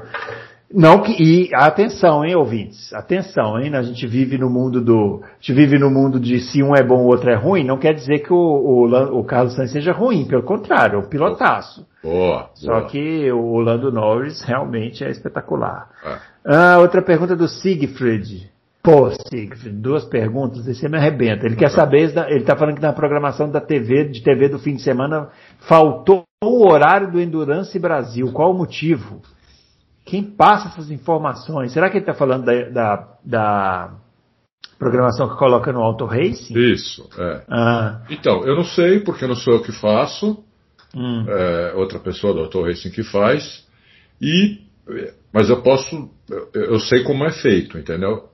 Não 0.72 1.02
que 1.02 1.12
e 1.20 1.52
atenção, 1.52 2.24
hein, 2.24 2.36
ouvintes, 2.36 2.92
atenção, 2.92 3.58
hein. 3.58 3.74
A 3.74 3.82
gente 3.82 4.06
vive 4.06 4.38
no 4.38 4.48
mundo 4.48 4.80
do, 4.80 5.20
a 5.24 5.34
gente 5.40 5.52
vive 5.52 5.78
no 5.78 5.90
mundo 5.90 6.20
de 6.20 6.38
se 6.38 6.62
um 6.62 6.76
é 6.76 6.82
bom, 6.82 7.02
o 7.02 7.08
outro 7.08 7.28
é 7.28 7.34
ruim. 7.34 7.64
Não 7.64 7.76
quer 7.76 7.92
dizer 7.92 8.20
que 8.20 8.32
o, 8.32 8.36
o, 8.36 9.18
o 9.18 9.24
Carlos 9.24 9.56
Sainz 9.56 9.72
seja 9.72 9.92
ruim, 9.92 10.26
pelo 10.26 10.44
contrário, 10.44 10.96
é 10.96 10.98
o 11.02 11.08
pilotaço. 11.08 11.84
Boa. 12.02 12.50
Só 12.54 12.72
boa. 12.72 12.86
que 12.86 13.32
o 13.32 13.58
Lando 13.58 13.90
Norris 13.90 14.42
realmente 14.42 15.02
é 15.02 15.10
espetacular. 15.10 15.88
É. 16.04 16.18
Ah, 16.44 16.78
outra 16.78 17.02
pergunta 17.02 17.34
do 17.34 17.48
Siegfried. 17.48 18.48
Pô, 18.80 19.10
Siegfried, 19.10 19.76
duas 19.76 20.04
perguntas, 20.04 20.68
esse 20.68 20.88
me 20.88 20.96
arrebenta. 20.96 21.46
Ele 21.46 21.56
quer 21.56 21.70
saber, 21.70 22.16
ele 22.28 22.38
está 22.38 22.54
falando 22.54 22.76
que 22.76 22.82
na 22.82 22.92
programação 22.92 23.50
da 23.50 23.60
TV, 23.60 24.04
de 24.04 24.22
TV 24.22 24.48
do 24.48 24.60
fim 24.60 24.76
de 24.76 24.82
semana, 24.82 25.30
faltou 25.68 26.22
o 26.42 26.66
horário 26.66 27.10
do 27.10 27.20
Endurance 27.20 27.76
Brasil. 27.76 28.30
Qual 28.32 28.52
o 28.52 28.56
motivo? 28.56 29.20
Quem 30.10 30.24
passa 30.24 30.68
essas 30.68 30.90
informações? 30.90 31.72
Será 31.72 31.88
que 31.88 31.96
ele 31.96 32.02
está 32.02 32.14
falando 32.14 32.44
da, 32.44 32.68
da, 32.68 33.08
da, 33.24 33.90
programação 34.76 35.28
que 35.28 35.36
coloca 35.36 35.72
no 35.72 35.80
Auto 35.80 36.04
Racing? 36.04 36.58
Isso, 36.58 37.08
é. 37.16 37.44
Ah. 37.48 38.02
Então, 38.10 38.42
eu 38.44 38.56
não 38.56 38.64
sei, 38.64 38.98
porque 38.98 39.24
não 39.24 39.36
sou 39.36 39.54
eu 39.54 39.62
que 39.62 39.70
faço, 39.70 40.42
hum. 40.92 41.24
é, 41.28 41.74
outra 41.76 42.00
pessoa 42.00 42.34
do 42.34 42.40
Auto 42.40 42.60
Racing 42.60 42.90
que 42.90 43.04
faz, 43.04 43.64
e, 44.20 44.58
mas 45.32 45.48
eu 45.48 45.62
posso, 45.62 46.10
eu, 46.28 46.50
eu 46.52 46.80
sei 46.80 47.04
como 47.04 47.24
é 47.24 47.30
feito, 47.30 47.78
entendeu? 47.78 48.28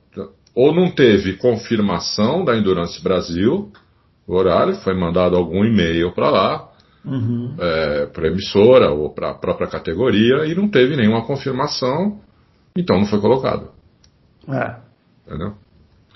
Ou 0.55 0.75
não 0.75 0.91
teve 0.91 1.35
confirmação 1.37 2.43
da 2.43 2.57
Endurance 2.57 3.03
Brasil, 3.03 3.71
o 4.27 4.35
horário, 4.35 4.77
foi 4.77 4.95
mandado 4.95 5.37
algum 5.37 5.63
e-mail 5.63 6.11
para 6.13 6.31
lá, 6.31 6.71
uhum. 7.07 7.55
é, 7.59 8.07
para 8.07 8.25
a 8.25 8.31
emissora 8.31 8.91
ou 8.91 9.15
para 9.15 9.31
a 9.31 9.35
própria 9.35 9.69
categoria 9.69 10.45
e 10.47 10.55
não 10.55 10.69
teve 10.69 10.97
nenhuma 10.97 11.25
confirmação, 11.25 12.19
então 12.77 12.99
não 12.99 13.07
foi 13.07 13.21
colocado. 13.21 13.71
É. 14.49 14.77
Entendeu? 15.27 15.55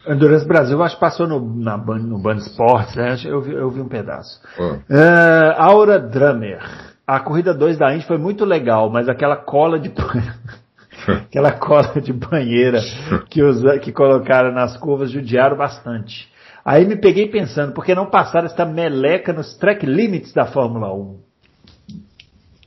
Endurance 0.06 0.46
Brasil, 0.46 0.82
acho 0.82 0.94
que 0.94 1.00
passou 1.00 1.26
no, 1.26 1.40
na, 1.40 1.76
no 1.76 2.18
Band 2.18 2.38
Sports, 2.38 2.94
né? 2.94 3.16
eu, 3.24 3.40
vi, 3.40 3.52
eu 3.52 3.70
vi 3.70 3.80
um 3.80 3.88
pedaço. 3.88 4.40
Uh, 4.58 5.52
Aura 5.56 5.98
Drummer. 5.98 6.58
A 7.06 7.20
corrida 7.20 7.52
2 7.52 7.76
da 7.76 7.94
Indy 7.94 8.06
foi 8.06 8.18
muito 8.18 8.44
legal, 8.44 8.88
mas 8.88 9.08
aquela 9.08 9.36
cola 9.36 9.78
de 9.78 9.92
aquela 11.26 11.52
cola 11.52 12.00
de 12.00 12.12
banheira 12.12 12.80
que, 13.28 13.42
usa, 13.42 13.78
que 13.78 13.92
colocaram 13.92 14.52
nas 14.52 14.76
curvas 14.76 15.10
judiaram 15.10 15.56
bastante. 15.56 16.29
Aí 16.64 16.86
me 16.86 16.96
peguei 16.96 17.28
pensando, 17.28 17.72
por 17.72 17.84
que 17.84 17.94
não 17.94 18.10
passar 18.10 18.44
esta 18.44 18.64
meleca 18.64 19.32
nos 19.32 19.56
track 19.56 19.84
limits 19.86 20.32
da 20.32 20.46
Fórmula 20.46 20.94
1? 20.94 21.20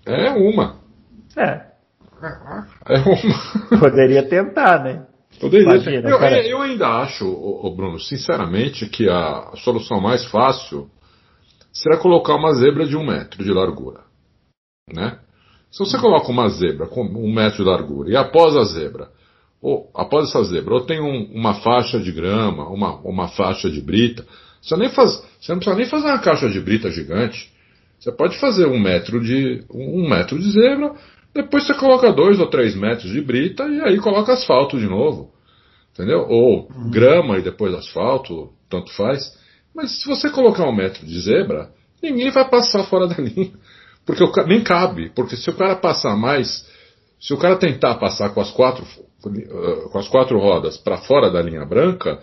É 0.06 0.32
uma. 0.32 0.78
É. 1.38 1.74
É 2.90 3.00
uma. 3.00 3.80
Poderia 3.80 4.28
tentar, 4.28 4.84
né? 4.84 5.06
Poderia. 5.40 5.66
Imagina, 5.66 6.10
eu, 6.10 6.18
eu, 6.20 6.62
ainda 6.62 6.88
acho, 6.88 7.26
Bruno, 7.76 8.00
sinceramente, 8.00 8.88
que 8.88 9.10
a 9.10 9.52
solução 9.58 10.00
mais 10.00 10.26
fácil 10.26 10.90
será 11.72 11.98
colocar 11.98 12.36
uma 12.36 12.54
zebra 12.54 12.86
de 12.86 12.96
um 12.96 13.06
metro 13.06 13.44
de 13.44 13.52
largura. 13.52 14.02
Né? 14.92 15.18
Se 15.72 15.80
você 15.80 15.98
coloca 15.98 16.30
uma 16.30 16.50
zebra 16.50 16.88
com 16.88 17.02
um 17.02 17.34
metro 17.34 17.64
de 17.64 17.70
largura 17.70 18.10
e 18.10 18.16
após 18.16 18.56
a 18.56 18.64
zebra 18.64 19.10
ou 19.64 19.90
após 19.96 20.28
essa 20.28 20.44
zebra, 20.44 20.74
ou 20.74 20.82
tem 20.82 21.00
um, 21.00 21.32
uma 21.34 21.54
faixa 21.54 21.98
de 21.98 22.12
grama, 22.12 22.68
uma, 22.68 22.98
uma 22.98 23.30
faixa 23.30 23.72
de 23.72 23.80
brita, 23.80 24.26
você, 24.62 24.76
nem 24.76 24.90
faz, 24.90 25.24
você 25.40 25.54
não 25.54 25.60
precisa 25.60 25.78
nem 25.78 25.86
fazer 25.86 26.08
uma 26.08 26.20
caixa 26.20 26.50
de 26.50 26.60
brita 26.60 26.92
gigante. 26.92 27.50
Você 27.98 28.12
pode 28.12 28.38
fazer 28.40 28.66
um 28.66 28.78
metro 28.78 29.24
de 29.24 29.64
um 29.72 30.10
metro 30.10 30.38
de 30.38 30.52
zebra, 30.52 30.94
depois 31.34 31.66
você 31.66 31.74
coloca 31.76 32.12
dois 32.12 32.42
ou 32.42 32.48
três 32.48 32.76
metros 32.76 33.10
de 33.10 33.22
brita 33.22 33.64
e 33.64 33.80
aí 33.82 33.98
coloca 34.00 34.34
asfalto 34.34 34.78
de 34.78 34.86
novo, 34.86 35.32
entendeu? 35.94 36.26
Ou 36.28 36.68
uhum. 36.70 36.92
grama 36.92 37.38
e 37.38 37.42
depois 37.42 37.74
asfalto, 37.74 38.50
tanto 38.70 38.92
faz. 38.92 39.34
Mas 39.74 40.02
se 40.02 40.06
você 40.06 40.30
colocar 40.30 40.68
um 40.68 40.76
metro 40.76 41.06
de 41.08 41.22
zebra, 41.22 41.70
ninguém 42.02 42.30
vai 42.32 42.48
passar 42.50 42.84
fora 42.90 43.08
da 43.08 43.16
linha, 43.16 43.52
porque 44.06 44.26
nem 44.46 44.62
cabe, 44.62 45.10
porque 45.16 45.38
se 45.38 45.50
o 45.50 45.56
cara 45.56 45.78
passar 45.78 46.18
mais 46.18 46.66
se 47.24 47.34
o 47.34 47.38
cara 47.38 47.56
tentar 47.56 47.96
passar 47.96 48.34
com 48.34 48.42
as 48.42 48.52
quatro, 48.52 48.86
com 49.92 49.98
as 49.98 50.08
quatro 50.08 50.38
rodas 50.38 50.78
para 50.78 50.98
fora 50.98 51.30
da 51.32 51.42
linha 51.42 51.66
branca, 51.66 52.20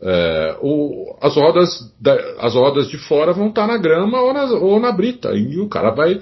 é, 0.00 0.58
o, 0.60 1.16
as, 1.20 1.34
rodas 1.34 1.94
da, 2.00 2.14
as 2.40 2.54
rodas 2.54 2.88
de 2.88 2.98
fora 2.98 3.32
vão 3.32 3.48
estar 3.48 3.66
tá 3.66 3.72
na 3.72 3.78
grama 3.78 4.20
ou 4.20 4.32
na, 4.32 4.44
ou 4.44 4.80
na 4.80 4.92
brita. 4.92 5.32
E 5.34 5.58
o 5.58 5.68
cara 5.68 5.90
vai. 5.90 6.20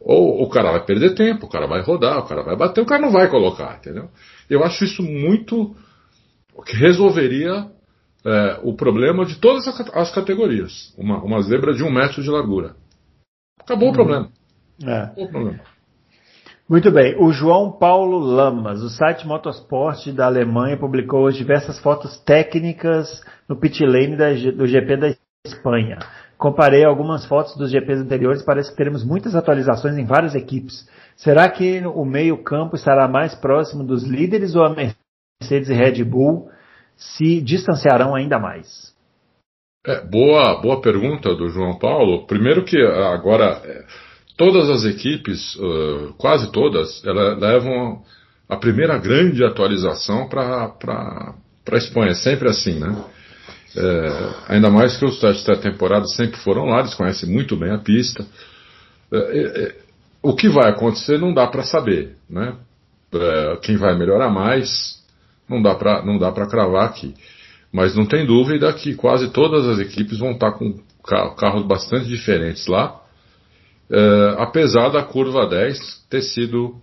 Ou 0.00 0.42
o 0.42 0.50
cara 0.50 0.72
vai 0.72 0.84
perder 0.84 1.14
tempo, 1.14 1.46
o 1.46 1.48
cara 1.48 1.66
vai 1.66 1.80
rodar, 1.80 2.18
o 2.18 2.26
cara 2.26 2.42
vai 2.42 2.54
bater, 2.54 2.82
o 2.82 2.86
cara 2.86 3.00
não 3.00 3.10
vai 3.10 3.30
colocar, 3.30 3.78
entendeu? 3.78 4.10
Eu 4.50 4.62
acho 4.62 4.84
isso 4.84 5.02
muito. 5.02 5.74
que 6.66 6.76
resolveria 6.76 7.70
é, 8.24 8.60
o 8.62 8.74
problema 8.74 9.24
de 9.24 9.36
todas 9.36 9.66
as 9.94 10.10
categorias. 10.14 10.94
Uma, 10.98 11.22
uma 11.22 11.40
zebra 11.40 11.72
de 11.72 11.82
um 11.82 11.90
metro 11.90 12.22
de 12.22 12.28
largura. 12.28 12.76
Acabou 13.58 13.86
uhum. 13.86 13.92
o 13.92 13.94
problema. 13.94 14.28
É. 14.84 14.96
Acabou 15.04 15.24
o 15.24 15.30
problema. 15.30 15.60
Muito 16.66 16.90
bem. 16.90 17.14
O 17.22 17.30
João 17.30 17.72
Paulo 17.72 18.18
Lamas, 18.18 18.80
o 18.80 18.88
site 18.88 19.26
Motorsport 19.26 20.10
da 20.12 20.24
Alemanha, 20.24 20.78
publicou 20.78 21.20
hoje 21.20 21.36
diversas 21.36 21.78
fotos 21.78 22.18
técnicas 22.24 23.22
no 23.46 23.54
pit 23.54 23.84
lane 23.84 24.16
da, 24.16 24.30
do 24.32 24.66
GP 24.66 24.96
da 24.96 25.14
Espanha. 25.46 25.98
Comparei 26.38 26.82
algumas 26.82 27.26
fotos 27.26 27.54
dos 27.56 27.70
GPs 27.70 28.00
anteriores 28.00 28.42
parece 28.42 28.70
que 28.70 28.76
teremos 28.78 29.04
muitas 29.04 29.36
atualizações 29.36 29.98
em 29.98 30.06
várias 30.06 30.34
equipes. 30.34 30.88
Será 31.16 31.50
que 31.50 31.86
o 31.86 32.04
meio-campo 32.04 32.76
estará 32.76 33.06
mais 33.06 33.34
próximo 33.34 33.84
dos 33.84 34.02
líderes 34.02 34.54
ou 34.54 34.64
a 34.64 34.70
Mercedes 34.70 35.68
e 35.68 35.74
Red 35.74 36.02
Bull 36.02 36.48
se 36.96 37.42
distanciarão 37.42 38.14
ainda 38.14 38.38
mais? 38.38 38.94
É, 39.86 40.00
boa, 40.00 40.62
boa 40.62 40.80
pergunta 40.80 41.34
do 41.34 41.50
João 41.50 41.78
Paulo. 41.78 42.26
Primeiro 42.26 42.64
que 42.64 42.80
agora 42.80 43.60
é, 43.62 43.84
todas 44.36 44.68
as 44.70 44.84
equipes, 44.84 45.54
uh, 45.56 46.14
quase 46.18 46.50
todas, 46.50 47.04
elas 47.04 47.38
levam 47.38 48.02
a 48.48 48.56
primeira 48.56 48.98
grande 48.98 49.44
atualização 49.44 50.28
para 50.28 50.74
a 51.70 51.76
Espanha. 51.76 52.10
É 52.10 52.14
sempre 52.14 52.48
assim, 52.48 52.78
né? 52.78 53.04
É, 53.76 54.54
ainda 54.54 54.70
mais 54.70 54.96
que 54.96 55.04
os 55.04 55.18
testes 55.18 55.44
da 55.44 55.56
temporada 55.56 56.06
sempre 56.06 56.38
foram 56.38 56.66
lá, 56.66 56.78
eles 56.78 56.94
conhecem 56.94 57.28
muito 57.28 57.56
bem 57.56 57.72
a 57.72 57.78
pista. 57.78 58.24
É, 59.12 59.16
é, 59.18 59.62
é 59.62 59.74
o 60.22 60.34
que 60.34 60.48
vai 60.48 60.70
acontecer 60.70 61.18
não 61.18 61.34
dá 61.34 61.46
para 61.46 61.64
saber, 61.64 62.16
né? 62.30 62.54
É, 63.12 63.56
quem 63.62 63.76
vai 63.76 63.96
melhorar 63.98 64.30
mais 64.30 65.02
não 65.48 65.60
dá 65.60 65.74
para 65.74 66.04
não 66.04 66.18
dá 66.18 66.30
para 66.30 66.46
cravar 66.46 66.86
aqui. 66.86 67.14
Mas 67.72 67.96
não 67.96 68.06
tem 68.06 68.24
dúvida 68.24 68.72
que 68.72 68.94
quase 68.94 69.30
todas 69.30 69.66
as 69.66 69.80
equipes 69.80 70.18
vão 70.18 70.32
estar 70.32 70.52
com 70.52 70.78
carros 71.36 71.66
bastante 71.66 72.06
diferentes 72.06 72.66
lá 72.68 73.03
uh, 73.90 74.38
apesar 74.38 74.88
da 74.90 75.02
curva 75.02 75.46
10 75.46 76.06
ter 76.08 76.22
sido 76.22 76.76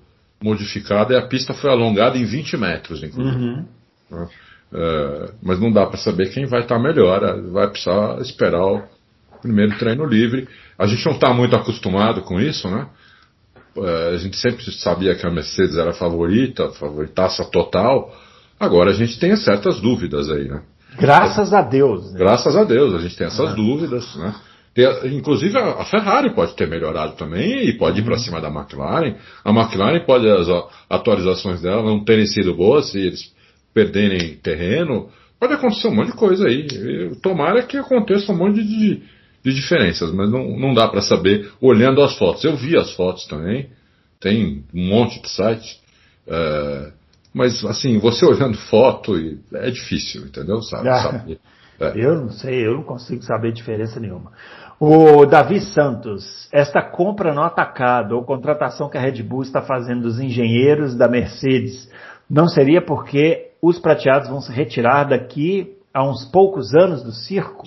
modificada 0.43 1.14
e 1.14 1.18
a 1.18 1.28
pista 1.28 1.54
foi 1.54 1.70
alongada 1.70 2.18
em 2.18 2.26
20 2.26 2.58
metros, 2.58 3.04
inclusive. 3.04 3.38
Uhum. 3.38 3.66
Uh, 4.12 5.34
mas 5.41 5.60
não 5.60 5.72
dá 5.72 5.86
para 5.86 5.97
saber 5.97 6.30
quem 6.30 6.45
vai 6.45 6.62
estar 6.62 6.76
tá 6.76 6.82
melhor, 6.82 7.22
vai 7.52 7.70
precisar 7.70 8.20
esperar 8.22 8.66
o 8.66 8.84
primeiro 9.41 9.78
treino 9.78 10.06
livre. 10.06 10.47
A 10.78 10.88
gente 10.88 11.06
não 11.06 11.14
está 11.14 11.34
muito 11.34 11.56
acostumado 11.56 12.22
com 12.22 12.39
isso, 12.39 12.70
né? 12.70 12.88
Uh, 13.76 14.14
a 14.14 14.18
gente 14.18 14.38
sempre 14.38 14.70
sabia 14.72 15.16
que 15.16 15.26
a 15.26 15.32
Mercedes 15.32 15.78
era 15.78 15.91
a 15.91 15.93
favorita, 15.93 16.70
favoritaça 16.72 17.45
total. 17.45 18.14
Agora 18.60 18.91
a 18.91 18.93
gente 18.93 19.20
tem 19.20 19.36
certas 19.36 19.80
dúvidas 19.80 20.30
aí, 20.30 20.47
né? 20.47 20.62
Graças 20.97 21.54
a 21.54 21.62
Deus. 21.62 22.12
Né? 22.12 22.20
Graças 22.20 22.56
a 22.56 22.64
Deus, 22.64 22.93
a 22.93 22.99
gente 22.99 23.16
tem 23.16 23.28
essas 23.28 23.56
dúvidas, 23.56 24.16
né? 24.16 24.36
Inclusive 25.12 25.58
a 25.58 25.84
Ferrari 25.86 26.34
pode 26.34 26.56
ter 26.56 26.68
melhorado 26.68 27.16
também 27.16 27.68
e 27.68 27.74
pode 27.74 28.00
ir 28.00 28.04
para 28.04 28.14
uhum. 28.14 28.20
cima 28.20 28.42
da 28.42 28.50
McLaren. 28.50 29.16
A 29.44 29.52
McLaren 29.52 30.06
pode 30.06 30.30
as 30.30 30.48
atualizações 30.90 31.62
dela 31.62 31.84
não 31.84 32.04
terem 32.04 32.26
sido 32.26 32.56
boas 32.56 32.92
se 32.92 33.00
eles 33.00 33.34
perderem 33.74 34.36
terreno. 34.38 35.10
Pode 35.40 35.54
acontecer 35.54 35.88
um 35.88 35.96
monte 35.96 36.12
de 36.12 36.18
coisa 36.18 36.48
aí. 36.48 36.68
Tomara 37.22 37.64
que 37.64 37.76
aconteça 37.76 38.32
um 38.32 38.38
monte 38.38 38.64
de, 38.64 39.02
de 39.44 39.54
diferenças, 39.54 40.14
mas 40.14 40.32
não, 40.32 40.58
não 40.58 40.74
dá 40.74 40.88
para 40.88 41.02
saber 41.02 41.52
olhando 41.60 42.02
as 42.02 42.18
fotos. 42.18 42.44
Eu 42.44 42.56
vi 42.56 42.78
as 42.78 42.94
fotos 42.94 43.26
também, 43.26 43.70
tem 44.20 44.64
um 44.74 44.88
monte 44.88 45.22
de 45.22 45.30
site. 45.30 45.82
É, 46.28 46.92
mas 47.34 47.64
assim, 47.66 47.98
você 47.98 48.26
olhando 48.26 48.58
foto 48.58 49.16
é 49.54 49.72
difícil, 49.72 50.26
entendeu? 50.26 50.62
Sabe, 50.62 50.90
ah, 50.90 51.26
é. 51.80 51.94
Eu 51.96 52.22
não 52.22 52.30
sei, 52.30 52.66
eu 52.66 52.76
não 52.76 52.84
consigo 52.84 53.24
saber 53.24 53.52
diferença 53.52 54.00
nenhuma. 54.00 54.32
O 54.84 55.28
Davi 55.28 55.62
Santos, 55.62 56.50
esta 56.52 56.82
compra 56.82 57.36
no 57.36 57.44
atacado 57.44 58.16
ou 58.16 58.24
contratação 58.24 58.90
que 58.90 58.98
a 58.98 59.02
Red 59.02 59.22
Bull 59.22 59.44
está 59.44 59.62
fazendo 59.62 60.02
dos 60.02 60.20
engenheiros 60.20 60.98
da 60.98 61.08
Mercedes, 61.08 61.88
não 62.28 62.48
seria 62.48 62.82
porque 62.82 63.52
os 63.62 63.78
prateados 63.78 64.28
vão 64.28 64.42
se 64.42 64.52
retirar 64.52 65.04
daqui 65.04 65.78
a 65.94 66.04
uns 66.04 66.26
poucos 66.26 66.74
anos 66.74 67.04
do 67.04 67.12
circo? 67.12 67.62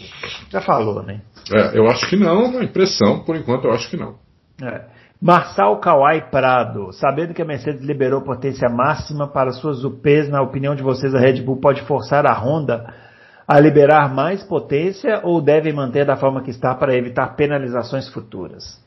Já 0.50 0.60
falou, 0.60 1.04
né? 1.04 1.20
É, 1.54 1.78
eu 1.78 1.86
acho 1.86 2.10
que 2.10 2.16
não, 2.16 2.46
uma 2.46 2.64
impressão, 2.64 3.20
por 3.20 3.36
enquanto 3.36 3.66
eu 3.66 3.72
acho 3.72 3.88
que 3.88 3.96
não. 3.96 4.16
É. 4.60 4.86
Marçal 5.22 5.78
Kawai 5.78 6.30
Prado, 6.32 6.92
sabendo 6.94 7.32
que 7.32 7.42
a 7.42 7.46
Mercedes 7.46 7.82
liberou 7.82 8.22
potência 8.22 8.68
máxima 8.68 9.28
para 9.28 9.52
suas 9.52 9.84
UPs, 9.84 10.28
na 10.28 10.42
opinião 10.42 10.74
de 10.74 10.82
vocês, 10.82 11.14
a 11.14 11.20
Red 11.20 11.42
Bull 11.42 11.60
pode 11.60 11.80
forçar 11.82 12.26
a 12.26 12.34
Honda 12.34 12.92
a 13.46 13.60
liberar 13.60 14.14
mais 14.14 14.42
potência 14.42 15.20
ou 15.22 15.40
devem 15.40 15.72
manter 15.72 16.06
da 16.06 16.16
forma 16.16 16.42
que 16.42 16.50
está 16.50 16.74
para 16.74 16.96
evitar 16.96 17.36
penalizações 17.36 18.08
futuras? 18.08 18.82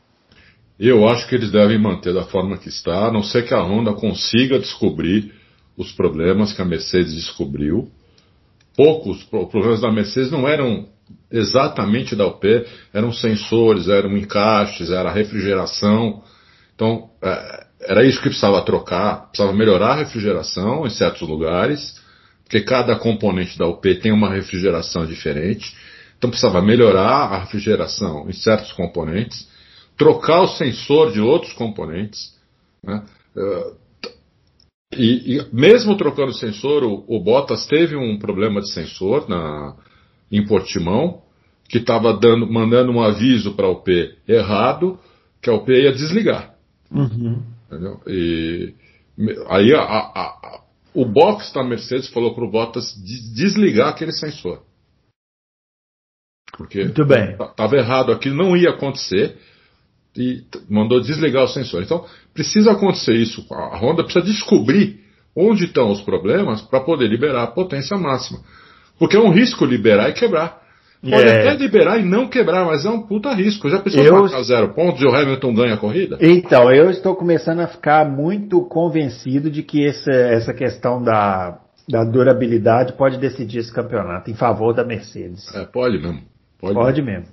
Eu 0.79 1.07
acho 1.07 1.27
que 1.27 1.35
eles 1.35 1.51
devem 1.51 1.79
manter 1.79 2.13
da 2.13 2.23
forma 2.23 2.57
que 2.57 2.69
está, 2.69 3.07
a 3.07 3.11
não 3.11 3.23
ser 3.23 3.43
que 3.43 3.53
a 3.53 3.61
Honda 3.61 3.93
consiga 3.93 4.59
descobrir 4.59 5.33
os 5.75 5.91
problemas 5.91 6.53
que 6.53 6.61
a 6.61 6.65
Mercedes 6.65 7.15
descobriu. 7.15 7.89
Poucos 8.75 9.23
problemas 9.23 9.81
da 9.81 9.91
Mercedes 9.91 10.31
não 10.31 10.47
eram 10.47 10.87
exatamente 11.31 12.15
da 12.15 12.27
UP, 12.27 12.45
eram 12.93 13.11
sensores, 13.11 13.87
eram 13.87 14.15
encaixes, 14.15 14.91
era 14.91 15.11
refrigeração. 15.11 16.21
Então, 16.75 17.09
é, 17.23 17.65
era 17.81 18.03
isso 18.05 18.17
que 18.17 18.29
precisava 18.29 18.61
trocar, 18.63 19.27
precisava 19.27 19.55
melhorar 19.55 19.93
a 19.93 19.97
refrigeração 19.97 20.85
em 20.85 20.89
certos 20.89 21.27
lugares, 21.27 21.96
porque 22.47 22.61
cada 22.61 22.95
componente 22.95 23.57
da 23.57 23.67
UP 23.67 23.83
tem 23.95 24.13
uma 24.13 24.33
refrigeração 24.33 25.05
diferente. 25.05 25.75
Então 26.17 26.29
precisava 26.29 26.61
melhorar 26.61 27.33
a 27.33 27.39
refrigeração 27.41 28.27
em 28.29 28.31
certos 28.31 28.71
componentes, 28.71 29.49
trocar 29.97 30.41
o 30.41 30.47
sensor 30.47 31.11
de 31.11 31.19
outros 31.19 31.51
componentes. 31.51 32.33
Né? 32.81 33.03
Uh, 33.35 33.75
e, 34.95 35.35
e, 35.35 35.45
mesmo 35.53 35.97
trocando 35.97 36.31
o 36.31 36.35
sensor, 36.35 36.85
o, 36.85 37.03
o, 37.05 37.21
Bottas 37.21 37.67
teve 37.67 37.97
um 37.97 38.17
problema 38.17 38.61
de 38.61 38.71
sensor 38.71 39.27
na, 39.27 39.75
em 40.31 40.45
Portimão, 40.45 41.23
que 41.67 41.79
estava 41.79 42.17
mandando 42.49 42.93
um 42.93 43.03
aviso 43.03 43.55
para 43.55 43.67
a 43.67 43.71
UP 43.71 43.91
errado, 44.25 44.97
que 45.41 45.49
a 45.49 45.53
UP 45.53 45.69
ia 45.69 45.91
desligar. 45.91 46.55
Uhum. 46.89 47.43
E 48.07 48.73
aí 49.49 49.73
a, 49.73 49.81
a, 49.81 49.99
a, 50.15 50.61
o 50.93 51.05
box 51.05 51.53
da 51.53 51.63
Mercedes 51.63 52.09
falou 52.09 52.33
para 52.33 52.43
o 52.43 52.49
Bottas 52.49 52.93
desligar 53.33 53.89
aquele 53.89 54.11
sensor. 54.11 54.63
Porque 56.57 56.81
estava 56.81 57.75
errado 57.75 58.11
aquilo, 58.11 58.35
não 58.35 58.57
ia 58.57 58.71
acontecer 58.71 59.38
e 60.15 60.43
mandou 60.67 60.99
desligar 60.99 61.43
o 61.43 61.47
sensor. 61.47 61.83
Então, 61.83 62.05
precisa 62.33 62.71
acontecer 62.71 63.15
isso. 63.15 63.45
A 63.51 63.77
Honda 63.77 64.03
precisa 64.03 64.25
descobrir 64.25 64.99
onde 65.35 65.65
estão 65.65 65.91
os 65.91 66.01
problemas 66.01 66.61
para 66.61 66.79
poder 66.79 67.07
liberar 67.07 67.43
a 67.43 67.47
potência 67.47 67.95
máxima. 67.95 68.39
Porque 68.97 69.15
é 69.15 69.19
um 69.19 69.31
risco 69.31 69.63
liberar 69.65 70.09
e 70.09 70.13
quebrar. 70.13 70.66
Pode 71.01 71.27
é. 71.27 71.41
até 71.41 71.55
liberar 71.55 71.99
e 71.99 72.03
não 72.03 72.27
quebrar, 72.27 72.65
mas 72.65 72.83
é 72.85 72.89
um 72.89 73.01
puta 73.01 73.31
risco. 73.33 73.69
Já 73.69 73.79
pensou 73.79 74.03
eu... 74.03 74.21
marcar 74.21 74.43
zero 74.43 74.73
pontos 74.73 75.01
e 75.01 75.05
o 75.05 75.15
Hamilton 75.15 75.53
ganha 75.53 75.73
a 75.75 75.77
corrida? 75.77 76.17
Então, 76.19 76.71
eu 76.71 76.89
estou 76.89 77.15
começando 77.15 77.59
a 77.59 77.67
ficar 77.67 78.09
muito 78.09 78.61
convencido 78.61 79.49
de 79.49 79.61
que 79.61 79.85
essa, 79.85 80.11
essa 80.11 80.53
questão 80.53 81.01
da, 81.01 81.59
da 81.87 82.03
durabilidade 82.03 82.93
pode 82.93 83.17
decidir 83.17 83.59
esse 83.59 83.73
campeonato 83.73 84.31
em 84.31 84.33
favor 84.33 84.73
da 84.73 84.83
Mercedes. 84.83 85.53
É, 85.55 85.65
pode 85.65 85.99
mesmo. 85.99 86.21
Pode, 86.59 86.73
pode 86.73 87.01
mesmo. 87.01 87.27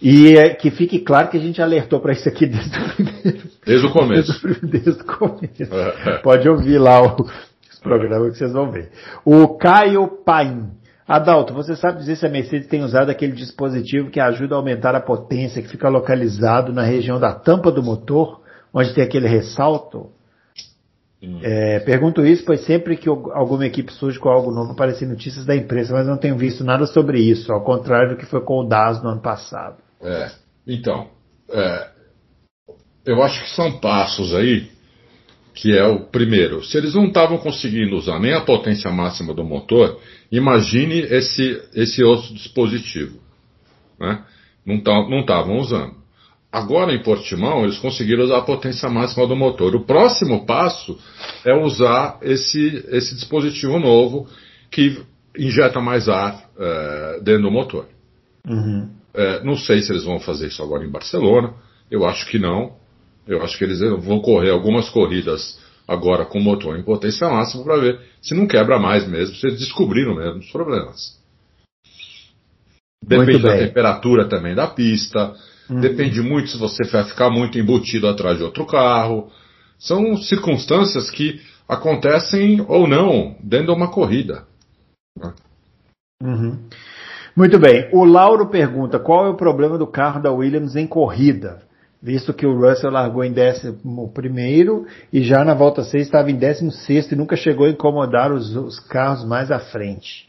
E 0.00 0.36
é, 0.36 0.50
que 0.54 0.70
fique 0.70 0.98
claro 1.00 1.28
que 1.28 1.36
a 1.36 1.40
gente 1.40 1.60
alertou 1.60 2.00
para 2.00 2.12
isso 2.12 2.28
aqui 2.28 2.46
desde 2.46 2.78
o 2.78 2.94
primeiro. 2.94 3.50
Desde 3.64 3.86
o 3.86 3.90
começo. 3.90 4.42
Desde, 4.46 4.66
desde 4.66 5.02
o 5.02 5.04
começo. 5.04 5.74
É, 5.74 6.10
é. 6.10 6.18
Pode 6.18 6.48
ouvir 6.48 6.78
lá 6.78 7.02
o, 7.02 7.22
os 7.22 7.78
programas 7.80 8.32
que 8.32 8.38
vocês 8.38 8.52
vão 8.52 8.70
ver. 8.70 8.90
O 9.24 9.56
Caio 9.56 10.06
Paim. 10.24 10.68
Adalto, 11.06 11.52
você 11.52 11.76
sabe 11.76 11.98
dizer 11.98 12.16
se 12.16 12.26
a 12.26 12.30
Mercedes 12.30 12.66
tem 12.66 12.82
usado 12.82 13.10
aquele 13.10 13.32
dispositivo 13.32 14.10
que 14.10 14.18
ajuda 14.18 14.54
a 14.54 14.58
aumentar 14.58 14.94
a 14.94 15.00
potência, 15.00 15.60
que 15.60 15.68
fica 15.68 15.88
localizado 15.88 16.72
na 16.72 16.82
região 16.82 17.20
da 17.20 17.34
tampa 17.34 17.70
do 17.70 17.82
motor, 17.82 18.40
onde 18.72 18.94
tem 18.94 19.04
aquele 19.04 19.28
ressalto? 19.28 20.10
É, 21.42 21.80
pergunto 21.80 22.24
isso, 22.24 22.44
pois 22.44 22.64
sempre 22.64 22.96
que 22.96 23.08
alguma 23.08 23.66
equipe 23.66 23.92
surge 23.92 24.18
com 24.18 24.28
algo 24.28 24.50
novo 24.50 24.72
aparecem 24.72 25.08
notícias 25.08 25.46
da 25.46 25.56
imprensa, 25.56 25.92
mas 25.92 26.06
não 26.06 26.18
tenho 26.18 26.36
visto 26.36 26.62
nada 26.64 26.86
sobre 26.86 27.18
isso, 27.18 27.52
ao 27.52 27.62
contrário 27.62 28.10
do 28.10 28.16
que 28.16 28.26
foi 28.26 28.42
com 28.42 28.60
o 28.60 28.64
DAS 28.64 29.02
no 29.02 29.10
ano 29.10 29.20
passado. 29.20 29.76
É, 30.02 30.30
então, 30.66 31.08
é, 31.50 31.88
eu 33.06 33.22
acho 33.22 33.42
que 33.42 33.50
são 33.50 33.78
passos 33.80 34.34
aí, 34.34 34.70
que 35.54 35.76
é 35.76 35.86
o 35.86 36.00
primeiro, 36.00 36.64
se 36.64 36.76
eles 36.76 36.94
não 36.94 37.06
estavam 37.06 37.38
conseguindo 37.38 37.96
usar 37.96 38.18
nem 38.18 38.34
a 38.34 38.40
potência 38.40 38.90
máxima 38.90 39.32
do 39.32 39.44
motor, 39.44 40.00
imagine 40.30 40.98
esse, 40.98 41.62
esse 41.74 42.02
outro 42.02 42.34
dispositivo. 42.34 43.20
Né? 43.98 44.24
Não 44.66 45.20
estavam 45.20 45.58
usando. 45.58 45.94
Agora 46.50 46.92
em 46.92 47.02
Portimão 47.02 47.64
eles 47.64 47.78
conseguiram 47.78 48.24
usar 48.24 48.38
a 48.38 48.42
potência 48.42 48.88
máxima 48.88 49.26
do 49.26 49.36
motor. 49.36 49.74
O 49.76 49.84
próximo 49.84 50.44
passo 50.44 50.98
é 51.44 51.54
usar 51.54 52.18
esse, 52.22 52.84
esse 52.90 53.14
dispositivo 53.14 53.78
novo 53.78 54.26
que 54.70 55.00
injeta 55.38 55.80
mais 55.80 56.08
ar 56.08 56.48
é, 56.58 57.20
dentro 57.22 57.42
do 57.42 57.50
motor. 57.50 57.86
Uhum. 58.48 58.88
É, 59.14 59.44
não 59.44 59.56
sei 59.56 59.80
se 59.82 59.92
eles 59.92 60.04
vão 60.04 60.18
fazer 60.18 60.48
isso 60.48 60.62
agora 60.62 60.84
em 60.84 60.90
Barcelona. 60.90 61.54
Eu 61.90 62.04
acho 62.04 62.26
que 62.26 62.38
não. 62.38 62.72
Eu 63.26 63.42
acho 63.42 63.56
que 63.56 63.64
eles 63.64 63.80
vão 63.80 64.20
correr 64.20 64.50
algumas 64.50 64.88
corridas 64.90 65.58
agora 65.86 66.24
com 66.24 66.40
motor 66.40 66.78
em 66.78 66.82
potência 66.82 67.28
máxima 67.28 67.64
para 67.64 67.76
ver 67.76 68.00
se 68.20 68.34
não 68.34 68.46
quebra 68.46 68.78
mais 68.78 69.06
mesmo, 69.06 69.34
se 69.36 69.46
eles 69.46 69.60
descobriram 69.60 70.14
mesmo 70.14 70.40
os 70.40 70.50
problemas. 70.50 71.18
Depende 73.06 73.42
da 73.42 73.58
temperatura 73.58 74.28
também 74.28 74.54
da 74.54 74.66
pista. 74.66 75.34
Uhum. 75.68 75.80
Depende 75.80 76.20
muito 76.22 76.50
se 76.50 76.58
você 76.58 76.84
vai 76.84 77.04
ficar 77.04 77.30
muito 77.30 77.58
embutido 77.58 78.08
atrás 78.08 78.38
de 78.38 78.44
outro 78.44 78.66
carro. 78.66 79.30
São 79.78 80.16
circunstâncias 80.16 81.10
que 81.10 81.40
acontecem 81.68 82.64
ou 82.66 82.86
não 82.86 83.36
dentro 83.42 83.66
de 83.66 83.72
uma 83.72 83.90
corrida. 83.90 84.44
Uhum. 86.22 86.66
Muito 87.36 87.58
bem. 87.58 87.88
O 87.92 88.04
Lauro 88.04 88.48
pergunta 88.48 88.98
qual 88.98 89.26
é 89.26 89.28
o 89.28 89.36
problema 89.36 89.76
do 89.76 89.86
carro 89.86 90.22
da 90.22 90.32
Williams 90.32 90.76
em 90.76 90.86
corrida, 90.86 91.62
visto 92.04 92.34
que 92.34 92.44
o 92.44 92.54
Russell 92.54 92.90
largou 92.90 93.24
em 93.24 93.32
11 93.32 93.78
e 95.10 95.22
já 95.22 95.42
na 95.42 95.54
volta 95.54 95.82
6 95.82 96.04
estava 96.04 96.30
em 96.30 96.36
16 96.36 97.12
e 97.12 97.16
nunca 97.16 97.34
chegou 97.34 97.66
a 97.66 97.70
incomodar 97.70 98.30
os, 98.30 98.54
os 98.54 98.78
carros 98.78 99.24
mais 99.24 99.50
à 99.50 99.58
frente. 99.58 100.28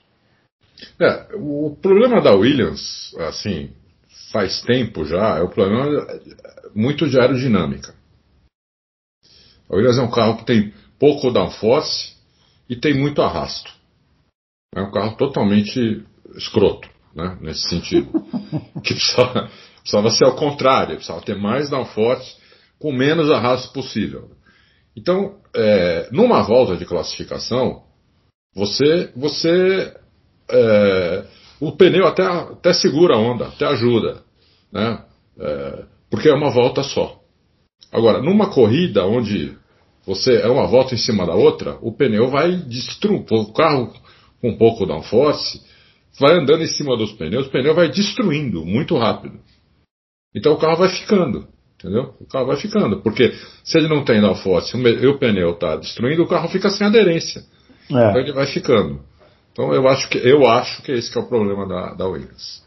É, 0.99 1.35
o 1.35 1.75
problema 1.81 2.21
da 2.21 2.33
Williams, 2.33 3.13
assim, 3.19 3.71
faz 4.31 4.61
tempo 4.61 5.03
já, 5.03 5.37
é 5.37 5.41
o 5.41 5.49
problema 5.49 6.07
muito 6.73 7.09
de 7.09 7.19
aerodinâmica. 7.19 7.93
A 9.69 9.75
Williams 9.75 9.97
é 9.97 10.01
um 10.01 10.11
carro 10.11 10.37
que 10.37 10.45
tem 10.45 10.73
pouco 10.97 11.29
downforce 11.29 12.15
e 12.69 12.75
tem 12.77 12.93
muito 12.93 13.21
arrasto. 13.21 13.73
É 14.73 14.81
um 14.81 14.91
carro 14.91 15.17
totalmente 15.17 16.05
escroto 16.37 16.89
né, 17.13 17.37
nesse 17.41 17.67
sentido. 17.67 18.09
que 18.83 18.93
precisava, 18.93 19.49
precisava 19.85 20.09
ser 20.09 20.25
ao 20.25 20.35
contrário, 20.35 20.95
precisava 20.95 21.21
ter 21.21 21.35
mais 21.35 21.69
downforce 21.69 22.37
com 22.79 22.91
menos 22.91 23.29
arrasto 23.29 23.71
possível. 23.71 24.31
Então, 24.97 25.35
é, 25.55 26.09
numa 26.11 26.41
volta 26.41 26.75
de 26.75 26.85
classificação, 26.85 27.83
você, 28.55 29.11
você 29.15 29.95
é, 30.49 31.25
o 31.59 31.71
pneu 31.71 32.07
até, 32.07 32.23
até 32.25 32.73
segura 32.73 33.15
a 33.15 33.19
onda, 33.19 33.47
até 33.47 33.67
ajuda, 33.67 34.23
né? 34.73 35.03
É, 35.39 35.83
porque 36.09 36.29
é 36.29 36.33
uma 36.33 36.49
volta 36.49 36.81
só. 36.81 37.19
Agora, 37.91 38.21
numa 38.23 38.49
corrida 38.49 39.05
onde 39.05 39.55
você 40.03 40.37
é 40.37 40.47
uma 40.47 40.65
volta 40.65 40.95
em 40.95 40.97
cima 40.97 41.27
da 41.27 41.35
outra, 41.35 41.77
o 41.81 41.91
pneu 41.91 42.31
vai 42.31 42.55
destruir, 42.55 43.23
o 43.29 43.53
carro 43.53 43.93
com 44.41 44.49
um 44.49 44.57
pouco 44.57 44.87
downforce 44.87 45.61
vai 46.19 46.39
andando 46.39 46.63
em 46.63 46.67
cima 46.67 46.97
dos 46.97 47.11
pneus, 47.11 47.45
o 47.45 47.51
pneu 47.51 47.75
vai 47.75 47.91
destruindo 47.91 48.65
muito 48.65 48.97
rápido. 48.97 49.39
Então 50.35 50.53
o 50.53 50.57
carro 50.57 50.77
vai 50.77 50.89
ficando, 50.89 51.47
entendeu? 51.79 52.13
O 52.19 52.25
carro 52.25 52.47
vai 52.47 52.57
ficando, 52.57 53.01
porque 53.01 53.33
se 53.63 53.77
ele 53.77 53.87
não 53.87 54.03
tem 54.03 54.19
downforce 54.19 54.75
e 54.77 55.07
o 55.07 55.17
pneu 55.17 55.51
está 55.51 55.77
destruindo, 55.77 56.23
o 56.23 56.27
carro 56.27 56.49
fica 56.49 56.69
sem 56.69 56.85
aderência. 56.85 57.41
É. 57.89 58.09
Então 58.09 58.17
ele 58.17 58.33
vai 58.33 58.47
ficando. 58.47 58.99
Então 59.51 59.73
eu 59.73 59.87
acho 59.87 60.09
que 60.09 60.17
eu 60.17 60.45
acho 60.45 60.81
que 60.83 60.91
esse 60.91 61.11
que 61.11 61.17
é 61.17 61.21
o 61.21 61.27
problema 61.27 61.65
da, 61.67 61.93
da 61.93 62.05
Williams. 62.05 62.65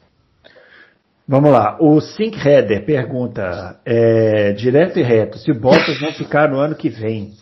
Vamos 1.31 1.51
lá. 1.51 1.77
O 1.79 2.01
Sync 2.01 2.39
Header 2.39 2.87
pergunta, 2.87 3.79
é, 3.85 4.53
direto 4.53 4.99
e 4.99 5.03
reto, 5.03 5.37
se 5.37 5.51
o 5.51 5.61
Bottas 5.61 6.01
vão 6.01 6.11
ficar 6.15 6.49
no 6.49 6.59
ano 6.59 6.75
que 6.75 6.89
vem, 6.89 7.35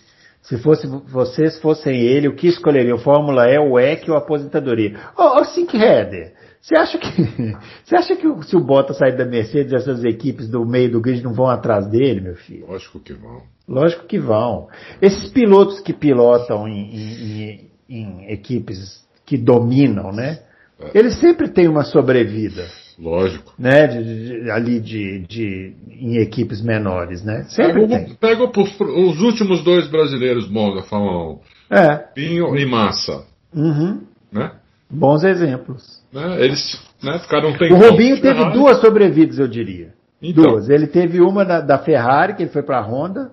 se 0.42 0.58
fosse, 0.58 0.88
vocês 0.88 1.60
fossem 1.60 1.94
ele, 2.00 2.26
o 2.26 2.34
que 2.34 2.48
escolheriam? 2.48 2.98
Fórmula 2.98 3.48
E, 3.48 3.56
o 3.60 3.78
EC 3.78 4.08
ou 4.08 4.16
aposentadoria? 4.16 4.98
Ô, 5.16 5.38
oh, 5.38 5.44
Sync 5.44 5.76
Header, 5.76 6.32
você 6.66 6.74
acha 6.74 6.98
que, 6.98 7.06
você 7.84 7.94
acha 7.94 8.16
que 8.16 8.42
se 8.44 8.56
o 8.56 8.60
Bottas 8.60 8.98
sair 8.98 9.16
da 9.16 9.24
Mercedes, 9.24 9.72
essas 9.72 10.02
equipes 10.02 10.48
do 10.48 10.66
meio 10.66 10.90
do 10.90 11.00
grid 11.00 11.22
não 11.22 11.32
vão 11.32 11.46
atrás 11.46 11.88
dele, 11.88 12.20
meu 12.20 12.34
filho? 12.34 12.66
Lógico 12.66 12.98
que 12.98 13.12
vão. 13.12 13.42
Lógico 13.68 14.04
que 14.04 14.18
vão. 14.18 14.66
Esses 15.00 15.30
pilotos 15.30 15.78
que 15.78 15.92
pilotam 15.92 16.66
em, 16.66 16.96
em, 16.96 17.70
em 17.88 18.32
equipes 18.32 19.06
que 19.24 19.38
dominam, 19.38 20.10
né? 20.10 20.40
É. 20.80 20.98
Eles 20.98 21.20
sempre 21.20 21.48
têm 21.48 21.68
uma 21.68 21.84
sobrevida. 21.84 22.66
Lógico. 22.98 23.54
Né? 23.56 23.86
De, 23.86 24.42
de, 24.42 24.50
ali 24.50 24.80
de, 24.80 25.20
de, 25.20 25.72
em 25.88 26.16
equipes 26.16 26.60
menores, 26.60 27.22
né? 27.22 27.44
Sempre 27.48 27.86
pega, 27.86 28.06
tem. 28.06 28.14
Pega 28.16 28.42
os 28.44 29.20
últimos 29.22 29.62
dois 29.62 29.86
brasileiros 29.86 30.48
bons 30.48 30.74
da 30.74 30.82
Fórmula 30.82 31.38
1. 31.70 31.76
É. 31.76 31.96
Pinho 32.12 32.56
e 32.56 32.66
Massa. 32.66 33.24
Uhum. 33.54 34.02
Né? 34.32 34.50
Bons 34.91 35.24
exemplos. 35.24 36.03
Né? 36.12 36.45
Eles 36.45 36.80
né, 37.03 37.18
ficaram 37.18 37.51
um 37.51 37.53
O 37.53 37.76
Rubinho 37.76 38.20
teve 38.20 38.39
Ferrari. 38.39 38.53
duas 38.53 38.80
sobrevidas, 38.80 39.39
eu 39.39 39.49
diria. 39.49 39.93
Então. 40.22 40.45
Duas. 40.45 40.68
Ele 40.68 40.87
teve 40.87 41.20
uma 41.20 41.45
da, 41.45 41.61
da 41.61 41.78
Ferrari, 41.78 42.34
que 42.34 42.43
ele 42.43 42.51
foi 42.51 42.62
para 42.62 42.78
a 42.78 42.82
Honda. 42.82 43.30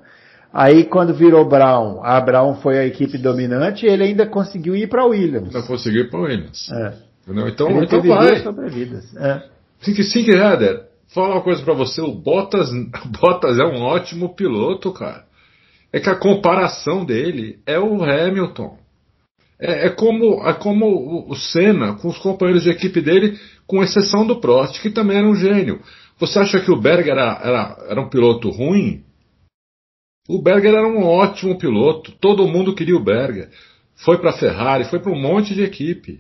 Aí 0.52 0.84
quando 0.84 1.14
virou 1.14 1.48
Brown, 1.48 2.04
a 2.04 2.22
Brown 2.22 2.56
foi 2.56 2.78
a 2.78 2.86
equipe 2.86 3.18
dominante 3.18 3.86
e 3.86 3.90
ele 3.90 4.04
ainda 4.04 4.28
conseguiu 4.28 4.76
ir 4.76 4.88
para 4.88 5.04
Williams. 5.04 5.56
Ainda 5.56 5.66
conseguiu 5.66 6.02
ir 6.02 6.10
para 6.12 6.20
Williams. 6.20 6.70
É. 6.72 6.94
Então, 7.48 7.70
ele 7.72 7.86
então 7.86 8.02
vai. 8.02 8.36
Sobrevidas. 8.42 9.16
É. 9.16 9.44
Think, 9.82 10.04
think 10.12 10.30
Header, 10.30 10.84
falar 11.14 11.36
uma 11.36 11.42
coisa 11.42 11.64
para 11.64 11.74
você, 11.74 12.02
o 12.02 12.14
Bottas, 12.14 12.70
Bottas 13.20 13.58
é 13.58 13.64
um 13.64 13.82
ótimo 13.82 14.36
piloto, 14.36 14.92
cara. 14.92 15.24
é 15.92 16.00
que 16.00 16.10
a 16.10 16.16
comparação 16.16 17.04
dele 17.04 17.60
é 17.66 17.80
o 17.80 18.04
Hamilton. 18.04 18.78
É, 19.64 19.88
é 19.88 19.90
como, 19.90 20.46
é 20.46 20.54
como 20.54 21.26
o 21.32 21.36
Senna 21.36 21.94
com 21.96 22.10
os 22.10 22.18
companheiros 22.18 22.64
de 22.64 22.70
equipe 22.70 23.00
dele, 23.00 23.40
com 23.66 23.82
exceção 23.82 24.28
do 24.28 24.42
Prost, 24.42 24.82
que 24.82 24.90
também 24.90 25.18
era 25.18 25.26
um 25.26 25.36
gênio. 25.36 25.82
Você 26.20 26.38
acha 26.38 26.60
que 26.60 26.70
o 26.70 26.80
Berger 26.80 27.14
era, 27.14 27.40
era, 27.42 27.86
era 27.90 28.02
um 28.02 28.10
piloto 28.10 28.50
ruim? 28.50 29.04
O 30.28 30.42
Berger 30.42 30.74
era 30.74 30.88
um 30.88 31.04
ótimo 31.04 31.58
piloto. 31.58 32.12
Todo 32.20 32.48
mundo 32.48 32.76
queria 32.76 32.96
o 32.96 33.04
Berger. 33.04 33.50
Foi 33.96 34.18
para 34.18 34.32
a 34.32 34.38
Ferrari, 34.38 34.84
foi 34.86 35.00
para 35.00 35.12
um 35.12 35.20
monte 35.20 35.56
de 35.56 35.64
equipe. 35.64 36.20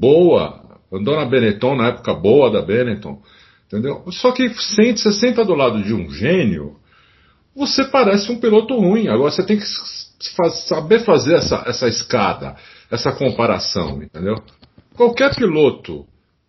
Boa. 0.00 0.80
Andou 0.92 1.14
na 1.14 1.24
Benetton, 1.24 1.76
na 1.76 1.88
época 1.88 2.14
boa 2.14 2.50
da 2.50 2.62
Benetton. 2.62 3.22
Entendeu? 3.66 4.04
Só 4.10 4.32
que 4.32 4.48
se 4.48 4.96
você 4.96 5.12
senta 5.12 5.44
do 5.44 5.54
lado 5.54 5.82
de 5.82 5.94
um 5.94 6.10
gênio, 6.10 6.76
você 7.54 7.84
parece 7.84 8.30
um 8.30 8.40
piloto 8.40 8.76
ruim. 8.76 9.06
Agora 9.06 9.30
você 9.30 9.44
tem 9.44 9.56
que 9.56 9.64
saber 10.68 11.00
fazer 11.00 11.34
essa, 11.34 11.64
essa 11.66 11.88
escada, 11.88 12.56
essa 12.90 13.12
comparação, 13.12 14.02
entendeu? 14.02 14.36
Qualquer 14.94 15.34
piloto 15.34 16.06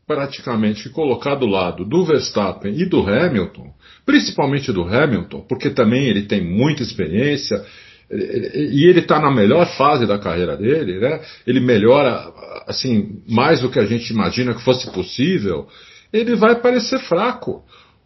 praticamente 0.08 0.90
colocar 0.90 1.36
do 1.36 1.46
lado 1.46 1.84
do 1.84 2.06
Verstappen 2.06 2.74
e 2.74 2.86
do 2.86 3.02
Hamilton, 3.02 3.74
principalmente 4.06 4.72
do 4.72 4.84
Hamilton, 4.84 5.46
porque 5.50 5.70
também 5.70 6.06
ele 6.06 6.24
tem 6.24 6.42
muita 6.42 6.82
experiência 6.82 7.62
e 8.10 8.88
ele 8.88 9.02
está 9.02 9.20
na 9.20 9.30
melhor 9.30 9.66
fase 9.76 10.06
da 10.06 10.18
carreira 10.18 10.56
dele, 10.56 10.98
né? 10.98 11.20
Ele 11.46 11.60
melhora 11.60 12.32
assim 12.66 13.22
mais 13.28 13.60
do 13.60 13.70
que 13.70 13.80
a 13.80 13.86
gente 13.86 14.12
imagina 14.12 14.54
que 14.54 14.64
fosse 14.64 14.90
possível. 14.92 15.68
Ele 16.14 16.36
vai 16.36 16.56
parecer 16.62 17.00
fraco. 17.00 17.64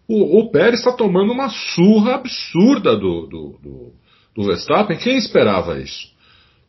O, 0.08 0.40
o 0.40 0.52
Pérez 0.52 0.80
está 0.80 0.92
tomando 0.92 1.32
uma 1.32 1.50
surra 1.50 2.16
absurda 2.16 2.98
do, 2.98 3.28
do, 3.28 3.60
do, 3.62 3.94
do 4.36 4.44
Verstappen. 4.44 4.98
Quem 4.98 5.18
esperava 5.18 5.80
isso? 5.80 6.12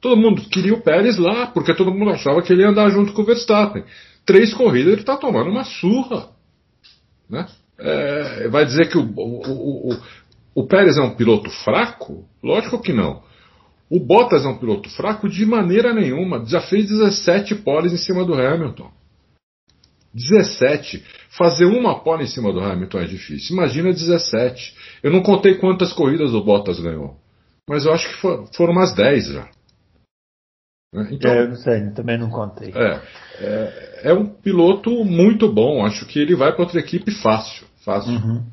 Todo 0.00 0.20
mundo 0.20 0.42
queria 0.42 0.74
o 0.74 0.82
Pérez 0.82 1.16
lá, 1.16 1.46
porque 1.46 1.74
todo 1.74 1.92
mundo 1.92 2.10
achava 2.10 2.42
que 2.42 2.52
ele 2.52 2.62
ia 2.62 2.70
andar 2.70 2.90
junto 2.90 3.12
com 3.12 3.22
o 3.22 3.24
Verstappen. 3.24 3.84
Três 4.26 4.52
corridas 4.52 4.92
ele 4.92 5.02
está 5.02 5.16
tomando 5.16 5.50
uma 5.50 5.64
surra. 5.64 6.30
Né? 7.30 7.46
É, 7.78 8.48
vai 8.48 8.64
dizer 8.64 8.88
que 8.88 8.98
o, 8.98 9.02
o, 9.02 9.92
o, 9.92 9.98
o 10.54 10.66
Pérez 10.66 10.98
é 10.98 11.02
um 11.02 11.14
piloto 11.14 11.50
fraco? 11.50 12.24
Lógico 12.42 12.80
que 12.80 12.92
não. 12.92 13.22
O 13.88 14.00
Bottas 14.00 14.44
é 14.44 14.48
um 14.48 14.56
piloto 14.56 14.88
fraco 14.90 15.28
de 15.28 15.44
maneira 15.44 15.92
nenhuma. 15.92 16.44
Já 16.46 16.60
fez 16.62 16.88
17 16.88 17.56
poles 17.56 17.92
em 17.92 17.98
cima 17.98 18.24
do 18.24 18.34
Hamilton. 18.34 18.90
17. 20.14 21.04
Fazer 21.30 21.66
uma 21.66 22.00
pole 22.00 22.24
em 22.24 22.26
cima 22.26 22.52
do 22.52 22.60
Hamilton 22.60 22.98
é 23.00 23.04
difícil. 23.04 23.54
Imagina 23.54 23.92
17. 23.92 24.74
Eu 25.02 25.10
não 25.10 25.22
contei 25.22 25.54
quantas 25.54 25.92
corridas 25.92 26.32
o 26.34 26.42
Bottas 26.42 26.80
ganhou. 26.80 27.21
Mas 27.68 27.84
eu 27.84 27.92
acho 27.92 28.08
que 28.08 28.56
foram 28.56 28.72
umas 28.72 28.94
10 28.94 29.26
já. 29.26 29.48
Né? 30.92 31.08
Então, 31.12 31.30
é, 31.30 31.42
eu 31.42 31.48
não 31.48 31.56
sei, 31.56 31.90
também 31.90 32.18
não 32.18 32.28
contei. 32.28 32.72
É, 32.74 33.00
é, 33.40 34.00
é, 34.10 34.12
um 34.12 34.26
piloto 34.26 35.04
muito 35.04 35.50
bom. 35.50 35.84
Acho 35.84 36.06
que 36.06 36.18
ele 36.18 36.36
vai 36.36 36.52
para 36.52 36.62
outra 36.62 36.78
equipe 36.78 37.10
fácil. 37.22 37.66
fácil. 37.84 38.12
Uhum. 38.12 38.44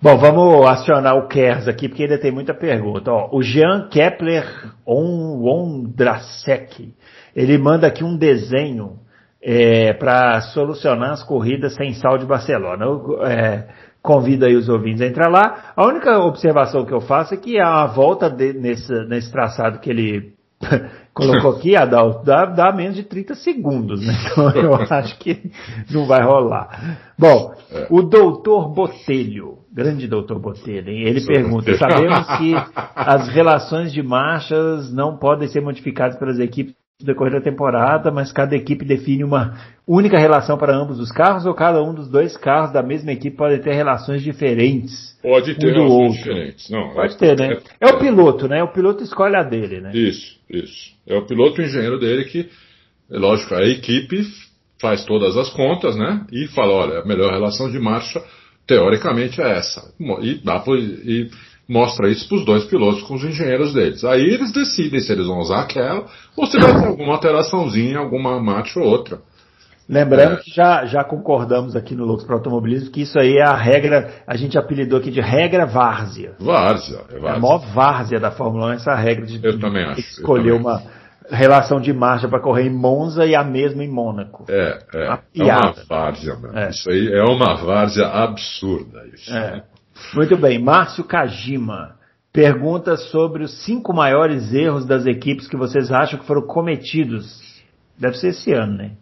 Bom, 0.00 0.16
vamos 0.16 0.66
acionar 0.66 1.16
o 1.16 1.26
Kers 1.26 1.66
aqui, 1.66 1.88
porque 1.88 2.04
ainda 2.04 2.18
tem 2.18 2.30
muita 2.30 2.54
pergunta. 2.54 3.10
Ó, 3.10 3.30
o 3.32 3.42
Jean 3.42 3.88
Kepler 3.88 4.44
Ondrasek, 4.86 6.94
ele 7.34 7.58
manda 7.58 7.88
aqui 7.88 8.04
um 8.04 8.16
desenho 8.16 9.00
é, 9.42 9.92
para 9.92 10.40
solucionar 10.40 11.10
as 11.10 11.24
corridas 11.24 11.74
sem 11.74 11.94
sal 11.94 12.16
de 12.16 12.26
Barcelona. 12.26 12.84
Eu, 12.84 13.24
é, 13.24 13.68
convido 14.02 14.44
aí 14.46 14.54
os 14.54 14.68
ouvintes 14.68 15.00
a 15.00 15.06
entrar 15.06 15.28
lá. 15.28 15.72
A 15.76 15.86
única 15.86 16.18
observação 16.18 16.84
que 16.84 16.92
eu 16.92 17.00
faço 17.00 17.34
é 17.34 17.36
que 17.36 17.58
a 17.58 17.86
volta 17.86 18.30
de, 18.30 18.52
nesse, 18.52 18.92
nesse 19.06 19.30
traçado 19.30 19.80
que 19.80 19.90
ele 19.90 20.32
colocou 21.14 21.52
aqui, 21.52 21.76
Adalto, 21.76 22.24
dá, 22.24 22.44
dá 22.46 22.72
menos 22.72 22.96
de 22.96 23.02
30 23.02 23.34
segundos, 23.36 24.04
né? 24.04 24.14
Então 24.30 24.50
eu 24.54 24.74
acho 24.74 25.18
que 25.18 25.50
não 25.90 26.06
vai 26.06 26.22
rolar. 26.22 26.98
Bom, 27.18 27.54
é. 27.70 27.86
o 27.90 28.02
doutor 28.02 28.72
Botelho, 28.72 29.58
grande 29.72 30.06
doutor 30.06 30.38
Botelho, 30.40 30.90
ele 30.90 31.24
pergunta, 31.24 31.76
sabemos 31.76 32.26
que 32.38 32.54
as 32.94 33.28
relações 33.28 33.92
de 33.92 34.02
marchas 34.02 34.92
não 34.92 35.16
podem 35.16 35.48
ser 35.48 35.60
modificadas 35.60 36.18
pelas 36.18 36.38
equipes 36.38 36.74
no 37.00 37.06
decorrer 37.06 37.32
da 37.32 37.40
temporada, 37.40 38.10
mas 38.10 38.32
cada 38.32 38.56
equipe 38.56 38.84
define 38.84 39.22
uma 39.22 39.54
única 39.88 40.18
relação 40.18 40.58
para 40.58 40.76
ambos 40.76 41.00
os 41.00 41.10
carros 41.10 41.46
ou 41.46 41.54
cada 41.54 41.82
um 41.82 41.94
dos 41.94 42.08
dois 42.08 42.36
carros 42.36 42.72
da 42.72 42.82
mesma 42.82 43.12
equipe 43.12 43.36
pode 43.36 43.58
ter 43.60 43.72
relações 43.72 44.22
diferentes? 44.22 45.18
Pode 45.22 45.54
ter 45.54 45.68
um 45.68 45.88
relações 45.88 45.92
outro. 45.92 46.18
diferentes. 46.18 46.70
Não, 46.70 46.90
pode 46.90 47.14
é, 47.14 47.16
ter, 47.16 47.38
né? 47.38 47.58
É, 47.80 47.88
é, 47.88 47.94
o 47.94 47.98
piloto, 47.98 48.46
né? 48.46 48.62
O 48.62 48.72
piloto 48.72 49.02
escolhe 49.02 49.36
a 49.36 49.42
dele, 49.42 49.80
né? 49.80 49.90
Isso, 49.94 50.36
isso. 50.50 50.92
É 51.06 51.16
o 51.16 51.24
piloto 51.24 51.60
o 51.60 51.64
engenheiro 51.64 51.98
dele 51.98 52.24
que, 52.24 52.48
é 53.10 53.18
lógico, 53.18 53.54
a 53.54 53.66
equipe 53.66 54.22
faz 54.80 55.04
todas 55.04 55.36
as 55.36 55.48
contas, 55.50 55.96
né? 55.96 56.26
E 56.30 56.46
fala, 56.48 56.72
olha, 56.72 57.00
a 57.00 57.04
melhor 57.06 57.32
relação 57.32 57.70
de 57.70 57.78
marcha 57.78 58.22
teoricamente 58.66 59.40
é 59.40 59.56
essa. 59.56 59.92
E 60.20 60.34
dá 60.44 60.62
e 60.68 61.30
mostra 61.66 62.10
isso 62.10 62.28
para 62.28 62.38
os 62.38 62.44
dois 62.44 62.64
pilotos 62.64 63.02
com 63.02 63.14
os 63.14 63.24
engenheiros 63.24 63.72
deles. 63.72 64.04
Aí 64.04 64.22
eles 64.22 64.52
decidem 64.52 65.00
se 65.00 65.10
eles 65.10 65.26
vão 65.26 65.38
usar 65.38 65.60
aquela 65.60 66.06
ou 66.36 66.46
se 66.46 66.58
vai 66.58 66.72
ter 66.72 66.86
alguma 66.86 67.14
alteraçãozinha, 67.14 67.98
alguma 67.98 68.38
marcha 68.40 68.78
ou 68.78 68.86
outra. 68.86 69.20
Lembrando 69.88 70.34
é. 70.34 70.36
que 70.42 70.50
já, 70.50 70.84
já 70.84 71.02
concordamos 71.02 71.74
aqui 71.74 71.94
no 71.94 72.04
Loucos 72.04 72.26
para 72.26 72.36
Automobilismo 72.36 72.90
que 72.90 73.02
isso 73.02 73.18
aí 73.18 73.38
é 73.38 73.44
a 73.44 73.56
regra, 73.56 74.10
a 74.26 74.36
gente 74.36 74.58
apelidou 74.58 74.98
aqui 74.98 75.10
de 75.10 75.20
regra 75.20 75.64
várzea. 75.64 76.34
Várzea, 76.38 76.98
é 77.08 77.18
várzea. 77.18 77.28
É 77.28 77.36
a 77.36 77.38
maior 77.38 77.58
várzea 77.72 78.20
da 78.20 78.30
Fórmula 78.30 78.66
1 78.66 78.72
essa 78.72 78.94
regra 78.94 79.24
de, 79.24 79.40
eu 79.42 79.58
também 79.58 79.84
acho, 79.84 80.00
escolher 80.00 80.52
uma 80.52 80.82
relação 81.30 81.80
de 81.80 81.92
marcha 81.92 82.28
para 82.28 82.40
correr 82.40 82.66
em 82.66 82.70
Monza 82.70 83.24
e 83.24 83.34
a 83.34 83.42
mesma 83.42 83.82
em 83.82 83.88
Mônaco. 83.88 84.44
É, 84.48 84.78
é. 84.94 85.18
Uma 85.36 85.52
é 85.52 85.56
uma 85.56 85.74
várzea, 85.88 86.38
É. 86.54 86.68
Isso 86.68 86.90
aí 86.90 87.12
é 87.12 87.22
uma 87.24 87.54
várzea 87.54 88.06
absurda. 88.06 89.04
Isso. 89.14 89.34
É. 89.34 89.62
Muito 90.14 90.36
bem, 90.36 90.58
Márcio 90.58 91.04
Kajima 91.04 91.96
pergunta 92.32 92.96
sobre 92.96 93.42
os 93.42 93.64
cinco 93.64 93.92
maiores 93.92 94.52
erros 94.52 94.86
das 94.86 95.06
equipes 95.06 95.48
que 95.48 95.56
vocês 95.56 95.90
acham 95.90 96.18
que 96.18 96.26
foram 96.26 96.42
cometidos. 96.42 97.40
Deve 97.98 98.16
ser 98.16 98.28
esse 98.28 98.52
ano, 98.52 98.76
né? 98.76 98.92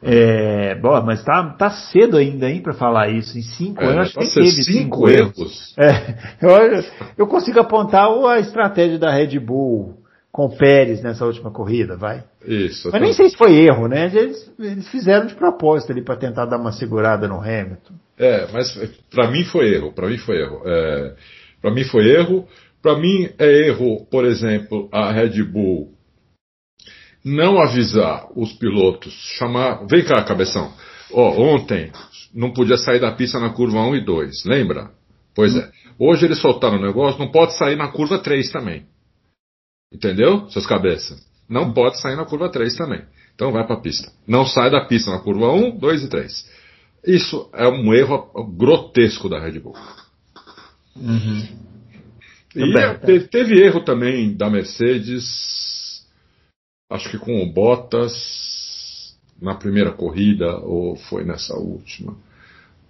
É, 0.00 0.76
bom, 0.76 1.02
mas 1.02 1.24
tá, 1.24 1.42
tá 1.58 1.70
cedo 1.70 2.16
ainda, 2.16 2.48
hein, 2.48 2.60
para 2.62 2.72
falar 2.72 3.08
isso. 3.08 3.36
Em 3.36 3.42
cinco 3.42 3.82
é, 3.82 3.86
anos, 3.86 4.16
acho 4.16 4.18
que 4.18 4.34
teve 4.34 4.62
cinco, 4.62 4.72
cinco 4.72 5.08
erros. 5.08 5.74
erros. 5.76 5.76
É, 5.76 6.14
eu, 6.40 6.84
eu 7.18 7.26
consigo 7.26 7.58
apontar 7.58 8.08
a 8.08 8.38
estratégia 8.38 8.98
da 8.98 9.10
Red 9.10 9.38
Bull 9.40 9.98
com 10.30 10.46
o 10.46 10.56
Pérez 10.56 11.02
nessa 11.02 11.26
última 11.26 11.50
corrida, 11.50 11.96
vai. 11.96 12.22
Isso. 12.46 12.90
Mas 12.92 13.00
nem 13.00 13.12
sei 13.12 13.28
se 13.28 13.36
foi 13.36 13.56
erro, 13.56 13.88
né? 13.88 14.06
Eles, 14.14 14.52
eles 14.58 14.88
fizeram 14.88 15.26
de 15.26 15.34
propósito 15.34 15.90
ali 15.90 16.02
para 16.02 16.16
tentar 16.16 16.46
dar 16.46 16.58
uma 16.58 16.70
segurada 16.70 17.26
no 17.26 17.40
Hamilton. 17.40 17.94
É, 18.16 18.46
mas 18.52 18.72
para 19.10 19.30
mim 19.30 19.44
foi 19.44 19.74
erro. 19.74 19.92
Para 19.92 20.08
mim 20.08 20.18
foi 20.18 20.40
erro. 20.40 20.62
É, 20.64 21.14
para 21.60 21.72
mim 21.72 21.82
foi 21.84 22.08
erro. 22.08 22.46
Para 22.80 22.96
mim 22.96 23.28
é 23.36 23.66
erro, 23.66 24.06
por 24.08 24.24
exemplo, 24.24 24.88
a 24.92 25.10
Red 25.10 25.42
Bull 25.42 25.97
não 27.28 27.60
avisar 27.60 28.28
os 28.34 28.52
pilotos, 28.52 29.12
chamar. 29.38 29.86
Vem 29.86 30.04
cá, 30.04 30.22
cabeção. 30.24 30.72
Ó, 31.12 31.54
ontem 31.54 31.92
não 32.34 32.52
podia 32.52 32.76
sair 32.76 33.00
da 33.00 33.12
pista 33.12 33.38
na 33.38 33.50
curva 33.50 33.80
1 33.80 33.96
e 33.96 34.04
2, 34.04 34.44
lembra? 34.44 34.90
Pois 35.34 35.54
é. 35.56 35.70
Hoje 35.98 36.26
eles 36.26 36.40
soltaram 36.40 36.78
o 36.78 36.82
negócio, 36.82 37.18
não 37.18 37.30
pode 37.30 37.56
sair 37.56 37.76
na 37.76 37.88
curva 37.88 38.18
3 38.18 38.50
também. 38.50 38.86
Entendeu? 39.92 40.48
Suas 40.50 40.66
cabeças. 40.66 41.18
Não 41.48 41.72
pode 41.72 42.00
sair 42.00 42.16
na 42.16 42.24
curva 42.24 42.50
3 42.50 42.76
também. 42.76 43.02
Então 43.34 43.52
vai 43.52 43.66
para 43.66 43.76
a 43.76 43.80
pista. 43.80 44.10
Não 44.26 44.44
sai 44.44 44.70
da 44.70 44.84
pista 44.84 45.10
na 45.10 45.20
curva 45.20 45.52
1, 45.52 45.78
2 45.78 46.04
e 46.04 46.08
3. 46.08 46.50
Isso 47.06 47.48
é 47.54 47.66
um 47.68 47.94
erro 47.94 48.30
grotesco 48.56 49.28
da 49.28 49.38
Red 49.38 49.60
Bull. 49.60 49.76
Uhum. 50.96 51.46
E 52.54 52.72
bem, 52.72 52.98
teve, 52.98 53.28
teve, 53.28 53.62
erro 53.62 53.80
também 53.84 54.34
da 54.34 54.50
Mercedes, 54.50 55.24
acho 56.90 57.10
que 57.10 57.18
com 57.18 57.42
o 57.42 57.52
Bottas 57.52 59.16
na 59.40 59.54
primeira 59.54 59.92
corrida, 59.92 60.58
ou 60.58 60.96
foi 60.96 61.24
nessa 61.24 61.54
última. 61.54 62.16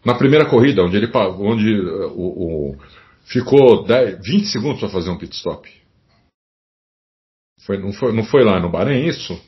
Na 0.04 0.14
primeira 0.14 0.48
corrida, 0.48 0.82
onde 0.82 0.96
ele 0.96 1.10
onde 1.14 1.80
uh, 1.80 2.12
o, 2.14 2.70
o 2.70 2.76
ficou 3.24 3.84
10, 3.84 4.24
20 4.24 4.46
segundos 4.46 4.80
para 4.80 4.88
fazer 4.88 5.10
um 5.10 5.18
pit 5.18 5.34
stop. 5.34 5.68
Foi, 7.66 7.76
não, 7.76 7.92
foi, 7.92 8.12
não 8.12 8.24
foi 8.24 8.44
lá 8.44 8.58
no 8.58 8.70
Bahrein 8.70 9.06
isso? 9.06 9.38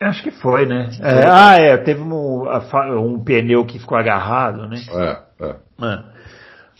Acho 0.00 0.22
que 0.22 0.30
foi, 0.30 0.66
né? 0.66 0.90
É, 1.00 1.26
ah, 1.26 1.56
é, 1.58 1.76
teve 1.78 2.00
um, 2.00 2.44
um, 2.98 3.24
pneu 3.24 3.64
que 3.64 3.78
ficou 3.78 3.96
agarrado, 3.96 4.68
né? 4.68 4.78
É, 4.90 5.44
é. 5.44 5.56
é. 5.82 6.04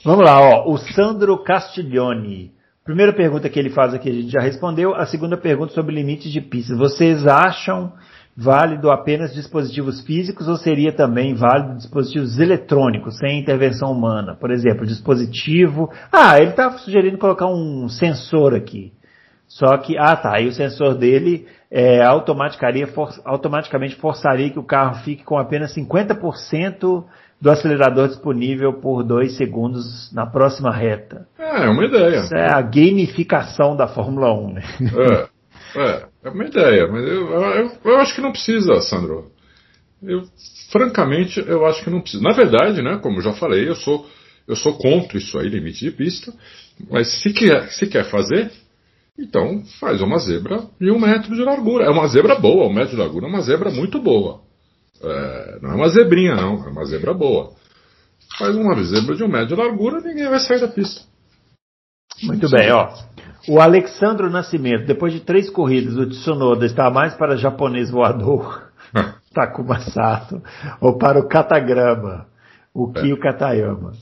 Vamos 0.04 0.24
lá, 0.24 0.40
ó. 0.40 0.70
O 0.70 0.76
Sandro 0.78 1.42
Castiglione. 1.42 2.55
Primeira 2.86 3.12
pergunta 3.12 3.48
que 3.48 3.58
ele 3.58 3.70
faz 3.70 3.92
aqui 3.92 4.08
a 4.08 4.12
gente 4.12 4.30
já 4.30 4.40
respondeu. 4.40 4.94
A 4.94 5.04
segunda 5.06 5.36
pergunta 5.36 5.72
sobre 5.72 5.92
limites 5.92 6.30
de 6.30 6.40
pistas. 6.40 6.78
Vocês 6.78 7.26
acham 7.26 7.92
válido 8.36 8.92
apenas 8.92 9.34
dispositivos 9.34 10.02
físicos 10.02 10.46
ou 10.46 10.54
seria 10.54 10.92
também 10.92 11.34
válido 11.34 11.78
dispositivos 11.78 12.38
eletrônicos, 12.38 13.18
sem 13.18 13.40
intervenção 13.40 13.90
humana? 13.90 14.36
Por 14.36 14.52
exemplo, 14.52 14.86
dispositivo. 14.86 15.90
Ah, 16.12 16.38
ele 16.38 16.50
está 16.50 16.70
sugerindo 16.78 17.18
colocar 17.18 17.48
um 17.48 17.88
sensor 17.88 18.54
aqui. 18.54 18.92
Só 19.48 19.76
que, 19.78 19.98
ah 19.98 20.14
tá, 20.14 20.36
aí 20.36 20.46
o 20.46 20.52
sensor 20.52 20.94
dele 20.94 21.44
é, 21.68 22.04
automaticamente 22.04 23.96
forçaria 23.96 24.50
que 24.50 24.60
o 24.60 24.64
carro 24.64 25.02
fique 25.02 25.24
com 25.24 25.36
apenas 25.36 25.74
50% 25.74 27.04
do 27.40 27.50
acelerador 27.50 28.08
disponível 28.08 28.74
por 28.74 29.02
dois 29.02 29.36
segundos 29.36 30.10
na 30.12 30.26
próxima 30.26 30.70
reta. 30.70 31.26
É, 31.38 31.64
é 31.64 31.68
uma 31.68 31.84
ideia. 31.84 32.20
Isso 32.20 32.34
é 32.34 32.52
a 32.52 32.62
gamificação 32.62 33.76
da 33.76 33.86
Fórmula 33.86 34.32
1, 34.32 34.52
né? 34.54 34.62
É, 34.96 35.80
é, 35.80 36.06
é 36.24 36.30
uma 36.30 36.44
ideia, 36.44 36.86
mas 36.88 37.06
eu, 37.06 37.28
eu, 37.30 37.70
eu 37.84 37.96
acho 37.98 38.14
que 38.14 38.20
não 38.20 38.32
precisa, 38.32 38.80
Sandro. 38.80 39.30
Eu, 40.02 40.22
francamente, 40.70 41.38
eu 41.46 41.66
acho 41.66 41.84
que 41.84 41.90
não 41.90 42.00
precisa. 42.00 42.22
Na 42.22 42.32
verdade, 42.32 42.82
né, 42.82 42.98
como 43.02 43.18
eu 43.18 43.22
já 43.22 43.32
falei, 43.34 43.68
eu 43.68 43.74
sou, 43.74 44.06
eu 44.48 44.56
sou 44.56 44.74
contra 44.74 45.18
isso 45.18 45.38
aí, 45.38 45.48
limite 45.48 45.84
de 45.84 45.90
pista, 45.90 46.32
mas 46.90 47.20
se 47.20 47.32
quer, 47.32 47.68
se 47.70 47.86
quer 47.86 48.04
fazer, 48.04 48.50
então 49.18 49.62
faz 49.80 50.00
uma 50.00 50.18
zebra 50.18 50.64
de 50.80 50.90
um 50.90 50.98
metro 50.98 51.34
de 51.34 51.42
largura. 51.42 51.84
É 51.84 51.90
uma 51.90 52.06
zebra 52.06 52.36
boa, 52.36 52.66
um 52.66 52.72
metro 52.72 52.90
de 52.90 52.96
largura 52.96 53.26
é 53.26 53.28
uma 53.28 53.40
zebra 53.40 53.70
muito 53.70 54.00
boa. 54.00 54.45
É, 55.02 55.58
não 55.60 55.72
é 55.72 55.74
uma 55.74 55.88
zebrinha, 55.88 56.34
não, 56.34 56.64
é 56.64 56.70
uma 56.70 56.84
zebra 56.84 57.12
boa. 57.12 57.52
Faz 58.38 58.54
uma 58.54 58.74
zebra 58.82 59.14
de 59.14 59.24
um 59.24 59.28
metro 59.28 59.48
de 59.48 59.54
largura, 59.54 60.00
ninguém 60.00 60.28
vai 60.28 60.40
sair 60.40 60.60
da 60.60 60.68
pista. 60.68 61.02
Muito 62.22 62.48
bem, 62.50 62.70
ó. 62.72 62.92
O 63.48 63.60
Alexandro 63.60 64.30
Nascimento, 64.30 64.86
depois 64.86 65.12
de 65.12 65.20
três 65.20 65.48
corridas, 65.48 65.96
o 65.96 66.08
Tsunoda 66.08 66.66
está 66.66 66.90
mais 66.90 67.14
para 67.14 67.36
japonês 67.36 67.90
voador, 67.90 68.70
Takuma 69.32 69.80
Sato, 69.80 70.42
ou 70.80 70.98
para 70.98 71.18
o 71.18 71.28
Katagrama, 71.28 72.26
o 72.74 72.92
Kyo 72.92 73.16
é. 73.16 73.20
Katayama. 73.20 73.92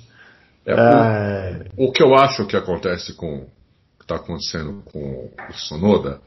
É, 0.66 0.74
o, 0.74 0.78
é... 0.78 1.66
o, 1.76 1.92
que 1.92 2.02
eu 2.02 2.14
acho 2.14 2.46
que 2.46 2.56
acontece 2.56 3.12
com 3.14 3.46
que 3.98 4.04
está 4.04 4.16
acontecendo 4.16 4.82
com 4.84 5.30
o 5.50 5.52
Sonoda 5.52 6.20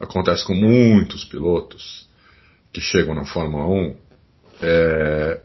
acontece 0.00 0.44
com 0.44 0.54
muitos 0.54 1.24
pilotos 1.24 2.08
que 2.72 2.80
chegam 2.80 3.14
na 3.14 3.24
Fórmula 3.24 3.66
1. 3.66 3.96
É, 4.64 5.40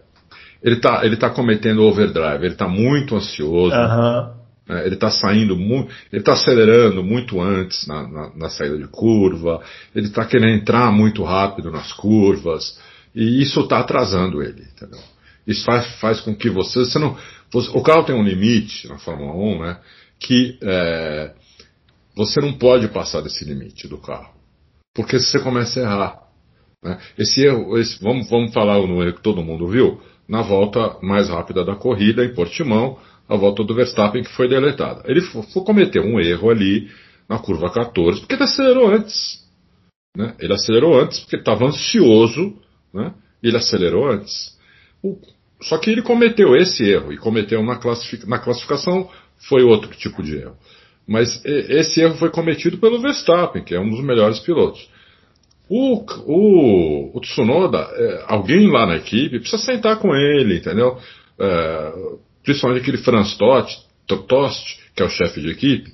ele 0.61 0.75
está 0.75 1.05
ele 1.05 1.17
tá 1.17 1.29
cometendo 1.29 1.83
overdrive, 1.83 2.45
ele 2.45 2.53
está 2.53 2.67
muito 2.67 3.15
ansioso. 3.15 3.75
Uhum. 3.75 4.39
Né, 4.69 4.85
ele 4.85 4.95
está 4.95 5.09
saindo 5.09 5.55
muito, 5.55 5.91
ele 6.11 6.21
está 6.21 6.33
acelerando 6.33 7.03
muito 7.03 7.41
antes 7.41 7.87
na, 7.87 8.07
na, 8.07 8.35
na, 8.35 8.49
saída 8.49 8.77
de 8.77 8.87
curva, 8.87 9.61
ele 9.95 10.07
está 10.07 10.23
querendo 10.25 10.61
entrar 10.61 10.91
muito 10.91 11.23
rápido 11.23 11.71
nas 11.71 11.91
curvas, 11.91 12.79
e 13.15 13.41
isso 13.41 13.61
está 13.61 13.79
atrasando 13.79 14.43
ele, 14.43 14.61
entendeu? 14.61 14.99
Isso 15.47 15.65
faz, 15.65 15.87
faz 15.95 16.21
com 16.21 16.35
que 16.35 16.51
você, 16.51 16.79
você 16.79 16.99
não, 16.99 17.17
você, 17.51 17.69
o 17.73 17.81
carro 17.81 18.03
tem 18.03 18.15
um 18.15 18.23
limite 18.23 18.87
na 18.87 18.99
Fórmula 18.99 19.33
1, 19.33 19.59
né, 19.59 19.77
que 20.19 20.59
é, 20.61 21.31
você 22.15 22.39
não 22.39 22.53
pode 22.53 22.87
passar 22.89 23.21
desse 23.21 23.43
limite 23.45 23.87
do 23.87 23.97
carro. 23.97 24.33
Porque 24.93 25.19
você 25.19 25.39
começa 25.39 25.79
a 25.79 25.83
errar. 25.83 26.28
Né? 26.83 26.97
Esse 27.17 27.43
erro, 27.43 27.77
esse, 27.77 28.01
vamos, 28.01 28.29
vamos 28.29 28.53
falar 28.53 28.79
no 28.85 29.03
erro 29.03 29.15
que 29.15 29.23
todo 29.23 29.43
mundo 29.43 29.67
viu, 29.67 30.01
na 30.27 30.41
volta 30.41 30.97
mais 31.01 31.29
rápida 31.29 31.63
da 31.65 31.75
corrida, 31.75 32.23
em 32.23 32.33
Portimão, 32.33 32.97
a 33.27 33.35
volta 33.35 33.63
do 33.63 33.75
Verstappen 33.75 34.23
que 34.23 34.31
foi 34.31 34.47
deletada. 34.47 35.03
Ele 35.05 35.21
cometer 35.65 35.99
um 35.99 36.19
erro 36.19 36.49
ali 36.49 36.89
na 37.27 37.37
curva 37.39 37.69
14, 37.71 38.21
porque 38.21 38.35
ele 38.35 38.43
acelerou 38.43 38.87
antes. 38.87 39.39
Né? 40.15 40.35
Ele 40.39 40.53
acelerou 40.53 40.99
antes 40.99 41.19
porque 41.19 41.35
estava 41.35 41.65
ansioso, 41.65 42.55
né? 42.93 43.13
ele 43.43 43.57
acelerou 43.57 44.09
antes. 44.09 44.57
O, 45.03 45.17
só 45.61 45.77
que 45.77 45.91
ele 45.91 46.01
cometeu 46.01 46.55
esse 46.55 46.83
erro, 46.83 47.11
e 47.11 47.17
cometeu 47.17 47.61
na, 47.63 47.75
classific, 47.75 48.27
na 48.27 48.39
classificação 48.39 49.09
foi 49.47 49.61
outro 49.63 49.89
tipo 49.91 50.23
de 50.23 50.37
erro. 50.37 50.57
Mas 51.07 51.43
esse 51.45 52.01
erro 52.01 52.15
foi 52.15 52.29
cometido 52.29 52.77
pelo 52.77 53.01
Verstappen, 53.01 53.63
que 53.63 53.75
é 53.75 53.79
um 53.79 53.89
dos 53.89 54.03
melhores 54.03 54.39
pilotos. 54.39 54.87
O, 55.69 56.03
o, 56.25 57.17
o 57.17 57.21
Tsunoda, 57.21 57.77
é, 57.77 58.23
alguém 58.27 58.71
lá 58.71 58.87
na 58.87 58.95
equipe 58.97 59.39
precisa 59.39 59.61
sentar 59.61 59.99
com 59.99 60.15
ele, 60.15 60.57
entendeu? 60.57 60.97
É, 61.39 61.93
principalmente 62.43 62.81
aquele 62.81 62.97
Franz 62.97 63.37
Tost, 63.37 63.77
Tost, 64.27 64.79
que 64.95 65.03
é 65.03 65.05
o 65.05 65.09
chefe 65.09 65.39
de 65.39 65.51
equipe, 65.51 65.91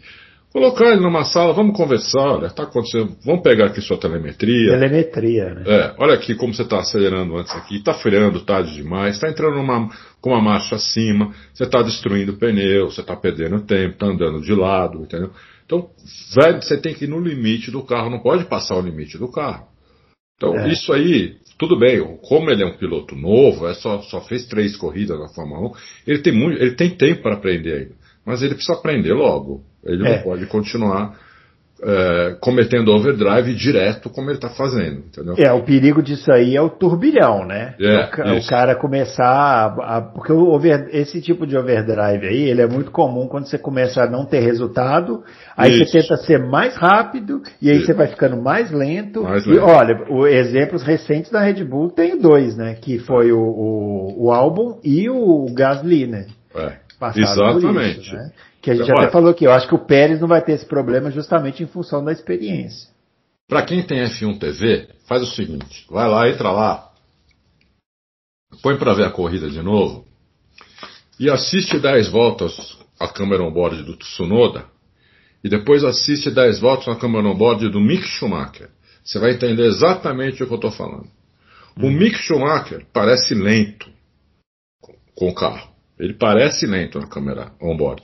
Colocar 0.55 0.93
ele 0.93 1.01
numa 1.01 1.25
sala, 1.25 1.51
vamos 1.51 1.75
conversar, 1.75 2.37
olha, 2.37 2.49
tá 2.49 2.63
acontecendo, 2.63 3.17
vamos 3.25 3.43
pegar 3.43 3.65
aqui 3.65 3.81
sua 3.81 3.97
telemetria. 3.97 4.71
Telemetria, 4.71 5.53
né? 5.53 5.63
É, 5.67 5.95
olha 5.97 6.13
aqui 6.13 6.33
como 6.33 6.53
você 6.53 6.61
está 6.61 6.79
acelerando 6.79 7.35
antes 7.35 7.53
aqui, 7.53 7.75
está 7.75 7.93
freando 7.93 8.39
tarde 8.39 8.73
demais, 8.73 9.15
está 9.15 9.29
entrando 9.29 9.57
numa, 9.57 9.89
com 10.21 10.29
uma 10.29 10.41
marcha 10.41 10.77
acima, 10.77 11.33
você 11.53 11.65
está 11.65 11.81
destruindo 11.81 12.31
o 12.31 12.37
pneu, 12.37 12.89
você 12.89 13.01
está 13.01 13.17
perdendo 13.17 13.65
tempo, 13.65 13.95
está 13.95 14.05
andando 14.05 14.39
de 14.39 14.55
lado, 14.55 15.01
entendeu? 15.01 15.31
Então, 15.65 15.89
velho, 16.33 16.61
você 16.61 16.77
tem 16.77 16.93
que 16.93 17.03
ir 17.03 17.09
no 17.09 17.19
limite 17.19 17.69
do 17.69 17.83
carro, 17.83 18.09
não 18.09 18.19
pode 18.19 18.45
passar 18.45 18.77
o 18.77 18.81
limite 18.81 19.17
do 19.17 19.29
carro. 19.29 19.67
Então, 20.37 20.57
é. 20.57 20.71
isso 20.71 20.93
aí, 20.93 21.35
tudo 21.59 21.77
bem, 21.77 22.01
como 22.29 22.49
ele 22.49 22.63
é 22.63 22.65
um 22.65 22.77
piloto 22.77 23.13
novo, 23.13 23.67
é 23.67 23.73
só, 23.73 24.01
só 24.03 24.21
fez 24.21 24.45
três 24.45 24.77
corridas 24.77 25.19
na 25.19 25.27
Fórmula 25.27 25.67
1, 25.67 25.73
ele 26.07 26.19
tem, 26.19 26.31
muito, 26.31 26.61
ele 26.61 26.75
tem 26.75 26.91
tempo 26.91 27.23
para 27.23 27.33
aprender 27.33 27.73
ainda. 27.73 28.04
Mas 28.25 28.41
ele 28.41 28.55
precisa 28.55 28.77
aprender 28.77 29.13
logo. 29.13 29.61
Ele 29.83 30.07
é. 30.07 30.15
não 30.15 30.23
pode 30.23 30.45
continuar 30.47 31.15
é, 31.83 32.37
cometendo 32.39 32.89
overdrive 32.91 33.53
direto 33.53 34.09
como 34.09 34.29
ele 34.29 34.37
está 34.37 34.49
fazendo, 34.49 34.99
entendeu? 34.99 35.35
É, 35.37 35.51
o 35.51 35.63
perigo 35.63 36.01
disso 36.01 36.31
aí 36.31 36.55
é 36.55 36.61
o 36.61 36.69
turbilhão, 36.69 37.45
né? 37.45 37.75
É, 37.79 38.31
o, 38.31 38.37
o, 38.37 38.47
cara 38.47 38.75
começar 38.75 39.25
a, 39.25 39.97
a 39.97 40.01
porque 40.01 40.31
o 40.31 40.47
over, 40.47 40.87
esse 40.91 41.21
tipo 41.21 41.45
de 41.45 41.57
overdrive 41.57 42.27
aí, 42.27 42.49
ele 42.49 42.61
é 42.61 42.67
muito 42.67 42.91
comum 42.91 43.27
quando 43.27 43.47
você 43.47 43.57
começa 43.57 44.01
a 44.01 44.09
não 44.09 44.25
ter 44.25 44.39
resultado, 44.39 45.23
aí 45.55 45.73
isso. 45.73 45.91
você 45.91 45.99
tenta 45.99 46.17
ser 46.17 46.39
mais 46.39 46.75
rápido 46.75 47.41
e 47.61 47.69
aí 47.69 47.77
isso. 47.77 47.87
você 47.87 47.93
vai 47.93 48.07
ficando 48.07 48.41
mais 48.41 48.71
lento. 48.71 49.23
mais 49.23 49.45
lento. 49.45 49.57
E 49.57 49.59
olha, 49.59 50.05
o, 50.09 50.25
exemplos 50.25 50.81
recentes 50.81 51.29
da 51.29 51.41
Red 51.41 51.63
Bull 51.65 51.89
tem 51.89 52.17
dois, 52.17 52.55
né? 52.55 52.75
Que 52.75 52.99
foi 52.99 53.31
o, 53.31 53.39
o, 53.39 54.25
o 54.27 54.31
Albon 54.31 54.79
e 54.83 55.09
o 55.09 55.45
Gasly, 55.53 56.07
né? 56.07 56.25
É. 56.55 56.84
Exatamente. 57.15 58.01
Isso, 58.01 58.15
né? 58.15 58.31
Que 58.61 58.71
a 58.71 58.75
gente 58.75 58.89
Agora, 58.89 59.05
até 59.05 59.11
falou 59.11 59.29
aqui, 59.29 59.45
eu 59.45 59.51
acho 59.51 59.67
que 59.67 59.75
o 59.75 59.85
Pérez 59.85 60.19
não 60.19 60.27
vai 60.27 60.41
ter 60.43 60.53
esse 60.53 60.65
problema 60.65 61.11
justamente 61.11 61.61
em 61.61 61.67
função 61.67 62.03
da 62.03 62.11
experiência. 62.11 62.89
Para 63.47 63.61
quem 63.61 63.83
tem 63.83 64.03
F1 64.03 64.39
TV, 64.39 64.89
faz 65.07 65.21
o 65.21 65.27
seguinte: 65.27 65.85
vai 65.89 66.09
lá, 66.09 66.27
entra 66.27 66.51
lá, 66.51 66.91
põe 68.61 68.77
para 68.77 68.93
ver 68.93 69.05
a 69.05 69.11
corrida 69.11 69.49
de 69.49 69.61
novo 69.61 70.05
e 71.19 71.29
assiste 71.29 71.79
10 71.79 72.09
voltas 72.09 72.77
a 72.99 73.07
câmera 73.07 73.43
on-board 73.43 73.83
do 73.83 73.95
Tsunoda 73.97 74.65
e 75.43 75.49
depois 75.49 75.83
assiste 75.83 76.31
10 76.31 76.59
voltas 76.59 76.87
na 76.87 76.95
câmera 76.95 77.27
on-board 77.27 77.69
do 77.69 77.79
Mick 77.79 78.03
Schumacher. 78.03 78.69
Você 79.03 79.19
vai 79.19 79.33
entender 79.33 79.65
exatamente 79.67 80.41
o 80.41 80.47
que 80.47 80.53
eu 80.53 80.55
estou 80.55 80.71
falando. 80.71 81.07
O 81.77 81.85
hum. 81.85 81.91
Mick 81.91 82.17
Schumacher 82.17 82.85
parece 82.91 83.35
lento 83.35 83.87
com 85.13 85.29
o 85.29 85.35
carro. 85.35 85.74
Ele 85.99 86.13
parece 86.13 86.65
lento 86.65 86.99
na 86.99 87.07
câmera 87.07 87.51
on-board. 87.61 88.03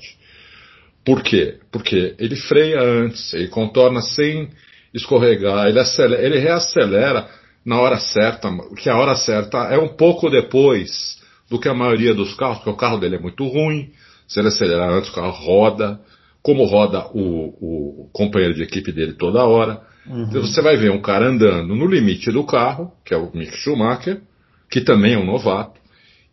Por 1.03 1.21
quê? 1.23 1.59
Porque 1.71 2.15
ele 2.19 2.35
freia 2.35 2.81
antes, 2.81 3.33
ele 3.33 3.47
contorna 3.47 4.01
sem 4.01 4.49
escorregar, 4.93 5.67
ele, 5.67 5.79
acelera, 5.79 6.21
ele 6.21 6.39
reacelera 6.39 7.27
na 7.65 7.79
hora 7.79 7.97
certa, 7.97 8.49
que 8.77 8.89
a 8.89 8.97
hora 8.97 9.15
certa 9.15 9.57
é 9.65 9.77
um 9.77 9.89
pouco 9.89 10.29
depois 10.29 11.19
do 11.49 11.59
que 11.59 11.67
a 11.67 11.73
maioria 11.73 12.13
dos 12.13 12.33
carros, 12.35 12.57
porque 12.57 12.69
o 12.69 12.75
carro 12.75 12.97
dele 12.97 13.15
é 13.15 13.19
muito 13.19 13.45
ruim, 13.47 13.91
se 14.27 14.39
ele 14.39 14.47
acelerar 14.47 14.89
antes 14.89 15.09
o 15.09 15.13
carro 15.13 15.31
roda, 15.31 15.99
como 16.41 16.63
roda 16.65 17.07
o, 17.13 18.05
o 18.05 18.09
companheiro 18.13 18.53
de 18.53 18.63
equipe 18.63 18.91
dele 18.91 19.13
toda 19.13 19.43
hora. 19.43 19.81
Uhum. 20.07 20.23
Então 20.23 20.41
você 20.41 20.61
vai 20.61 20.77
ver 20.77 20.91
um 20.91 21.01
cara 21.01 21.27
andando 21.27 21.75
no 21.75 21.85
limite 21.85 22.31
do 22.31 22.43
carro, 22.43 22.91
que 23.05 23.13
é 23.13 23.17
o 23.17 23.31
Mick 23.33 23.55
Schumacher, 23.57 24.21
que 24.69 24.81
também 24.81 25.13
é 25.13 25.17
um 25.17 25.25
novato, 25.25 25.79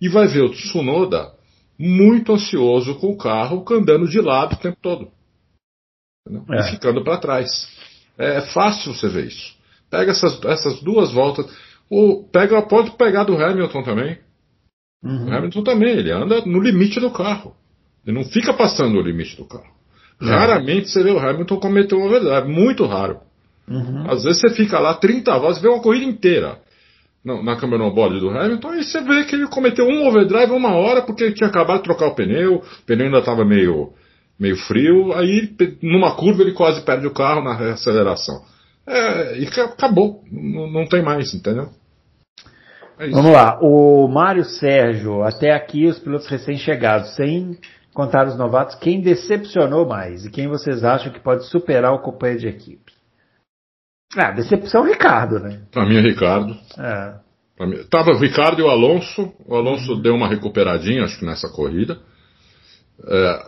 e 0.01 0.09
vai 0.09 0.27
ver 0.29 0.43
o 0.43 0.51
Tsunoda 0.51 1.38
muito 1.79 2.33
ansioso 2.33 2.97
com 2.97 3.12
o 3.12 3.16
carro, 3.16 3.64
andando 3.70 4.09
de 4.09 4.20
lado 4.20 4.55
o 4.55 4.59
tempo 4.59 4.79
todo. 4.83 5.09
É. 6.51 6.61
E 6.61 6.70
ficando 6.70 7.05
para 7.05 7.18
trás. 7.18 7.68
É, 8.18 8.39
é, 8.39 8.41
fácil 8.53 8.93
você 8.93 9.09
ver 9.09 9.26
isso. 9.26 9.57
Pega 9.89 10.11
essas, 10.11 10.43
essas 10.45 10.81
duas 10.83 11.12
voltas. 11.12 11.47
O, 11.89 12.24
pega, 12.24 12.61
pode 12.62 12.91
pegar 12.93 13.24
do 13.24 13.37
Hamilton 13.37 13.83
também. 13.83 14.18
Uhum. 15.03 15.26
O 15.26 15.33
Hamilton 15.33 15.62
também, 15.62 15.91
ele 15.91 16.11
anda 16.11 16.45
no 16.45 16.61
limite 16.61 16.99
do 16.99 17.11
carro. 17.11 17.55
Ele 18.05 18.18
não 18.18 18.24
fica 18.24 18.53
passando 18.53 18.99
o 18.99 19.03
limite 19.03 19.37
do 19.37 19.45
carro. 19.45 19.72
É. 20.20 20.26
Raramente 20.26 20.89
você 20.89 21.03
vê 21.03 21.11
o 21.11 21.18
Hamilton 21.18 21.61
cometer 21.61 21.95
uma 21.95 22.09
verdade, 22.09 22.49
muito 22.49 22.85
raro. 22.85 23.20
Uhum. 23.68 24.11
Às 24.11 24.24
vezes 24.24 24.41
você 24.41 24.51
fica 24.51 24.79
lá 24.81 24.95
30 24.95 25.39
voltas, 25.39 25.62
vê 25.62 25.68
uma 25.68 25.81
corrida 25.81 26.05
inteira 26.05 26.59
na 27.25 27.57
câmera 27.57 27.85
on-board 27.85 28.21
do 28.21 28.31
Hamilton, 28.31 28.75
e 28.75 28.85
você 28.85 29.01
vê 29.03 29.25
que 29.25 29.35
ele 29.35 29.49
cometeu 29.49 29.87
um 29.87 30.07
overdrive 30.07 30.53
uma 30.53 30.75
hora 30.75 31.03
porque 31.03 31.25
ele 31.25 31.35
tinha 31.35 31.49
acabado 31.49 31.79
de 31.79 31.85
trocar 31.85 32.07
o 32.07 32.14
pneu, 32.14 32.57
o 32.57 32.62
pneu 32.87 33.07
ainda 33.07 33.19
estava 33.19 33.45
meio, 33.45 33.93
meio 34.39 34.57
frio, 34.57 35.12
aí 35.12 35.53
numa 35.83 36.14
curva 36.14 36.43
ele 36.43 36.53
quase 36.53 36.81
perde 36.83 37.07
o 37.07 37.12
carro 37.12 37.43
na 37.43 37.73
aceleração. 37.73 38.43
É, 38.87 39.39
e 39.39 39.47
acabou. 39.47 40.23
Não, 40.33 40.71
não 40.71 40.87
tem 40.87 41.03
mais, 41.03 41.35
entendeu? 41.35 41.69
É 42.99 43.09
Vamos 43.11 43.33
lá. 43.33 43.59
O 43.61 44.09
Mário 44.09 44.45
Sérgio, 44.45 45.23
até 45.23 45.53
aqui 45.53 45.87
os 45.87 45.99
pilotos 45.99 46.27
recém-chegados, 46.27 47.14
sem 47.14 47.59
contar 47.93 48.27
os 48.27 48.39
novatos, 48.39 48.77
quem 48.77 49.01
decepcionou 49.01 49.87
mais 49.87 50.25
e 50.25 50.31
quem 50.31 50.49
vocês 50.49 50.85
acham 50.85 51.12
que 51.12 51.21
pode 51.21 51.45
superar 51.47 51.93
o 51.93 52.01
companheiro 52.01 52.41
de 52.41 52.49
equipe? 52.49 52.88
Ah, 54.17 54.31
decepção 54.31 54.85
Ricardo, 54.85 55.39
né? 55.39 55.61
Pra 55.71 55.87
mim 55.87 55.97
é 55.97 56.01
Ricardo. 56.01 56.57
É. 56.79 57.15
Mim, 57.67 57.85
tava 57.91 58.11
o 58.13 58.19
Ricardo 58.19 58.61
e 58.61 58.65
o 58.65 58.69
Alonso. 58.69 59.33
O 59.47 59.55
Alonso 59.55 59.97
deu 59.97 60.15
uma 60.15 60.29
recuperadinha, 60.29 61.05
acho 61.05 61.19
que 61.19 61.27
nessa 61.27 61.49
corrida. 61.49 61.99
É, 63.07 63.43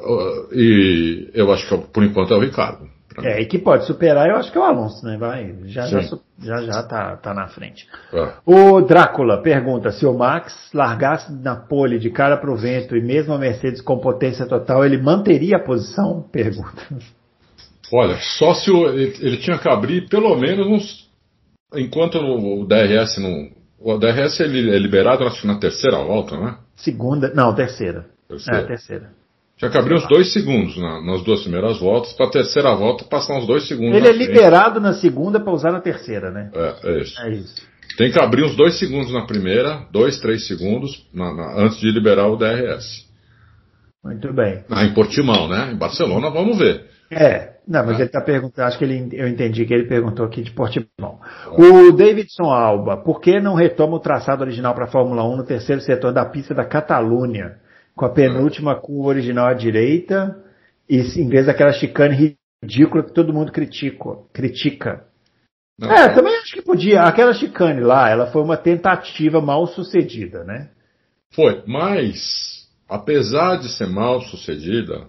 e 0.53 1.31
eu 1.35 1.53
acho 1.53 1.67
que 1.67 1.89
por 1.89 2.05
enquanto 2.05 2.35
é 2.35 2.37
o 2.37 2.41
Ricardo. 2.41 2.89
É, 3.23 3.41
e 3.41 3.47
que 3.47 3.59
pode 3.59 3.87
superar, 3.87 4.29
eu 4.29 4.37
acho 4.37 4.53
que 4.53 4.57
é 4.57 4.61
o 4.61 4.65
Alonso, 4.65 5.05
né? 5.05 5.17
Vai, 5.19 5.57
já 5.65 5.87
já, 5.87 6.01
já, 6.39 6.63
já 6.63 6.83
tá, 6.85 7.17
tá 7.17 7.35
na 7.35 7.49
frente. 7.49 7.87
É. 8.13 8.33
O 8.47 8.81
Drácula 8.83 9.43
pergunta 9.43 9.91
se 9.91 10.07
o 10.07 10.17
Max 10.17 10.71
largasse 10.73 11.33
na 11.33 11.57
pole 11.57 11.99
de 11.99 12.11
cara 12.11 12.37
pro 12.37 12.57
vento 12.57 12.97
e 12.97 13.03
mesmo 13.03 13.35
a 13.35 13.39
Mercedes 13.39 13.81
com 13.81 13.99
potência 13.99 14.47
total, 14.47 14.85
ele 14.85 14.99
manteria 14.99 15.57
a 15.57 15.63
posição? 15.63 16.23
Pergunta. 16.31 16.83
Olha, 17.93 18.19
só 18.39 18.55
se 18.55 18.71
o, 18.71 18.89
ele, 18.89 19.17
ele, 19.21 19.37
tinha 19.39 19.59
que 19.59 19.69
abrir 19.69 20.09
pelo 20.09 20.37
menos 20.37 20.67
uns. 20.67 21.11
Enquanto 21.75 22.19
o, 22.19 22.65
DRS 22.65 23.19
não. 23.19 23.51
O 23.79 23.99
DRS 23.99 24.41
ele 24.41 24.75
é 24.75 24.79
liberado, 24.79 25.25
acho 25.25 25.41
que 25.41 25.47
na 25.47 25.59
terceira 25.59 25.99
volta, 25.99 26.37
né? 26.37 26.59
Segunda. 26.77 27.33
Não, 27.35 27.55
terceira. 27.55 28.07
Terceira. 28.29 28.61
É, 28.61 28.67
terceira. 28.67 29.11
Tinha 29.57 29.71
que 29.71 29.79
abrir 29.79 29.95
uns 29.95 30.09
dois 30.09 30.33
segundos 30.33 30.77
na, 30.79 31.03
nas 31.03 31.23
duas 31.23 31.43
primeiras 31.43 31.79
voltas, 31.79 32.13
para 32.15 32.27
a 32.27 32.31
terceira 32.31 32.75
volta 32.75 33.05
passar 33.05 33.37
uns 33.37 33.47
dois 33.47 33.69
segundos. 33.69 33.97
Ele 33.97 34.09
é 34.09 34.15
frente. 34.15 34.27
liberado 34.27 34.81
na 34.81 34.95
segunda 34.95 35.39
para 35.39 35.53
usar 35.53 35.73
na 35.73 35.81
terceira, 35.81 36.31
né? 36.31 36.51
É, 36.55 36.75
é 36.83 37.03
isso. 37.03 37.21
É 37.21 37.31
isso. 37.31 37.71
Tem 37.97 38.11
que 38.11 38.19
abrir 38.19 38.45
uns 38.45 38.57
dois 38.57 38.79
segundos 38.79 39.13
na 39.13 39.27
primeira, 39.27 39.87
dois, 39.93 40.19
três 40.21 40.47
segundos 40.47 41.07
na, 41.13 41.35
na, 41.35 41.61
antes 41.61 41.79
de 41.79 41.91
liberar 41.91 42.29
o 42.29 42.37
DRS. 42.37 43.07
Muito 44.03 44.33
bem. 44.33 44.65
Ah, 44.71 44.85
em 44.85 44.95
Portimão, 44.95 45.49
né? 45.49 45.73
Em 45.73 45.77
Barcelona, 45.77 46.31
vamos 46.31 46.57
ver. 46.57 46.87
É, 47.11 47.55
não, 47.67 47.85
mas 47.85 47.97
é. 47.97 48.03
ele 48.03 48.05
está 48.05 48.21
perguntando, 48.21 48.69
acho 48.69 48.79
que 48.79 48.85
ele, 48.85 49.09
eu 49.13 49.27
entendi 49.27 49.65
que 49.65 49.75
ele 49.75 49.89
perguntou 49.89 50.25
aqui 50.25 50.43
de 50.43 50.53
Portimão. 50.53 51.19
É. 51.47 51.61
O 51.61 51.93
Davidson 51.93 52.45
Alba, 52.45 52.99
por 52.99 53.21
que 53.21 53.41
não 53.41 53.55
retoma 53.55 53.97
o 53.97 54.01
traçado 54.01 54.43
original 54.43 54.75
para 54.75 54.85
a 54.85 54.91
Fórmula 54.91 55.25
1 55.25 55.37
no 55.37 55.45
terceiro 55.45 55.81
setor 55.81 56.13
da 56.13 56.25
pista 56.25 56.55
da 56.55 56.65
Catalunha? 56.65 57.57
com 58.01 58.07
a 58.07 58.11
penúltima 58.11 58.75
curva 58.75 59.09
original 59.09 59.49
à 59.49 59.53
direita, 59.53 60.43
e 60.89 61.01
em 61.21 61.29
vez 61.29 61.45
daquela 61.45 61.71
chicane 61.71 62.37
ridícula 62.63 63.05
que 63.05 63.13
todo 63.13 63.33
mundo 63.33 63.53
critica. 63.53 64.17
critica. 64.33 65.05
Não, 65.79 65.93
é, 65.93 66.15
também 66.15 66.35
acho 66.37 66.55
que 66.55 66.63
podia. 66.63 67.03
Aquela 67.03 67.35
chicane 67.35 67.81
lá, 67.81 68.09
ela 68.09 68.33
foi 68.33 68.43
uma 68.43 68.57
tentativa 68.57 69.43
mal 69.43 69.67
sucedida, 69.67 70.45
né? 70.45 70.71
Foi, 71.35 71.63
mas, 71.67 72.69
apesar 72.89 73.57
de 73.57 73.69
ser 73.69 73.87
mal 73.87 74.23
sucedida, 74.23 75.07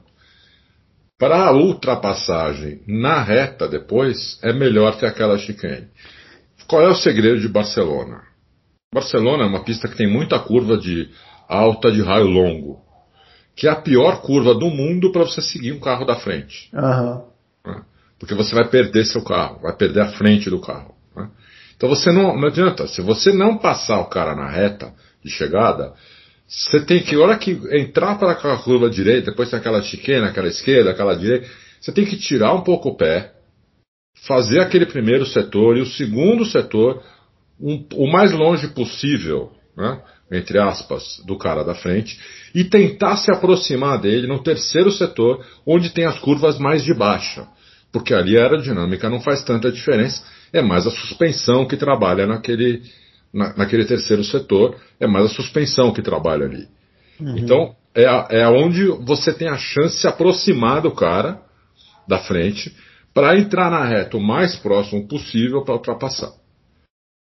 para 1.22 1.46
a 1.46 1.52
ultrapassagem 1.52 2.82
na 2.88 3.22
reta 3.22 3.68
depois, 3.68 4.40
é 4.42 4.52
melhor 4.52 4.98
ter 4.98 5.06
aquela 5.06 5.38
chicane. 5.38 5.88
Qual 6.68 6.82
é 6.82 6.88
o 6.88 6.96
segredo 6.96 7.40
de 7.40 7.48
Barcelona? 7.48 8.24
Barcelona 8.92 9.44
é 9.44 9.46
uma 9.46 9.64
pista 9.64 9.88
que 9.88 9.96
tem 9.96 10.12
muita 10.12 10.40
curva 10.40 10.76
de 10.80 11.12
alta 11.48 11.92
de 11.92 12.02
raio 12.02 12.26
longo, 12.26 12.82
que 13.56 13.68
é 13.68 13.70
a 13.70 13.76
pior 13.76 14.24
curva 14.24 14.56
do 14.56 14.72
mundo 14.72 15.12
para 15.12 15.22
você 15.22 15.44
seguir 15.44 15.74
um 15.74 15.80
carro 15.80 16.06
da 16.06 16.16
frente. 16.16 16.72
Uhum. 16.74 17.22
Porque 18.18 18.34
você 18.34 18.56
vai 18.56 18.68
perder 18.68 19.06
seu 19.06 19.24
carro, 19.24 19.60
vai 19.62 19.78
perder 19.78 20.02
a 20.02 20.12
frente 20.14 20.50
do 20.50 20.60
carro. 20.60 20.96
Né? 21.16 21.30
Então 21.78 21.88
você 21.88 22.12
não, 22.12 22.36
não 22.36 22.48
adianta, 22.48 22.88
se 22.88 23.00
você 23.00 23.32
não 23.32 23.60
passar 23.60 24.00
o 24.00 24.10
cara 24.10 24.34
na 24.34 24.50
reta 24.50 24.92
de 25.24 25.30
chegada, 25.30 25.94
você 26.52 26.82
tem 26.82 27.02
que, 27.02 27.16
hora 27.16 27.38
que 27.38 27.52
entrar 27.72 28.16
para 28.20 28.34
aquela 28.34 28.58
curva 28.58 28.90
direita, 28.90 29.32
depois 29.32 29.50
tem 29.50 29.58
aquela 29.58 29.82
chiquena, 29.82 30.28
aquela 30.28 30.50
esquerda, 30.50 30.92
aquela 30.92 31.16
direita, 31.16 31.48
você 31.80 31.94
tem 31.94 32.06
que 32.06 32.18
tirar 32.18 32.54
um 32.54 32.62
pouco 32.62 32.90
o 32.90 32.98
pé, 32.98 33.32
fazer 34.28 34.60
aquele 34.60 34.86
primeiro 34.86 35.26
setor 35.26 35.78
e 35.78 35.82
o 35.82 35.86
segundo 35.86 36.46
setor 36.46 37.02
um, 37.58 37.86
o 37.94 38.12
mais 38.12 38.34
longe 38.34 38.68
possível, 38.68 39.52
né? 39.78 40.02
entre 40.30 40.60
aspas, 40.60 41.22
do 41.26 41.38
cara 41.38 41.64
da 41.64 41.74
frente, 41.74 42.20
e 42.54 42.66
tentar 42.66 43.16
se 43.16 43.32
aproximar 43.32 44.00
dele 44.00 44.28
no 44.28 44.44
terceiro 44.44 44.92
setor, 44.92 45.46
onde 45.66 45.92
tem 45.92 46.06
as 46.06 46.20
curvas 46.20 46.60
mais 46.60 46.84
de 46.84 46.94
baixa. 46.94 47.48
Porque 47.92 48.14
ali 48.14 48.38
a 48.38 48.44
aerodinâmica 48.44 49.10
não 49.10 49.22
faz 49.22 49.44
tanta 49.44 49.72
diferença, 49.72 50.24
é 50.52 50.62
mais 50.62 50.86
a 50.86 50.92
suspensão 50.92 51.66
que 51.66 51.78
trabalha 51.78 52.26
naquele, 52.26 52.82
na, 53.34 53.56
naquele 53.56 53.86
terceiro 53.86 54.24
setor, 54.24 54.76
é 55.00 55.08
mais 55.08 55.26
a 55.26 55.30
suspensão 55.30 55.94
que 55.94 56.02
trabalha 56.02 56.46
ali. 56.46 56.68
Uhum. 57.20 57.38
Então, 57.38 57.76
é, 57.96 58.04
é 58.42 58.48
onde 58.48 58.86
você 59.06 59.34
tem 59.34 59.48
a 59.48 59.58
chance 59.58 59.96
de 59.96 60.02
se 60.02 60.08
aproximar 60.08 60.82
do 60.82 60.92
cara 60.92 61.42
da 62.08 62.20
frente 62.20 62.76
para 63.14 63.38
entrar 63.38 63.70
na 63.70 63.86
reta 63.86 64.18
o 64.18 64.22
mais 64.22 64.56
próximo 64.56 65.08
possível 65.08 65.64
para 65.64 65.76
ultrapassar. 65.76 66.32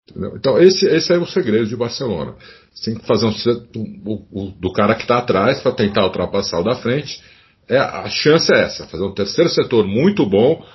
Entendeu? 0.10 0.36
Então, 0.36 0.60
esse, 0.60 0.86
esse 0.86 1.14
é 1.14 1.18
o 1.18 1.26
segredo 1.26 1.68
de 1.68 1.76
Barcelona. 1.76 2.36
Você 2.74 2.92
tem 2.92 3.00
que 3.00 3.06
fazer 3.06 3.26
um, 3.26 4.02
o, 4.06 4.26
o, 4.32 4.52
do 4.52 4.74
cara 4.74 4.96
que 4.96 5.04
está 5.04 5.20
atrás 5.20 5.62
para 5.62 5.72
tentar 5.72 6.04
ultrapassar 6.04 6.60
o 6.60 6.64
da 6.64 6.76
frente. 6.76 7.22
É, 7.68 7.78
a 7.78 8.10
chance 8.10 8.52
é 8.54 8.64
essa: 8.64 8.88
fazer 8.88 9.04
um 9.04 9.14
terceiro 9.14 9.50
setor 9.50 9.88
muito 9.88 10.26
bom, 10.26 10.66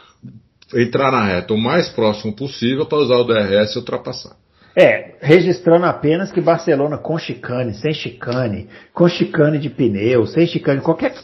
entrar 0.75 1.11
na 1.11 1.25
reta 1.25 1.53
o 1.53 1.59
mais 1.59 1.89
próximo 1.89 2.35
possível 2.35 2.87
para 2.87 2.99
usar 2.99 3.17
o 3.17 3.25
DRS 3.25 3.75
e 3.75 3.79
ultrapassar. 3.79 4.37
É, 4.79 5.15
registrando 5.21 5.87
apenas 5.87 6.31
que 6.31 6.39
Barcelona 6.39 6.99
com 6.99 7.17
chicane, 7.17 7.73
sem 7.73 7.95
chicane, 7.95 8.69
com 8.93 9.09
chicane 9.09 9.59
de 9.59 9.71
pneu, 9.71 10.27
sem 10.27 10.47
chicane, 10.47 10.83
qualquer, 10.83 11.15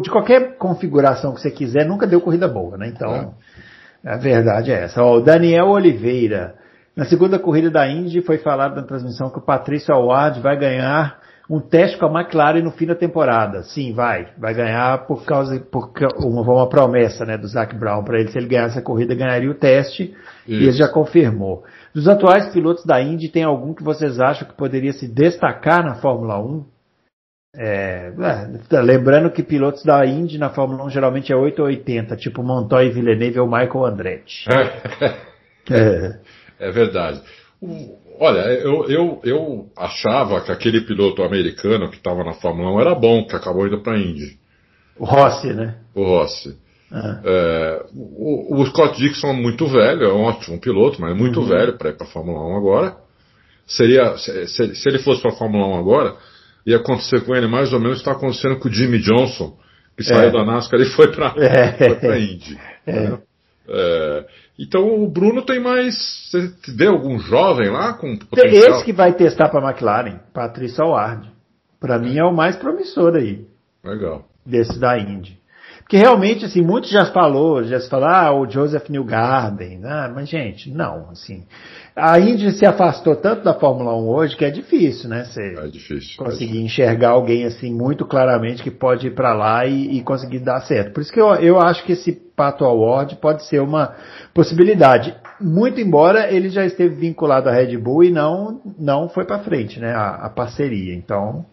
de 0.00 0.08
qualquer 0.08 0.56
configuração 0.56 1.34
que 1.34 1.40
você 1.40 1.50
quiser, 1.50 1.84
nunca 1.84 2.06
deu 2.06 2.20
corrida 2.20 2.46
boa, 2.46 2.78
né? 2.78 2.86
Então, 2.86 3.34
é. 4.04 4.12
a 4.12 4.16
verdade 4.16 4.70
é 4.70 4.84
essa. 4.84 5.02
Ó, 5.02 5.16
o 5.16 5.20
Daniel 5.20 5.70
Oliveira. 5.70 6.54
Na 6.94 7.04
segunda 7.04 7.36
corrida 7.38 7.68
da 7.68 7.88
Indy 7.88 8.20
foi 8.20 8.38
falado 8.38 8.76
na 8.76 8.82
transmissão 8.82 9.28
que 9.28 9.38
o 9.38 9.44
Patrício 9.44 9.92
Award 9.92 10.40
vai 10.40 10.56
ganhar 10.56 11.18
um 11.50 11.58
teste 11.58 11.98
com 11.98 12.06
a 12.06 12.20
McLaren 12.20 12.62
no 12.62 12.70
fim 12.70 12.86
da 12.86 12.94
temporada. 12.94 13.64
Sim, 13.64 13.92
vai. 13.92 14.28
Vai 14.38 14.54
ganhar 14.54 15.04
por 15.06 15.24
causa 15.24 15.58
por 15.58 15.90
uma, 16.18 16.42
uma 16.42 16.68
promessa 16.68 17.24
né, 17.24 17.36
do 17.36 17.48
Zac 17.48 17.74
Brown 17.74 18.04
para 18.04 18.20
ele. 18.20 18.30
Se 18.30 18.38
ele 18.38 18.46
ganhasse 18.46 18.78
a 18.78 18.82
corrida, 18.82 19.16
ganharia 19.16 19.50
o 19.50 19.54
teste. 19.54 20.14
Isso. 20.46 20.62
E 20.62 20.62
ele 20.64 20.72
já 20.72 20.86
confirmou. 20.86 21.64
Dos 21.94 22.06
atuais 22.06 22.52
pilotos 22.52 22.84
da 22.84 23.00
Indy, 23.00 23.28
tem 23.28 23.42
algum 23.42 23.74
que 23.74 23.82
vocês 23.82 24.20
acham 24.20 24.46
que 24.46 24.54
poderia 24.54 24.92
se 24.92 25.08
destacar 25.08 25.84
na 25.84 25.96
Fórmula 25.96 26.38
1? 26.38 26.64
É, 27.56 28.12
é, 28.70 28.80
lembrando 28.80 29.30
que 29.30 29.42
pilotos 29.42 29.82
da 29.82 30.06
Indy 30.06 30.38
na 30.38 30.50
Fórmula 30.50 30.84
1 30.84 30.90
geralmente 30.90 31.32
é 31.32 31.36
8 31.36 31.58
ou 31.60 31.66
80, 31.66 32.16
tipo 32.16 32.44
Montoya 32.44 32.92
Villeneuve 32.92 33.40
ou 33.40 33.46
Michael 33.46 33.86
Andretti. 33.86 34.44
é. 35.70 36.20
É 36.60 36.70
verdade. 36.70 37.20
Olha, 38.20 38.40
eu, 38.40 38.84
eu, 38.88 39.20
eu 39.24 39.70
achava 39.76 40.42
que 40.42 40.52
aquele 40.52 40.82
piloto 40.82 41.22
americano 41.22 41.90
que 41.90 41.96
estava 41.96 42.22
na 42.22 42.34
Fórmula 42.34 42.70
1 42.76 42.80
era 42.80 42.94
bom, 42.94 43.26
que 43.26 43.34
acabou 43.34 43.66
indo 43.66 43.82
para 43.82 43.94
a 43.94 43.98
Indy. 43.98 44.38
O 44.98 45.04
Rossi, 45.06 45.52
né? 45.54 45.76
O 45.94 46.04
Rossi. 46.04 46.56
Ah. 46.92 47.20
É, 47.24 47.86
o, 47.94 48.60
o, 48.60 48.66
Scott 48.66 48.98
Dixon 48.98 49.28
é 49.28 49.32
muito 49.32 49.66
velho, 49.66 50.04
é 50.04 50.12
um 50.12 50.22
ótimo 50.22 50.60
piloto, 50.60 51.00
mas 51.00 51.12
é 51.12 51.14
muito 51.14 51.40
uhum. 51.40 51.46
velho 51.46 51.78
para 51.78 51.90
ir 51.90 51.96
para 51.96 52.06
a 52.06 52.10
Fórmula 52.10 52.40
1 52.46 52.56
agora. 52.56 52.96
Seria, 53.66 54.16
se, 54.16 54.48
se, 54.48 54.74
se 54.74 54.88
ele 54.88 54.98
fosse 54.98 55.22
para 55.22 55.30
a 55.30 55.36
Fórmula 55.36 55.66
1 55.68 55.78
agora, 55.78 56.16
ia 56.66 56.76
acontecer 56.76 57.24
com 57.24 57.34
ele 57.34 57.46
mais 57.46 57.72
ou 57.72 57.78
menos 57.78 58.00
o 58.00 58.02
que 58.02 58.08
está 58.08 58.12
acontecendo 58.12 58.58
com 58.58 58.68
o 58.68 58.72
Jimmy 58.72 58.98
Johnson, 58.98 59.56
que 59.96 60.02
saiu 60.02 60.30
é. 60.30 60.32
da 60.32 60.44
NASCAR 60.44 60.80
e 60.80 60.86
foi 60.86 61.12
para 61.12 61.34
é. 61.38 62.08
a 62.08 62.18
Indy. 62.18 62.58
É. 62.86 62.92
Né? 62.92 63.18
É, 63.68 64.26
então 64.58 65.02
o 65.02 65.08
Bruno 65.08 65.42
tem 65.42 65.60
mais. 65.60 65.94
Você 66.30 66.52
vê 66.74 66.86
algum 66.86 67.18
jovem 67.20 67.70
lá 67.70 67.94
com 67.94 68.16
potencial? 68.16 68.74
Esse 68.74 68.84
que 68.84 68.92
vai 68.92 69.12
testar 69.12 69.48
para 69.48 69.64
a 69.64 69.70
McLaren, 69.70 70.18
Patrícia 70.34 70.84
Award. 70.84 71.30
Para 71.78 71.98
mim 71.98 72.18
é 72.18 72.24
o 72.24 72.34
mais 72.34 72.56
promissor 72.56 73.14
aí. 73.14 73.46
Legal. 73.84 74.26
Desse 74.44 74.78
da 74.78 74.98
Indy. 74.98 75.39
Porque 75.90 76.04
realmente, 76.04 76.44
assim, 76.44 76.62
muitos 76.62 76.88
já 76.88 77.06
falou, 77.06 77.64
já 77.64 77.80
se 77.80 77.90
falou, 77.90 78.06
ah, 78.06 78.32
o 78.32 78.48
Joseph 78.48 78.88
Newgarden, 78.88 79.80
ah, 79.84 80.08
mas 80.14 80.28
gente, 80.28 80.70
não, 80.70 81.10
assim, 81.10 81.42
a 81.96 82.16
Indy 82.20 82.52
se 82.52 82.64
afastou 82.64 83.16
tanto 83.16 83.42
da 83.42 83.54
Fórmula 83.54 83.96
1 83.96 84.08
hoje 84.08 84.36
que 84.36 84.44
é 84.44 84.50
difícil, 84.50 85.10
né? 85.10 85.24
Você 85.24 85.42
é 85.58 85.66
difícil, 85.66 86.16
conseguir 86.16 86.58
é 86.58 86.60
enxergar 86.60 87.10
alguém 87.10 87.44
assim 87.44 87.74
muito 87.74 88.06
claramente 88.06 88.62
que 88.62 88.70
pode 88.70 89.08
ir 89.08 89.16
para 89.16 89.34
lá 89.34 89.66
e, 89.66 89.98
e, 89.98 90.02
conseguir 90.02 90.38
dar 90.38 90.60
certo. 90.60 90.92
Por 90.92 91.00
isso 91.00 91.12
que 91.12 91.20
eu, 91.20 91.34
eu 91.34 91.60
acho 91.60 91.82
que 91.82 91.94
esse 91.94 92.12
Pato 92.12 92.64
Award 92.64 93.16
pode 93.16 93.44
ser 93.46 93.60
uma 93.60 93.92
possibilidade. 94.32 95.12
Muito 95.40 95.80
embora 95.80 96.32
ele 96.32 96.50
já 96.50 96.64
esteve 96.64 96.94
vinculado 96.94 97.48
à 97.48 97.52
Red 97.52 97.76
Bull 97.76 98.04
e 98.04 98.12
não, 98.12 98.62
não 98.78 99.08
foi 99.08 99.24
para 99.24 99.40
frente, 99.40 99.80
né? 99.80 99.92
A, 99.92 100.26
a, 100.26 100.30
parceria. 100.30 100.94
Então, 100.94 101.46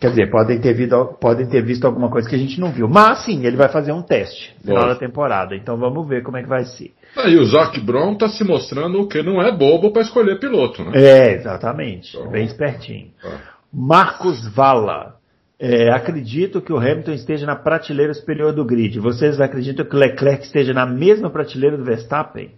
Quer 0.00 0.08
dizer, 0.10 0.30
podem 0.30 0.58
ter, 0.58 0.72
visto, 0.72 1.04
podem 1.20 1.46
ter 1.46 1.62
visto 1.62 1.84
alguma 1.84 2.08
coisa 2.08 2.26
que 2.26 2.34
a 2.34 2.38
gente 2.38 2.58
não 2.58 2.72
viu. 2.72 2.88
Mas 2.88 3.22
sim, 3.26 3.44
ele 3.44 3.58
vai 3.58 3.68
fazer 3.68 3.92
um 3.92 4.00
teste 4.00 4.56
no 4.64 4.72
final 4.72 4.88
da 4.88 4.94
temporada. 4.94 5.54
Então 5.54 5.76
vamos 5.76 6.08
ver 6.08 6.22
como 6.22 6.38
é 6.38 6.42
que 6.42 6.48
vai 6.48 6.64
ser. 6.64 6.94
Aí 7.18 7.36
o 7.36 7.44
Zac 7.44 7.78
Brown 7.80 8.14
está 8.14 8.26
se 8.26 8.42
mostrando 8.42 9.06
que 9.06 9.22
não 9.22 9.42
é 9.42 9.52
bobo 9.52 9.92
para 9.92 10.00
escolher 10.00 10.40
piloto, 10.40 10.82
né? 10.82 10.92
É, 10.94 11.34
exatamente. 11.34 12.16
Então, 12.16 12.30
Bem 12.30 12.46
espertinho. 12.46 13.10
Tá. 13.20 13.40
Marcos 13.70 14.48
Vala. 14.54 15.16
É, 15.58 15.90
acredito 15.90 16.62
que 16.62 16.72
o 16.72 16.78
Hamilton 16.78 17.12
esteja 17.12 17.44
na 17.44 17.54
prateleira 17.54 18.14
superior 18.14 18.54
do 18.54 18.64
grid. 18.64 18.98
Vocês 18.98 19.38
acreditam 19.38 19.84
que 19.84 19.94
o 19.94 19.98
Leclerc 19.98 20.44
esteja 20.44 20.72
na 20.72 20.86
mesma 20.86 21.28
prateleira 21.28 21.76
do 21.76 21.84
Verstappen? 21.84 22.52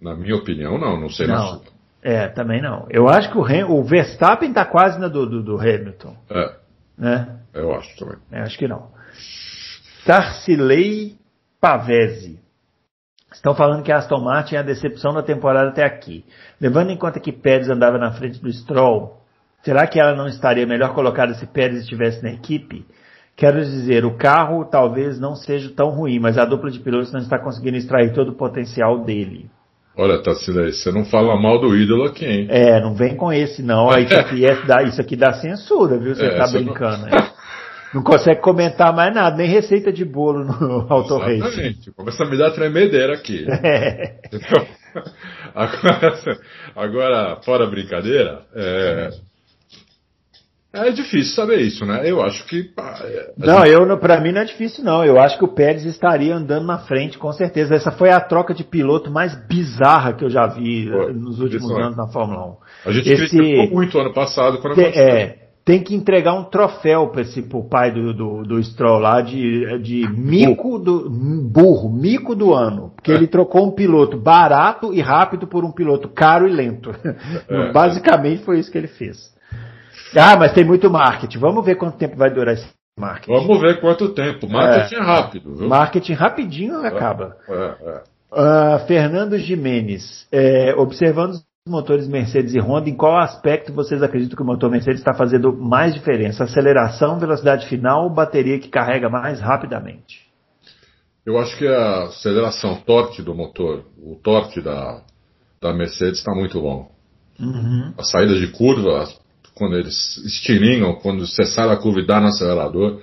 Na 0.00 0.14
minha 0.14 0.36
opinião, 0.36 0.78
não. 0.78 1.00
Não 1.00 1.10
sei 1.10 1.26
não. 1.26 1.34
na 1.34 1.42
sua. 1.46 1.77
É, 2.02 2.28
também 2.28 2.62
não. 2.62 2.86
Eu 2.90 3.08
acho 3.08 3.30
que 3.30 3.38
o, 3.38 3.44
Ham, 3.44 3.66
o 3.68 3.82
Verstappen 3.82 4.50
está 4.50 4.64
quase 4.64 4.98
na 5.00 5.08
do, 5.08 5.26
do, 5.26 5.42
do, 5.42 5.60
Hamilton. 5.60 6.16
É. 6.30 6.54
Né? 6.96 7.36
Eu 7.52 7.74
acho 7.74 7.96
também. 7.96 8.16
É, 8.30 8.40
acho 8.40 8.56
que 8.56 8.68
não. 8.68 8.90
Tarcilei 10.06 11.16
Pavese. 11.60 12.38
Estão 13.32 13.54
falando 13.54 13.82
que 13.82 13.92
a 13.92 13.98
Aston 13.98 14.20
Martin 14.20 14.54
é 14.54 14.58
a 14.58 14.62
decepção 14.62 15.12
da 15.12 15.22
temporada 15.22 15.68
até 15.68 15.84
aqui. 15.84 16.24
Levando 16.60 16.90
em 16.90 16.96
conta 16.96 17.20
que 17.20 17.32
Pérez 17.32 17.68
andava 17.68 17.98
na 17.98 18.12
frente 18.12 18.40
do 18.40 18.50
Stroll, 18.50 19.18
será 19.62 19.86
que 19.86 20.00
ela 20.00 20.14
não 20.14 20.26
estaria 20.26 20.66
melhor 20.66 20.94
colocada 20.94 21.34
se 21.34 21.46
Pérez 21.46 21.82
estivesse 21.82 22.22
na 22.22 22.30
equipe? 22.30 22.86
Quero 23.36 23.60
dizer, 23.60 24.04
o 24.04 24.16
carro 24.16 24.64
talvez 24.64 25.20
não 25.20 25.36
seja 25.36 25.70
tão 25.70 25.90
ruim, 25.90 26.18
mas 26.18 26.38
a 26.38 26.44
dupla 26.44 26.70
de 26.70 26.80
pilotos 26.80 27.12
não 27.12 27.20
está 27.20 27.38
conseguindo 27.38 27.76
extrair 27.76 28.12
todo 28.12 28.30
o 28.30 28.36
potencial 28.36 29.04
dele. 29.04 29.50
Olha, 29.98 30.22
Tassila, 30.22 30.70
você 30.70 30.92
não 30.92 31.04
fala 31.04 31.34
mal 31.40 31.60
do 31.60 31.76
ídolo 31.76 32.04
aqui, 32.04 32.24
hein? 32.24 32.46
É, 32.48 32.80
não 32.80 32.94
vem 32.94 33.16
com 33.16 33.32
esse 33.32 33.62
não. 33.62 33.90
Isso 33.98 34.14
aqui, 34.14 34.46
é, 34.46 34.54
dá, 34.64 34.82
isso 34.84 35.00
aqui 35.00 35.16
dá 35.16 35.32
censura, 35.32 35.98
viu? 35.98 36.14
Você 36.14 36.24
é, 36.24 36.36
tá 36.36 36.46
brincando. 36.46 37.06
Não... 37.06 37.10
Né? 37.10 37.30
não 37.92 38.02
consegue 38.02 38.40
comentar 38.40 38.94
mais 38.94 39.12
nada, 39.12 39.36
nem 39.36 39.48
receita 39.48 39.92
de 39.92 40.04
bolo 40.04 40.44
no 40.44 40.86
Auto 40.92 41.20
Exatamente. 41.24 41.90
Começa 41.90 42.22
a 42.22 42.30
me 42.30 42.38
dar 42.38 42.52
tremedeira 42.52 43.14
aqui. 43.14 43.44
É. 43.60 44.18
Agora, 45.54 46.38
agora, 46.74 47.36
fora 47.44 47.66
brincadeira, 47.66 48.42
é, 48.54 49.10
é 50.72 50.90
difícil 50.90 51.34
saber 51.34 51.60
isso, 51.60 51.86
né? 51.86 52.02
Eu 52.04 52.22
acho 52.22 52.44
que. 52.46 52.70
Não, 53.36 53.64
gente... 53.64 53.72
eu 53.72 53.98
para 53.98 54.20
mim 54.20 54.32
não 54.32 54.42
é 54.42 54.44
difícil 54.44 54.84
não. 54.84 55.04
Eu 55.04 55.18
acho 55.18 55.38
que 55.38 55.44
o 55.44 55.48
Pérez 55.48 55.84
estaria 55.84 56.34
andando 56.34 56.66
na 56.66 56.78
frente, 56.78 57.16
com 57.16 57.32
certeza. 57.32 57.74
Essa 57.74 57.90
foi 57.90 58.10
a 58.10 58.20
troca 58.20 58.52
de 58.52 58.64
piloto 58.64 59.10
mais 59.10 59.34
bizarra 59.46 60.12
que 60.12 60.24
eu 60.24 60.30
já 60.30 60.46
vi 60.46 60.90
Pô, 60.90 61.12
nos 61.12 61.40
últimos 61.40 61.70
anos 61.70 61.96
na 61.96 62.06
Fórmula 62.08 62.46
1. 62.46 62.56
A 62.86 62.92
gente 62.92 63.10
esse... 63.10 63.36
criticou 63.36 63.76
muito 63.76 63.98
ano 63.98 64.12
passado 64.12 64.58
quando 64.58 64.74
tem, 64.74 64.86
é, 64.86 65.48
tem 65.64 65.82
que 65.82 65.94
entregar 65.94 66.32
um 66.32 66.44
troféu 66.44 67.08
para 67.08 67.20
esse 67.20 67.42
pro 67.42 67.62
pai 67.62 67.92
do, 67.92 68.14
do, 68.14 68.42
do 68.42 68.62
Stroll 68.62 68.98
lá 68.98 69.20
de, 69.20 69.78
de 69.80 70.08
mico 70.10 70.78
do 70.78 71.10
burro, 71.10 71.90
mico 71.90 72.34
do 72.34 72.54
ano, 72.54 72.92
porque 72.94 73.12
é. 73.12 73.14
ele 73.14 73.26
trocou 73.26 73.66
um 73.66 73.70
piloto 73.70 74.18
barato 74.18 74.94
e 74.94 75.00
rápido 75.00 75.46
por 75.46 75.64
um 75.64 75.70
piloto 75.70 76.08
caro 76.08 76.48
e 76.48 76.52
lento. 76.52 76.90
É, 77.48 77.72
Basicamente 77.72 78.44
foi 78.44 78.58
isso 78.58 78.70
que 78.70 78.78
ele 78.78 78.88
fez. 78.88 79.36
Ah, 80.16 80.36
mas 80.36 80.52
tem 80.52 80.64
muito 80.64 80.90
marketing. 80.90 81.38
Vamos 81.38 81.64
ver 81.64 81.76
quanto 81.76 81.98
tempo 81.98 82.16
vai 82.16 82.30
durar 82.30 82.54
esse 82.54 82.68
marketing. 82.98 83.32
Vamos 83.32 83.60
ver 83.60 83.80
quanto 83.80 84.08
tempo. 84.10 84.48
Marketing 84.48 84.94
é, 84.94 85.00
rápido. 85.00 85.54
Viu? 85.54 85.68
Marketing 85.68 86.12
rapidinho 86.12 86.84
é, 86.84 86.88
acaba. 86.88 87.36
Uh, 88.30 88.86
Fernando 88.86 89.38
Jimenez, 89.38 90.26
é, 90.30 90.74
observando 90.74 91.32
os 91.32 91.44
motores 91.66 92.06
Mercedes 92.06 92.54
e 92.54 92.60
Honda, 92.60 92.88
em 92.88 92.94
qual 92.94 93.18
aspecto 93.18 93.72
vocês 93.72 94.02
acreditam 94.02 94.36
que 94.36 94.42
o 94.42 94.46
motor 94.46 94.70
Mercedes 94.70 95.00
está 95.00 95.14
fazendo 95.14 95.52
mais 95.52 95.94
diferença? 95.94 96.44
Aceleração, 96.44 97.18
velocidade 97.18 97.66
final 97.66 98.04
ou 98.04 98.10
bateria 98.10 98.58
que 98.58 98.68
carrega 98.68 99.08
mais 99.08 99.40
rapidamente? 99.40 100.28
Eu 101.24 101.38
acho 101.38 101.56
que 101.58 101.66
a 101.66 102.04
aceleração, 102.04 102.76
torque 102.76 103.20
do 103.20 103.34
motor, 103.34 103.84
o 103.98 104.16
torque 104.16 104.62
da, 104.62 105.02
da 105.60 105.74
Mercedes 105.74 106.20
está 106.20 106.34
muito 106.34 106.60
bom. 106.60 106.90
Uhum. 107.38 107.92
A 107.98 108.02
saída 108.02 108.34
de 108.34 108.48
curva, 108.48 109.06
quando 109.58 109.76
eles 109.76 110.16
estilingam, 110.18 110.94
quando 110.94 111.26
você 111.26 111.44
sai 111.44 111.68
da 111.68 111.76
curva 111.76 112.00
e 112.00 112.06
dá 112.06 112.20
no 112.20 112.28
acelerador, 112.28 113.02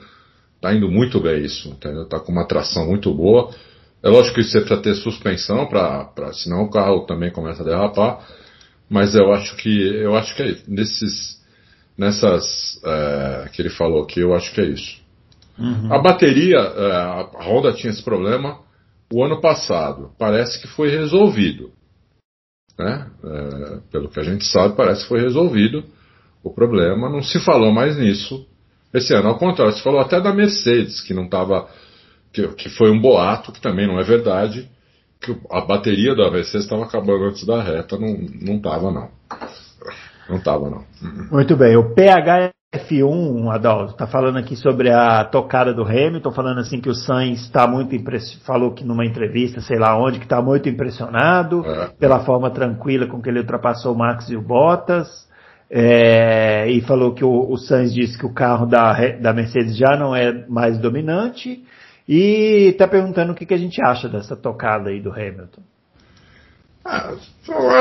tá 0.62 0.74
indo 0.74 0.90
muito 0.90 1.20
bem 1.20 1.44
isso, 1.44 1.70
entendeu? 1.70 2.08
Tá 2.08 2.20
com 2.20 2.32
uma 2.32 2.48
tração 2.48 2.88
muito 2.88 3.14
boa. 3.14 3.52
É 4.02 4.10
lógico 4.10 4.36
que 4.36 4.44
você 4.44 4.60
precisa 4.60 4.82
ter 4.82 4.96
suspensão 4.96 5.68
para, 5.68 6.32
senão 6.34 6.64
o 6.64 6.70
carro 6.70 7.06
também 7.06 7.32
começa 7.32 7.62
a 7.62 7.66
derrapar. 7.66 8.26
Mas 8.90 9.16
eu 9.16 9.34
acho 9.34 9.56
que 9.58 9.88
eu 9.98 10.16
acho 10.16 10.36
que 10.36 10.44
é 10.44 10.58
nesses 10.68 11.44
nessas 11.98 12.80
é, 12.84 13.50
que 13.52 13.62
ele 13.62 13.70
falou 13.70 14.04
aqui, 14.04 14.20
eu 14.20 14.34
acho 14.34 14.54
que 14.54 14.62
é 14.62 14.66
isso. 14.66 15.02
Uhum. 15.58 15.92
A 15.92 16.00
bateria, 16.00 16.58
é, 16.58 16.92
a 16.92 17.30
Honda 17.42 17.74
tinha 17.74 17.92
esse 17.92 18.04
problema 18.04 18.60
o 19.12 19.24
ano 19.24 19.40
passado. 19.40 20.12
Parece 20.20 20.62
que 20.62 20.68
foi 20.68 20.90
resolvido. 20.90 21.72
Né? 22.78 23.10
É, 23.24 23.80
pelo 23.92 24.10
que 24.10 24.20
a 24.20 24.24
gente 24.24 24.46
sabe, 24.46 24.76
parece 24.76 25.04
que 25.04 25.10
foi 25.10 25.22
resolvido 25.22 25.84
o 26.46 26.54
problema, 26.54 27.10
não 27.10 27.24
se 27.24 27.40
falou 27.40 27.72
mais 27.72 27.98
nisso 27.98 28.46
esse 28.94 29.14
ano. 29.14 29.30
Ao 29.30 29.38
contrário, 29.38 29.74
se 29.74 29.84
falou 29.84 30.00
até 30.00 30.22
da 30.22 30.32
Mercedes, 30.32 31.02
que 31.02 31.14
não 31.14 31.26
estava. 31.26 31.68
Que, 32.32 32.48
que 32.50 32.70
foi 32.70 32.92
um 32.92 33.02
boato, 33.02 33.52
que 33.52 33.62
também 33.62 33.88
não 33.88 34.00
é 34.00 34.04
verdade, 34.04 34.70
que 35.22 35.36
a 35.50 35.62
bateria 35.62 36.14
da 36.14 36.30
Mercedes 36.30 36.66
estava 36.66 36.84
acabando 36.84 37.24
antes 37.24 37.46
da 37.46 37.64
reta. 37.64 37.98
Não, 37.98 38.16
não 38.42 38.58
estava, 38.58 38.92
não. 38.92 39.10
Não 40.30 40.38
estava, 40.38 40.70
não. 40.70 40.84
Muito 41.32 41.56
bem. 41.56 41.78
O 41.78 41.96
PHF1, 41.96 43.50
Adalto, 43.52 43.94
está 43.94 44.06
falando 44.06 44.38
aqui 44.38 44.56
sobre 44.56 44.92
a 44.92 45.24
tocada 45.24 45.74
do 45.74 45.84
Hamilton, 45.84 46.32
falando 46.32 46.60
assim 46.60 46.82
que 46.82 46.90
o 46.90 46.96
Sainz 46.96 47.42
está 47.42 47.66
muito 47.66 47.96
impressionado, 47.96 48.46
falou 48.46 48.74
que 48.74 48.84
numa 48.84 49.06
entrevista, 49.06 49.62
sei 49.62 49.80
lá 49.80 49.98
onde, 49.98 50.20
que 50.20 50.26
está 50.26 50.42
muito 50.42 50.68
impressionado 50.68 51.66
é. 51.66 51.88
pela 51.98 52.20
forma 52.20 52.52
tranquila 52.52 53.08
com 53.08 53.22
que 53.22 53.30
ele 53.30 53.40
ultrapassou 53.40 53.94
o 53.94 53.98
Max 53.98 54.30
e 54.30 54.36
o 54.36 54.42
Bottas. 54.42 55.26
É, 55.70 56.70
e 56.70 56.82
falou 56.82 57.14
que 57.14 57.24
o, 57.24 57.52
o 57.52 57.58
Sainz 57.58 57.94
disse 57.94 58.18
que 58.18 58.26
o 58.26 58.34
carro 58.34 58.66
da, 58.66 58.94
da 59.20 59.34
Mercedes 59.34 59.76
já 59.76 59.98
não 59.98 60.16
é 60.16 60.46
mais 60.48 60.78
dominante. 60.78 61.64
E 62.08 62.70
está 62.70 62.88
perguntando 62.88 63.32
o 63.32 63.36
que, 63.36 63.46
que 63.46 63.54
a 63.54 63.58
gente 63.58 63.84
acha 63.84 64.08
dessa 64.08 64.36
tocada 64.36 64.90
aí 64.90 65.02
do 65.02 65.12
Hamilton. 65.12 65.62
Ah, 66.86 67.14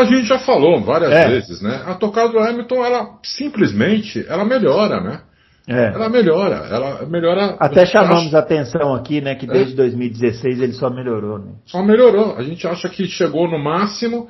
a 0.00 0.04
gente 0.04 0.24
já 0.24 0.38
falou 0.38 0.80
várias 0.80 1.12
é. 1.12 1.28
vezes, 1.28 1.60
né? 1.60 1.82
A 1.84 1.94
tocada 1.94 2.32
do 2.32 2.38
Hamilton, 2.38 2.82
ela 2.82 3.18
simplesmente, 3.22 4.24
ela 4.26 4.46
melhora, 4.46 4.98
né? 5.02 5.20
É. 5.68 5.94
Ela 5.94 6.08
melhora, 6.08 6.66
ela 6.70 7.06
melhora. 7.06 7.56
Até 7.58 7.84
chamamos 7.86 8.34
a 8.34 8.38
atenção 8.38 8.94
aqui, 8.94 9.20
né, 9.22 9.34
que 9.34 9.46
desde 9.46 9.72
é. 9.72 9.76
2016 9.76 10.60
ele 10.60 10.72
só 10.72 10.90
melhorou, 10.90 11.38
né? 11.38 11.52
Só 11.66 11.82
melhorou. 11.82 12.36
A 12.36 12.42
gente 12.42 12.66
acha 12.66 12.88
que 12.88 13.06
chegou 13.06 13.50
no 13.50 13.58
máximo 13.58 14.28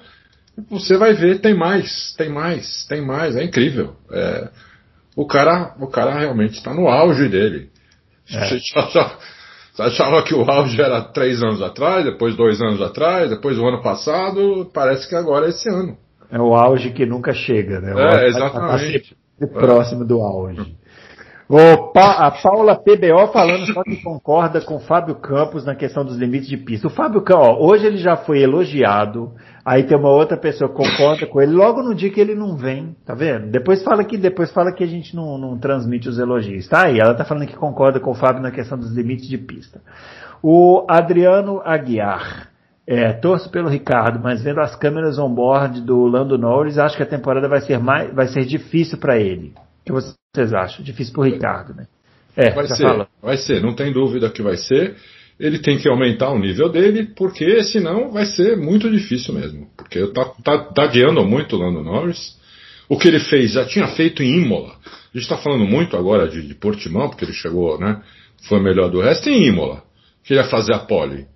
você 0.71 0.97
vai 0.97 1.15
ver, 1.15 1.41
tem 1.41 1.55
mais, 1.55 2.15
tem 2.17 2.29
mais, 2.29 2.85
tem 2.87 3.05
mais, 3.05 3.37
é 3.37 3.45
incrível. 3.45 3.95
É, 4.11 4.49
o, 5.17 5.27
cara, 5.27 5.75
o 5.81 5.87
cara 5.87 6.19
realmente 6.19 6.55
está 6.55 6.73
no 6.73 6.89
auge 6.89 7.29
dele. 7.29 7.71
É. 8.31 8.47
Você, 8.47 8.79
achava, 8.79 9.19
você 9.73 9.83
achava 9.83 10.23
que 10.23 10.35
o 10.35 10.49
auge 10.49 10.81
era 10.81 11.03
três 11.03 11.43
anos 11.43 11.61
atrás, 11.61 12.05
depois 12.05 12.37
dois 12.37 12.61
anos 12.61 12.81
atrás, 12.81 13.31
depois 13.31 13.59
o 13.59 13.67
ano 13.67 13.83
passado, 13.83 14.71
parece 14.73 15.09
que 15.09 15.15
agora 15.15 15.47
é 15.47 15.51
esse 15.51 15.69
ano. 15.69 15.97
É 16.31 16.39
o 16.39 16.55
auge 16.55 16.91
que 16.91 17.05
nunca 17.05 17.33
chega, 17.33 17.81
né? 17.81 17.95
O 17.95 17.99
é, 17.99 18.27
exatamente. 18.27 19.17
Tá 19.39 19.47
próximo 19.47 20.05
do 20.05 20.21
auge. 20.21 20.77
O 21.47 21.93
pa, 21.93 22.27
a 22.27 22.31
Paula 22.31 22.75
PBO 22.75 23.31
falando 23.31 23.67
só 23.67 23.83
que 23.83 24.03
concorda 24.03 24.63
com 24.63 24.77
o 24.77 24.81
Fábio 24.81 25.15
Campos 25.17 25.63
na 25.63 25.75
questão 25.75 26.03
dos 26.03 26.17
limites 26.17 26.49
de 26.49 26.57
pista. 26.57 26.87
O 26.87 26.91
Fábio 26.91 27.21
Campos, 27.21 27.59
hoje 27.61 27.87
ele 27.87 27.99
já 27.99 28.17
foi 28.17 28.41
elogiado, 28.43 29.33
aí 29.63 29.83
tem 29.83 29.99
uma 29.99 30.09
outra 30.09 30.39
pessoa 30.39 30.71
que 30.71 30.77
concorda 30.77 31.27
com 31.27 31.43
ele, 31.43 31.53
logo 31.53 31.83
no 31.83 31.95
dia 31.95 32.11
que 32.11 32.21
ele 32.21 32.35
não 32.35 32.57
vem, 32.57 32.97
tá 33.05 33.15
vendo? 33.15 33.51
Depois 33.51 33.83
fala 33.83 34.03
que, 34.05 34.17
depois 34.17 34.51
fala 34.53 34.73
que 34.73 34.83
a 34.83 34.87
gente 34.87 35.15
não, 35.15 35.37
não 35.37 35.59
transmite 35.59 36.09
os 36.09 36.19
elogios. 36.19 36.67
Tá 36.67 36.87
aí, 36.87 36.99
ela 36.99 37.15
tá 37.15 37.27
falando 37.27 37.47
que 37.47 37.57
concorda 37.57 38.01
com 38.01 38.13
o 38.13 38.15
Fábio 38.15 38.43
na 38.43 38.51
questão 38.51 38.79
dos 38.79 38.95
limites 38.95 39.29
de 39.29 39.37
pista. 39.37 39.83
O 40.43 40.87
Adriano 40.89 41.61
Aguiar. 41.63 42.49
É, 42.87 43.15
torço 43.15 43.51
pelo 43.51 43.71
Ricardo, 43.71 44.21
mas 44.23 44.43
vendo 44.43 44.61
as 44.61 44.77
câmeras 44.77 45.19
on-board 45.19 45.81
do 45.81 46.05
Lando 46.05 46.37
Norris, 46.37 46.77
acho 46.77 46.99
que 46.99 47.03
a 47.03 47.07
temporada 47.07 47.49
vai 47.49 47.63
ser 47.63 47.79
mais, 47.79 48.13
vai 48.13 48.27
ser 48.27 48.45
difícil 48.45 48.99
para 48.99 49.17
ele. 49.17 49.55
Que 49.87 49.91
vocês 50.35 50.53
acham? 50.53 50.85
Difícil 50.85 51.13
pro 51.13 51.23
Ricardo, 51.23 51.75
né? 51.75 51.87
É, 52.37 52.51
vai 52.51 52.67
ser, 52.67 52.83
fala. 52.83 53.09
vai 53.23 53.37
ser, 53.37 53.63
não 53.63 53.75
tem 53.75 53.93
dúvida 53.93 54.29
que 54.31 54.43
vai 54.43 54.57
ser. 54.57 54.97
Ele 55.39 55.59
tem 55.59 55.79
que 55.79 55.89
aumentar 55.89 56.31
o 56.31 56.39
nível 56.39 56.69
dele, 56.69 57.05
porque 57.17 57.63
senão 57.65 58.11
vai 58.11 58.25
ser 58.25 58.57
muito 58.57 58.91
difícil 58.91 59.35
mesmo. 59.35 59.69
Porque 59.77 60.07
tá, 60.09 60.33
tá, 60.43 60.59
tá 60.59 60.87
guiando 60.87 61.25
muito 61.25 61.57
o 61.57 61.59
Lando 61.59 61.83
Norris. 61.83 62.37
O 62.89 62.99
que 62.99 63.09
ele 63.09 63.19
fez, 63.19 63.53
já 63.53 63.65
tinha 63.65 63.89
feito 63.89 64.23
em 64.23 64.43
Imola. 64.43 64.77
A 64.85 65.19
gente 65.19 65.23
está 65.23 65.37
falando 65.37 65.65
muito 65.65 65.97
agora 65.97 66.29
de, 66.29 66.47
de, 66.47 66.55
Portimão, 66.55 67.09
porque 67.09 67.25
ele 67.25 67.33
chegou, 67.33 67.79
né? 67.79 68.03
Foi 68.49 68.61
melhor 68.61 68.91
do 68.91 69.01
resto 69.01 69.29
em 69.29 69.47
Imola. 69.47 69.83
Que 70.23 70.35
ele 70.35 70.41
ia 70.41 70.49
fazer 70.49 70.75
a 70.75 70.81
pole. 70.81 71.27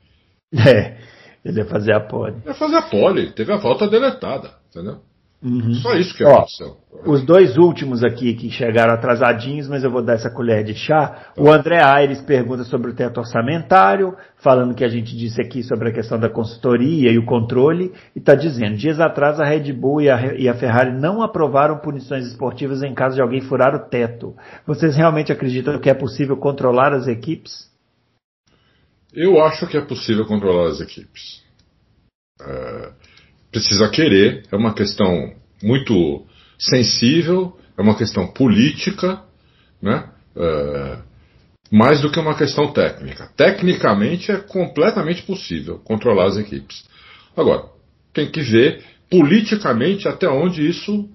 É, 0.67 0.97
ele 1.45 1.59
ia 1.59 1.67
fazer 1.67 1.93
a 1.93 2.01
pole. 2.01 2.37
Ia 2.47 2.55
fazer 2.55 2.77
a 2.77 2.83
pole, 2.83 3.31
teve 3.33 3.53
a 3.53 3.57
volta 3.57 3.87
deletada, 3.87 4.51
entendeu? 4.71 5.01
Uhum. 5.41 5.75
Só 5.75 5.95
isso 5.95 6.17
que 6.17 6.25
aconteceu. 6.25 6.77
Os 7.07 7.25
dois 7.25 7.57
últimos 7.57 8.03
aqui 8.03 8.35
que 8.35 8.51
chegaram 8.51 8.93
atrasadinhos, 8.93 9.69
mas 9.69 9.85
eu 9.85 9.91
vou 9.91 10.03
dar 10.03 10.15
essa 10.15 10.29
colher 10.29 10.65
de 10.65 10.75
chá. 10.75 11.31
O 11.37 11.49
André 11.49 11.81
Aires 11.81 12.21
pergunta 12.21 12.65
sobre 12.65 12.91
o 12.91 12.95
teto 12.95 13.19
orçamentário, 13.19 14.17
falando 14.37 14.75
que 14.75 14.85
a 14.85 14.89
gente 14.89 15.17
disse 15.17 15.41
aqui 15.41 15.63
sobre 15.63 15.91
a 15.91 15.93
questão 15.93 16.19
da 16.19 16.29
consultoria 16.29 17.13
e 17.13 17.19
o 17.19 17.25
controle, 17.25 17.93
e 18.17 18.19
está 18.19 18.35
dizendo: 18.35 18.77
dias 18.77 18.99
atrás 18.99 19.39
a 19.39 19.45
Red 19.45 19.73
Bull 19.73 20.01
e 20.01 20.11
a, 20.11 20.35
e 20.35 20.49
a 20.49 20.55
Ferrari 20.55 20.99
não 20.99 21.23
aprovaram 21.23 21.79
punições 21.79 22.27
esportivas 22.27 22.83
em 22.83 22.93
caso 22.93 23.15
de 23.15 23.23
alguém 23.23 23.41
furar 23.41 23.77
o 23.77 23.89
teto. 23.89 24.35
Vocês 24.67 24.97
realmente 24.97 25.31
acreditam 25.31 25.79
que 25.79 25.89
é 25.89 25.95
possível 25.95 26.37
controlar 26.37 26.93
as 26.93 27.07
equipes? 27.07 27.69
Eu 29.15 29.41
acho 29.41 29.69
que 29.69 29.77
é 29.77 29.81
possível 29.81 30.27
controlar 30.27 30.69
as 30.69 30.81
equipes. 30.81 31.47
É, 32.41 32.93
precisa 33.51 33.89
querer, 33.89 34.45
é 34.51 34.57
uma 34.57 34.75
questão 34.75 35.33
muito 35.63 36.27
sensível, 36.59 37.57
é 37.77 37.83
uma 37.83 37.97
questão 37.97 38.27
política, 38.27 39.23
né? 39.81 40.09
É, 40.37 40.99
mais 41.71 42.01
do 42.01 42.11
que 42.11 42.19
uma 42.19 42.37
questão 42.37 42.73
técnica. 42.73 43.31
Tecnicamente 43.37 44.33
é 44.33 44.39
completamente 44.39 45.23
possível 45.23 45.79
controlar 45.81 46.27
as 46.27 46.37
equipes. 46.37 46.85
Agora, 47.37 47.65
tem 48.13 48.31
que 48.31 48.41
ver 48.41 48.83
politicamente 49.11 50.09
até 50.09 50.29
onde 50.29 50.67
isso 50.67 51.09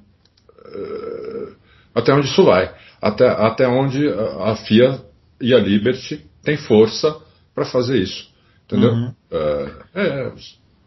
é, 0.66 1.54
até 1.96 2.14
onde 2.14 2.28
isso 2.28 2.44
vai, 2.44 2.74
até, 3.02 3.28
até 3.28 3.68
onde 3.68 4.08
a 4.08 4.56
FIA 4.56 5.02
e 5.40 5.54
a 5.54 5.60
Liberty 5.60 6.26
têm 6.44 6.58
força 6.58 7.16
para 7.54 7.66
fazer 7.66 7.98
isso, 7.98 8.30
entendeu? 8.66 8.92
Uhum. 8.92 9.14
É, 9.32 9.72
é, 9.96 10.32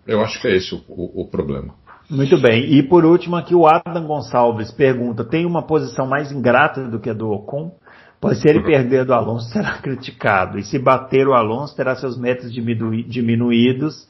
eu 0.07 0.21
acho 0.21 0.41
que 0.41 0.49
é 0.49 0.57
esse 0.57 0.75
o, 0.75 0.83
o, 0.89 1.23
o 1.23 1.29
problema. 1.29 1.75
Muito 2.09 2.41
bem. 2.41 2.73
E 2.75 2.83
por 2.83 3.05
último 3.05 3.37
aqui 3.37 3.55
o 3.55 3.67
Adam 3.67 4.07
Gonçalves 4.07 4.71
pergunta: 4.71 5.25
tem 5.25 5.45
uma 5.45 5.63
posição 5.63 6.07
mais 6.07 6.31
ingrata 6.31 6.89
do 6.89 7.01
que 7.01 7.11
a 7.11 7.15
do 7.15 7.31
Ocon? 7.31 7.73
Pois 8.21 8.41
se 8.41 8.49
ele 8.49 8.63
perder 8.63 9.05
do 9.05 9.13
Alonso 9.13 9.51
será 9.53 9.79
criticado. 9.79 10.59
E 10.59 10.65
se 10.65 10.79
bater 10.79 11.27
o 11.27 11.35
Alonso 11.35 11.77
terá 11.77 11.97
seus 11.97 12.19
metros 12.19 12.53
diminuídos 12.53 14.09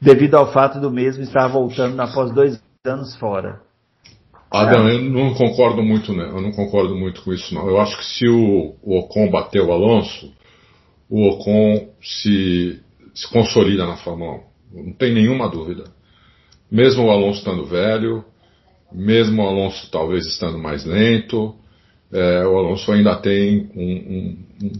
devido 0.00 0.36
ao 0.36 0.52
fato 0.52 0.80
do 0.80 0.90
mesmo 0.90 1.22
estar 1.22 1.48
voltando 1.48 1.98
após 2.00 2.32
dois 2.32 2.62
anos 2.86 3.16
fora. 3.16 3.60
Adam, 4.50 4.88
eu 4.88 5.02
não 5.10 5.34
concordo 5.34 5.82
muito, 5.82 6.12
né? 6.12 6.24
Eu 6.24 6.40
não 6.40 6.52
concordo 6.52 6.94
muito 6.94 7.22
com 7.22 7.32
isso, 7.32 7.54
não. 7.54 7.68
Eu 7.68 7.80
acho 7.80 7.98
que 7.98 8.04
se 8.04 8.28
o, 8.28 8.76
o 8.82 8.98
Ocon 8.98 9.30
bater 9.30 9.60
o 9.60 9.72
Alonso, 9.72 10.32
o 11.10 11.28
Ocon 11.28 11.88
se, 12.00 12.80
se 13.14 13.30
consolida 13.30 13.86
na 13.86 13.96
Fórmula 13.98 14.36
1. 14.36 14.40
Não 14.72 14.92
tem 14.92 15.12
nenhuma 15.12 15.48
dúvida 15.48 15.84
mesmo 16.70 17.04
o 17.04 17.10
Alonso 17.10 17.38
estando 17.38 17.64
velho, 17.64 18.24
mesmo 18.92 19.42
o 19.42 19.46
Alonso 19.46 19.90
talvez 19.90 20.26
estando 20.26 20.58
mais 20.58 20.84
lento, 20.84 21.54
é, 22.12 22.46
o 22.46 22.56
Alonso 22.56 22.90
ainda 22.92 23.16
tem 23.16 23.70
um, 23.74 23.82
um, 23.82 24.38
um, 24.62 24.72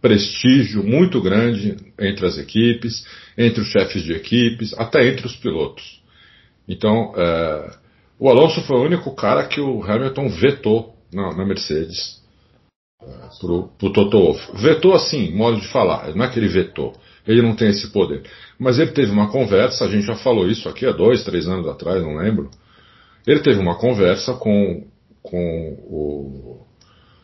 prestígio 0.00 0.82
muito 0.82 1.20
grande 1.20 1.76
entre 1.98 2.26
as 2.26 2.38
equipes, 2.38 3.06
entre 3.36 3.60
os 3.60 3.68
chefes 3.68 4.02
de 4.02 4.12
equipes, 4.12 4.74
até 4.78 5.06
entre 5.08 5.26
os 5.26 5.36
pilotos. 5.36 6.02
Então, 6.68 7.12
é, 7.16 7.70
o 8.18 8.28
Alonso 8.28 8.62
foi 8.62 8.76
o 8.78 8.84
único 8.84 9.14
cara 9.14 9.46
que 9.46 9.60
o 9.60 9.82
Hamilton 9.82 10.28
vetou 10.28 10.96
na, 11.12 11.34
na 11.34 11.44
Mercedes 11.44 12.22
é, 13.02 13.06
pro, 13.40 13.68
pro 13.78 13.92
Toto 13.92 14.18
Wolff. 14.18 14.50
Vetou 14.54 14.94
assim, 14.94 15.30
modo 15.30 15.60
de 15.60 15.68
falar, 15.68 16.14
não 16.14 16.24
é 16.24 16.28
que 16.28 16.38
ele 16.38 16.48
vetou. 16.48 16.94
Ele 17.26 17.42
não 17.42 17.54
tem 17.54 17.68
esse 17.68 17.90
poder. 17.92 18.22
Mas 18.58 18.78
ele 18.78 18.90
teve 18.92 19.10
uma 19.10 19.30
conversa, 19.30 19.84
a 19.84 19.88
gente 19.88 20.06
já 20.06 20.16
falou 20.16 20.48
isso 20.48 20.68
aqui 20.68 20.86
há 20.86 20.92
dois, 20.92 21.24
três 21.24 21.46
anos 21.46 21.68
atrás, 21.68 22.02
não 22.02 22.16
lembro. 22.16 22.50
Ele 23.26 23.40
teve 23.40 23.60
uma 23.60 23.76
conversa 23.76 24.34
com, 24.34 24.86
com 25.22 25.72
o 25.88 26.66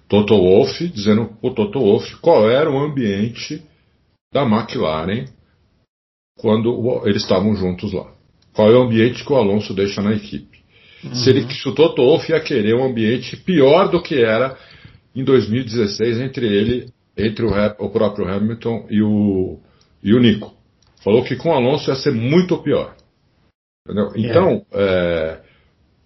Toto 0.08 0.36
Wolff, 0.36 0.88
dizendo 0.88 1.26
para 1.40 1.50
o 1.50 1.54
Toto 1.54 1.80
Wolff 1.80 2.16
qual 2.16 2.48
era 2.48 2.70
o 2.70 2.78
ambiente 2.78 3.62
da 4.32 4.42
McLaren 4.42 5.26
quando 6.38 7.02
eles 7.04 7.22
estavam 7.22 7.54
juntos 7.56 7.92
lá. 7.92 8.12
Qual 8.52 8.70
é 8.70 8.76
o 8.76 8.82
ambiente 8.82 9.24
que 9.24 9.32
o 9.32 9.36
Alonso 9.36 9.74
deixa 9.74 10.00
na 10.00 10.14
equipe. 10.14 10.58
Uhum. 11.04 11.14
Se, 11.14 11.30
ele, 11.30 11.52
se 11.52 11.68
o 11.68 11.74
Toto 11.74 12.02
Wolff 12.02 12.30
ia 12.30 12.40
querer 12.40 12.74
um 12.74 12.84
ambiente 12.84 13.36
pior 13.36 13.88
do 13.88 14.02
que 14.02 14.16
era 14.16 14.56
em 15.14 15.24
2016 15.24 16.20
entre 16.20 16.46
ele, 16.46 16.92
entre 17.16 17.44
o, 17.44 17.50
o 17.78 17.90
próprio 17.90 18.28
Hamilton 18.28 18.86
e 18.88 19.02
o, 19.02 19.60
e 20.02 20.14
o 20.14 20.20
Nico. 20.20 20.54
Falou 21.02 21.22
que 21.22 21.36
com 21.36 21.50
o 21.50 21.54
Alonso 21.54 21.90
ia 21.90 21.96
ser 21.96 22.12
muito 22.12 22.58
pior. 22.58 22.94
Entendeu? 23.86 24.12
É. 24.14 24.20
Então, 24.20 24.66
é, 24.72 25.38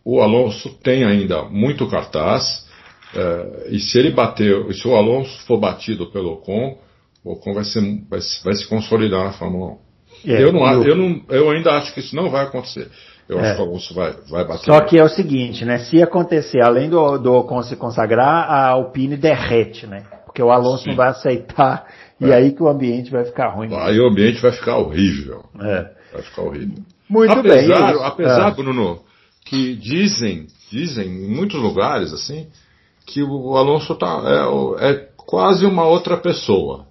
o 0.05 0.21
Alonso 0.21 0.71
tem 0.83 1.05
ainda 1.05 1.43
muito 1.45 1.89
cartaz, 1.89 2.67
é, 3.15 3.69
e 3.71 3.81
se 3.81 3.99
ele 3.99 4.11
bater, 4.11 4.73
se 4.75 4.87
o 4.87 4.97
Alonso 4.97 5.45
for 5.47 5.59
batido 5.59 6.11
pelo 6.11 6.33
Ocon, 6.33 6.79
o 7.25 7.33
Ocon 7.33 7.55
vai, 7.55 7.65
ser, 7.65 7.81
vai, 8.09 8.21
vai 8.45 8.55
se 8.55 8.67
consolidar 8.67 9.25
na 9.25 9.33
Fórmula 9.33 9.73
1. 9.73 10.31
É, 10.31 10.43
eu, 10.43 10.53
não, 10.53 10.83
eu, 10.85 10.97
não, 10.97 11.23
eu 11.29 11.51
ainda 11.51 11.73
acho 11.73 11.93
que 11.93 12.01
isso 12.01 12.15
não 12.15 12.31
vai 12.31 12.45
acontecer. 12.45 12.89
Eu 13.29 13.39
é. 13.39 13.43
acho 13.43 13.57
que 13.57 13.63
o 13.63 13.65
Alonso 13.65 13.95
vai, 13.95 14.13
vai 14.29 14.45
bater. 14.47 14.65
Só 14.65 14.81
que 14.81 14.99
é 14.99 15.05
o 15.05 15.09
seguinte, 15.09 15.65
né? 15.65 15.79
Se 15.79 16.03
acontecer, 16.03 16.61
além 16.63 16.91
do, 16.91 17.19
do 17.19 17.33
Ocon 17.33 17.63
se 17.63 17.77
consagrar, 17.77 18.51
a 18.51 18.69
Alpine 18.71 19.17
derrete, 19.17 19.87
né? 19.87 20.05
Porque 20.25 20.43
o 20.43 20.51
Alonso 20.51 20.85
Sim. 20.85 20.91
não 20.91 20.97
vai 20.97 21.09
aceitar 21.09 21.87
e 22.23 22.31
é. 22.31 22.35
aí 22.35 22.53
que 22.53 22.63
o 22.63 22.69
ambiente 22.69 23.11
vai 23.11 23.25
ficar 23.25 23.49
ruim. 23.49 23.75
Aí 23.75 23.99
o 23.99 24.07
ambiente 24.07 24.41
vai 24.41 24.53
ficar 24.53 24.77
horrível. 24.79 25.45
É. 25.61 25.91
Vai 26.13 26.23
ficar 26.23 26.43
horrível. 26.43 26.85
Muito 27.09 27.33
apesar, 27.33 27.93
bem. 27.93 28.03
Apesar, 28.05 28.49
é. 28.49 28.55
Bruno, 28.55 29.01
que 29.45 29.75
dizem, 29.75 30.47
dizem 30.71 31.09
em 31.09 31.29
muitos 31.29 31.61
lugares 31.61 32.13
assim, 32.13 32.47
que 33.05 33.23
o 33.23 33.57
Alonso 33.57 33.97
tá, 33.97 34.23
é, 34.81 34.91
é 34.91 35.09
quase 35.17 35.67
uma 35.67 35.85
outra 35.85 36.17
pessoa. 36.17 36.87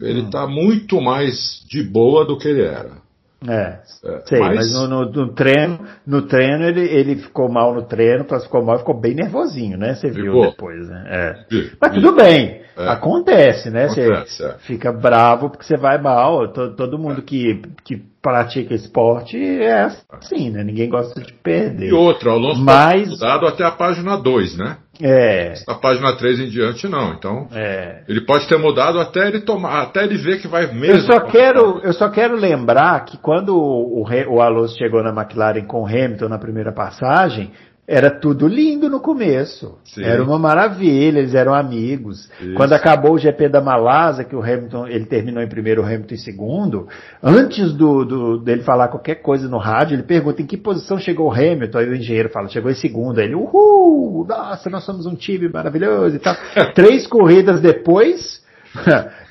Ele 0.00 0.20
está 0.20 0.44
hum. 0.46 0.50
muito 0.50 1.00
mais 1.00 1.64
de 1.68 1.82
boa 1.82 2.24
do 2.24 2.38
que 2.38 2.46
ele 2.46 2.62
era. 2.62 2.98
É, 3.46 3.52
é 3.52 4.20
sei, 4.24 4.40
mas, 4.40 4.56
mas 4.56 4.72
no, 4.72 4.88
no, 4.88 5.10
no, 5.10 5.34
treino, 5.34 5.80
no 6.06 6.22
treino 6.22 6.64
ele, 6.64 6.80
ele 6.80 7.16
ficou 7.16 7.50
mal 7.50 7.74
no 7.74 7.82
treino, 7.82 8.24
ficou 8.24 8.64
mal, 8.64 8.78
ficou 8.78 8.98
bem 8.98 9.14
nervosinho, 9.14 9.76
né? 9.76 9.94
Você 9.94 10.10
viu 10.10 10.40
depois, 10.40 10.88
né? 10.88 11.04
É. 11.06 11.34
Mas 11.78 11.92
tudo 11.92 12.14
bem, 12.14 12.62
é. 12.76 12.88
acontece, 12.88 13.70
né? 13.70 13.84
Acontece, 13.84 14.36
você 14.36 14.44
é. 14.44 14.54
fica 14.60 14.90
bravo 14.90 15.50
porque 15.50 15.64
você 15.64 15.76
vai 15.76 16.00
mal. 16.00 16.48
Todo, 16.48 16.74
todo 16.74 16.98
mundo 16.98 17.20
que, 17.20 17.60
que 17.84 18.02
pratica 18.22 18.74
esporte 18.74 19.36
é 19.38 19.86
assim, 20.10 20.50
né? 20.50 20.64
Ninguém 20.64 20.88
gosta 20.88 21.20
de 21.20 21.32
perder. 21.32 21.90
E 21.90 21.92
outra, 21.92 22.30
o 22.30 22.32
Alonso 22.32 22.64
Mas... 22.64 23.08
mudado 23.10 23.46
até 23.46 23.64
a 23.64 23.70
página 23.70 24.16
2, 24.16 24.56
né? 24.56 24.78
É. 25.00 25.54
Da 25.66 25.74
página 25.74 26.16
3 26.16 26.40
em 26.40 26.48
diante, 26.48 26.88
não. 26.88 27.12
Então, 27.14 27.48
é. 27.52 28.02
ele 28.08 28.20
pode 28.22 28.48
ter 28.48 28.58
mudado 28.58 29.00
até 29.00 29.28
ele 29.28 29.40
tomar, 29.40 29.82
até 29.82 30.04
ele 30.04 30.16
ver 30.16 30.40
que 30.40 30.48
vai 30.48 30.66
mesmo. 30.66 30.86
Eu 30.86 31.00
só 31.00 31.20
quero, 31.20 31.80
eu 31.82 31.92
só 31.92 32.08
quero 32.08 32.36
lembrar 32.36 33.04
que 33.04 33.16
quando 33.18 33.56
o, 33.56 34.02
o, 34.02 34.34
o 34.34 34.40
Alonso 34.40 34.76
chegou 34.76 35.02
na 35.02 35.10
McLaren 35.10 35.64
com 35.66 35.82
o 35.82 35.86
Hamilton 35.86 36.28
na 36.28 36.38
primeira 36.38 36.72
passagem, 36.72 37.50
era 37.88 38.10
tudo 38.10 38.48
lindo 38.48 38.90
no 38.90 38.98
começo. 38.98 39.78
Sim. 39.84 40.02
Era 40.02 40.22
uma 40.22 40.38
maravilha, 40.38 41.18
eles 41.18 41.34
eram 41.34 41.54
amigos. 41.54 42.28
Isso. 42.40 42.54
Quando 42.54 42.72
acabou 42.72 43.12
o 43.12 43.18
GP 43.18 43.48
da 43.48 43.60
Malásia, 43.60 44.24
que 44.24 44.34
o 44.34 44.42
Hamilton, 44.42 44.88
ele 44.88 45.06
terminou 45.06 45.40
em 45.40 45.48
primeiro, 45.48 45.82
o 45.82 45.84
Hamilton 45.84 46.14
em 46.14 46.18
segundo, 46.18 46.88
antes 47.22 47.72
do, 47.72 48.04
do, 48.04 48.38
dele 48.38 48.62
falar 48.62 48.88
qualquer 48.88 49.16
coisa 49.16 49.48
no 49.48 49.58
rádio, 49.58 49.94
ele 49.94 50.02
pergunta 50.02 50.42
em 50.42 50.46
que 50.46 50.56
posição 50.56 50.98
chegou 50.98 51.28
o 51.28 51.32
Hamilton, 51.32 51.78
aí 51.78 51.88
o 51.88 51.94
engenheiro 51.94 52.28
fala, 52.28 52.48
chegou 52.48 52.70
em 52.70 52.74
segundo, 52.74 53.20
aí 53.20 53.26
ele, 53.26 53.36
uhul, 53.36 54.26
nossa, 54.26 54.68
nós 54.68 54.84
somos 54.84 55.06
um 55.06 55.14
time 55.14 55.48
maravilhoso 55.48 56.16
e 56.16 56.18
tal. 56.18 56.34
Três 56.74 57.06
corridas 57.06 57.60
depois, 57.60 58.44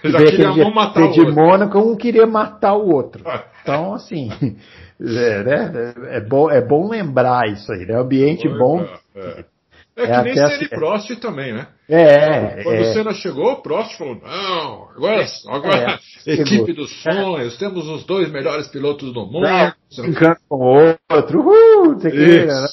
veio 0.02 0.18
aquele 0.18 0.53
GP 0.53 1.11
de 1.11 1.32
Mônaco, 1.32 1.77
um 1.77 1.95
queria 1.95 2.26
matar 2.26 2.73
o 2.76 2.90
outro. 2.90 3.23
Então, 3.65 3.95
assim, 3.95 4.30
é, 4.99 5.43
né? 5.43 5.93
é, 6.09 6.22
bom, 6.22 6.49
é 6.49 6.61
bom 6.61 6.89
lembrar 6.89 7.47
isso 7.49 7.72
aí, 7.72 7.85
né? 7.85 7.95
Ambiente 7.95 8.47
bom. 8.47 8.81
É, 9.15 9.19
é. 9.19 9.45
é, 9.97 10.05
que 10.07 10.23
nem 10.23 10.34
Senna 10.34 10.63
e 10.63 10.69
Prost 10.69 11.15
também, 11.19 11.53
né? 11.53 11.67
É. 11.89 12.63
Quando 12.63 12.81
o 12.81 12.93
Senna 12.93 13.13
chegou, 13.13 13.51
o 13.51 13.61
Prost 13.61 13.97
falou: 13.97 14.15
não, 14.15 14.89
agora, 14.95 15.26
agora 15.47 15.99
equipe 16.26 16.73
dos 16.73 16.91
sonhos, 17.03 17.57
temos 17.57 17.88
os 17.88 18.05
dois 18.05 18.31
melhores 18.31 18.67
pilotos 18.67 19.13
do 19.13 19.26
mundo. 19.26 19.47
Brincando 19.97 20.38
com 20.47 20.55
o 20.55 20.93
outro, 21.11 21.39
uh, 21.41 21.93
você 21.95 22.11
queira, 22.11 22.61
né? 22.61 22.67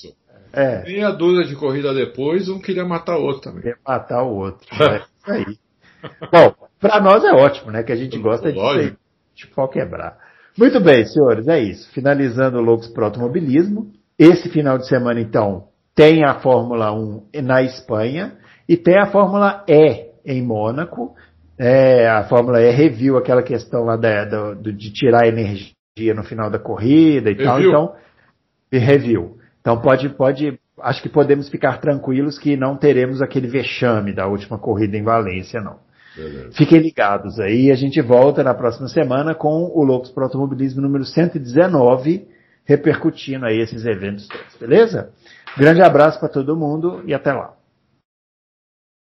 É. 0.52 0.82
Meia 0.82 1.10
dúzia 1.10 1.46
de 1.46 1.56
corrida 1.56 1.94
depois, 1.94 2.48
um 2.48 2.60
queria 2.60 2.84
matar 2.84 3.16
o 3.16 3.22
outro 3.22 3.42
também. 3.42 3.62
Queria 3.62 3.78
matar 3.86 4.22
o 4.22 4.36
outro. 4.36 4.68
é 4.82 4.96
isso 4.96 5.30
aí. 5.30 5.58
Bom, 6.30 6.54
pra 6.78 7.00
nós 7.00 7.24
é 7.24 7.32
ótimo, 7.32 7.70
né? 7.70 7.82
Que 7.82 7.92
a 7.92 7.96
gente 7.96 8.18
gosta 8.18 8.52
de, 8.52 8.58
ser, 8.58 8.96
de 9.34 9.46
pau 9.48 9.68
quebrar. 9.68 10.18
Muito 10.56 10.80
bem, 10.80 11.04
senhores, 11.06 11.48
é 11.48 11.60
isso. 11.60 11.90
Finalizando 11.92 12.58
o 12.58 12.62
Loucos 12.62 12.88
para 12.88 13.06
Automobilismo. 13.06 13.90
Esse 14.18 14.48
final 14.50 14.78
de 14.78 14.86
semana, 14.86 15.20
então, 15.20 15.68
tem 15.94 16.24
a 16.24 16.34
Fórmula 16.40 16.92
1 16.92 17.28
na 17.42 17.62
Espanha 17.62 18.36
e 18.68 18.76
tem 18.76 18.98
a 18.98 19.06
Fórmula 19.06 19.64
E 19.68 20.10
em 20.24 20.42
Mônaco. 20.42 21.14
É, 21.58 22.08
a 22.08 22.24
Fórmula 22.24 22.60
E 22.60 22.70
reviu 22.70 23.16
aquela 23.16 23.42
questão 23.42 23.84
lá 23.84 23.96
da, 23.96 24.24
da, 24.24 24.54
de 24.54 24.92
tirar 24.92 25.26
energia 25.26 26.14
no 26.14 26.22
final 26.22 26.50
da 26.50 26.58
corrida 26.58 27.30
e 27.30 27.36
tal. 27.36 27.60
Então, 27.60 27.94
review. 28.78 29.36
Então 29.60 29.80
pode, 29.80 30.08
pode, 30.10 30.58
acho 30.80 31.02
que 31.02 31.08
podemos 31.08 31.48
ficar 31.48 31.78
tranquilos 31.80 32.38
que 32.38 32.56
não 32.56 32.76
teremos 32.76 33.22
aquele 33.22 33.46
vexame 33.46 34.12
da 34.12 34.26
última 34.26 34.58
corrida 34.58 34.96
em 34.96 35.02
Valência, 35.02 35.60
não. 35.60 35.78
Beleza. 36.16 36.52
Fiquem 36.52 36.78
ligados 36.80 37.40
aí, 37.40 37.70
a 37.70 37.74
gente 37.74 38.01
volta 38.01 38.43
na 38.43 38.55
próxima 38.55 38.89
semana 38.89 39.34
com 39.34 39.70
o 39.74 39.82
Loucos 39.82 40.10
para 40.10 40.24
Automobilismo 40.24 40.80
número 40.80 41.05
119, 41.05 42.26
repercutindo 42.64 43.47
aí 43.47 43.60
esses 43.60 43.84
eventos 43.84 44.28
todos, 44.28 44.56
beleza? 44.60 45.10
Grande 45.56 45.82
abraço 45.82 46.20
para 46.20 46.28
todo 46.28 46.56
mundo 46.56 47.02
e 47.06 47.14
até 47.14 47.32
lá. 47.32 47.55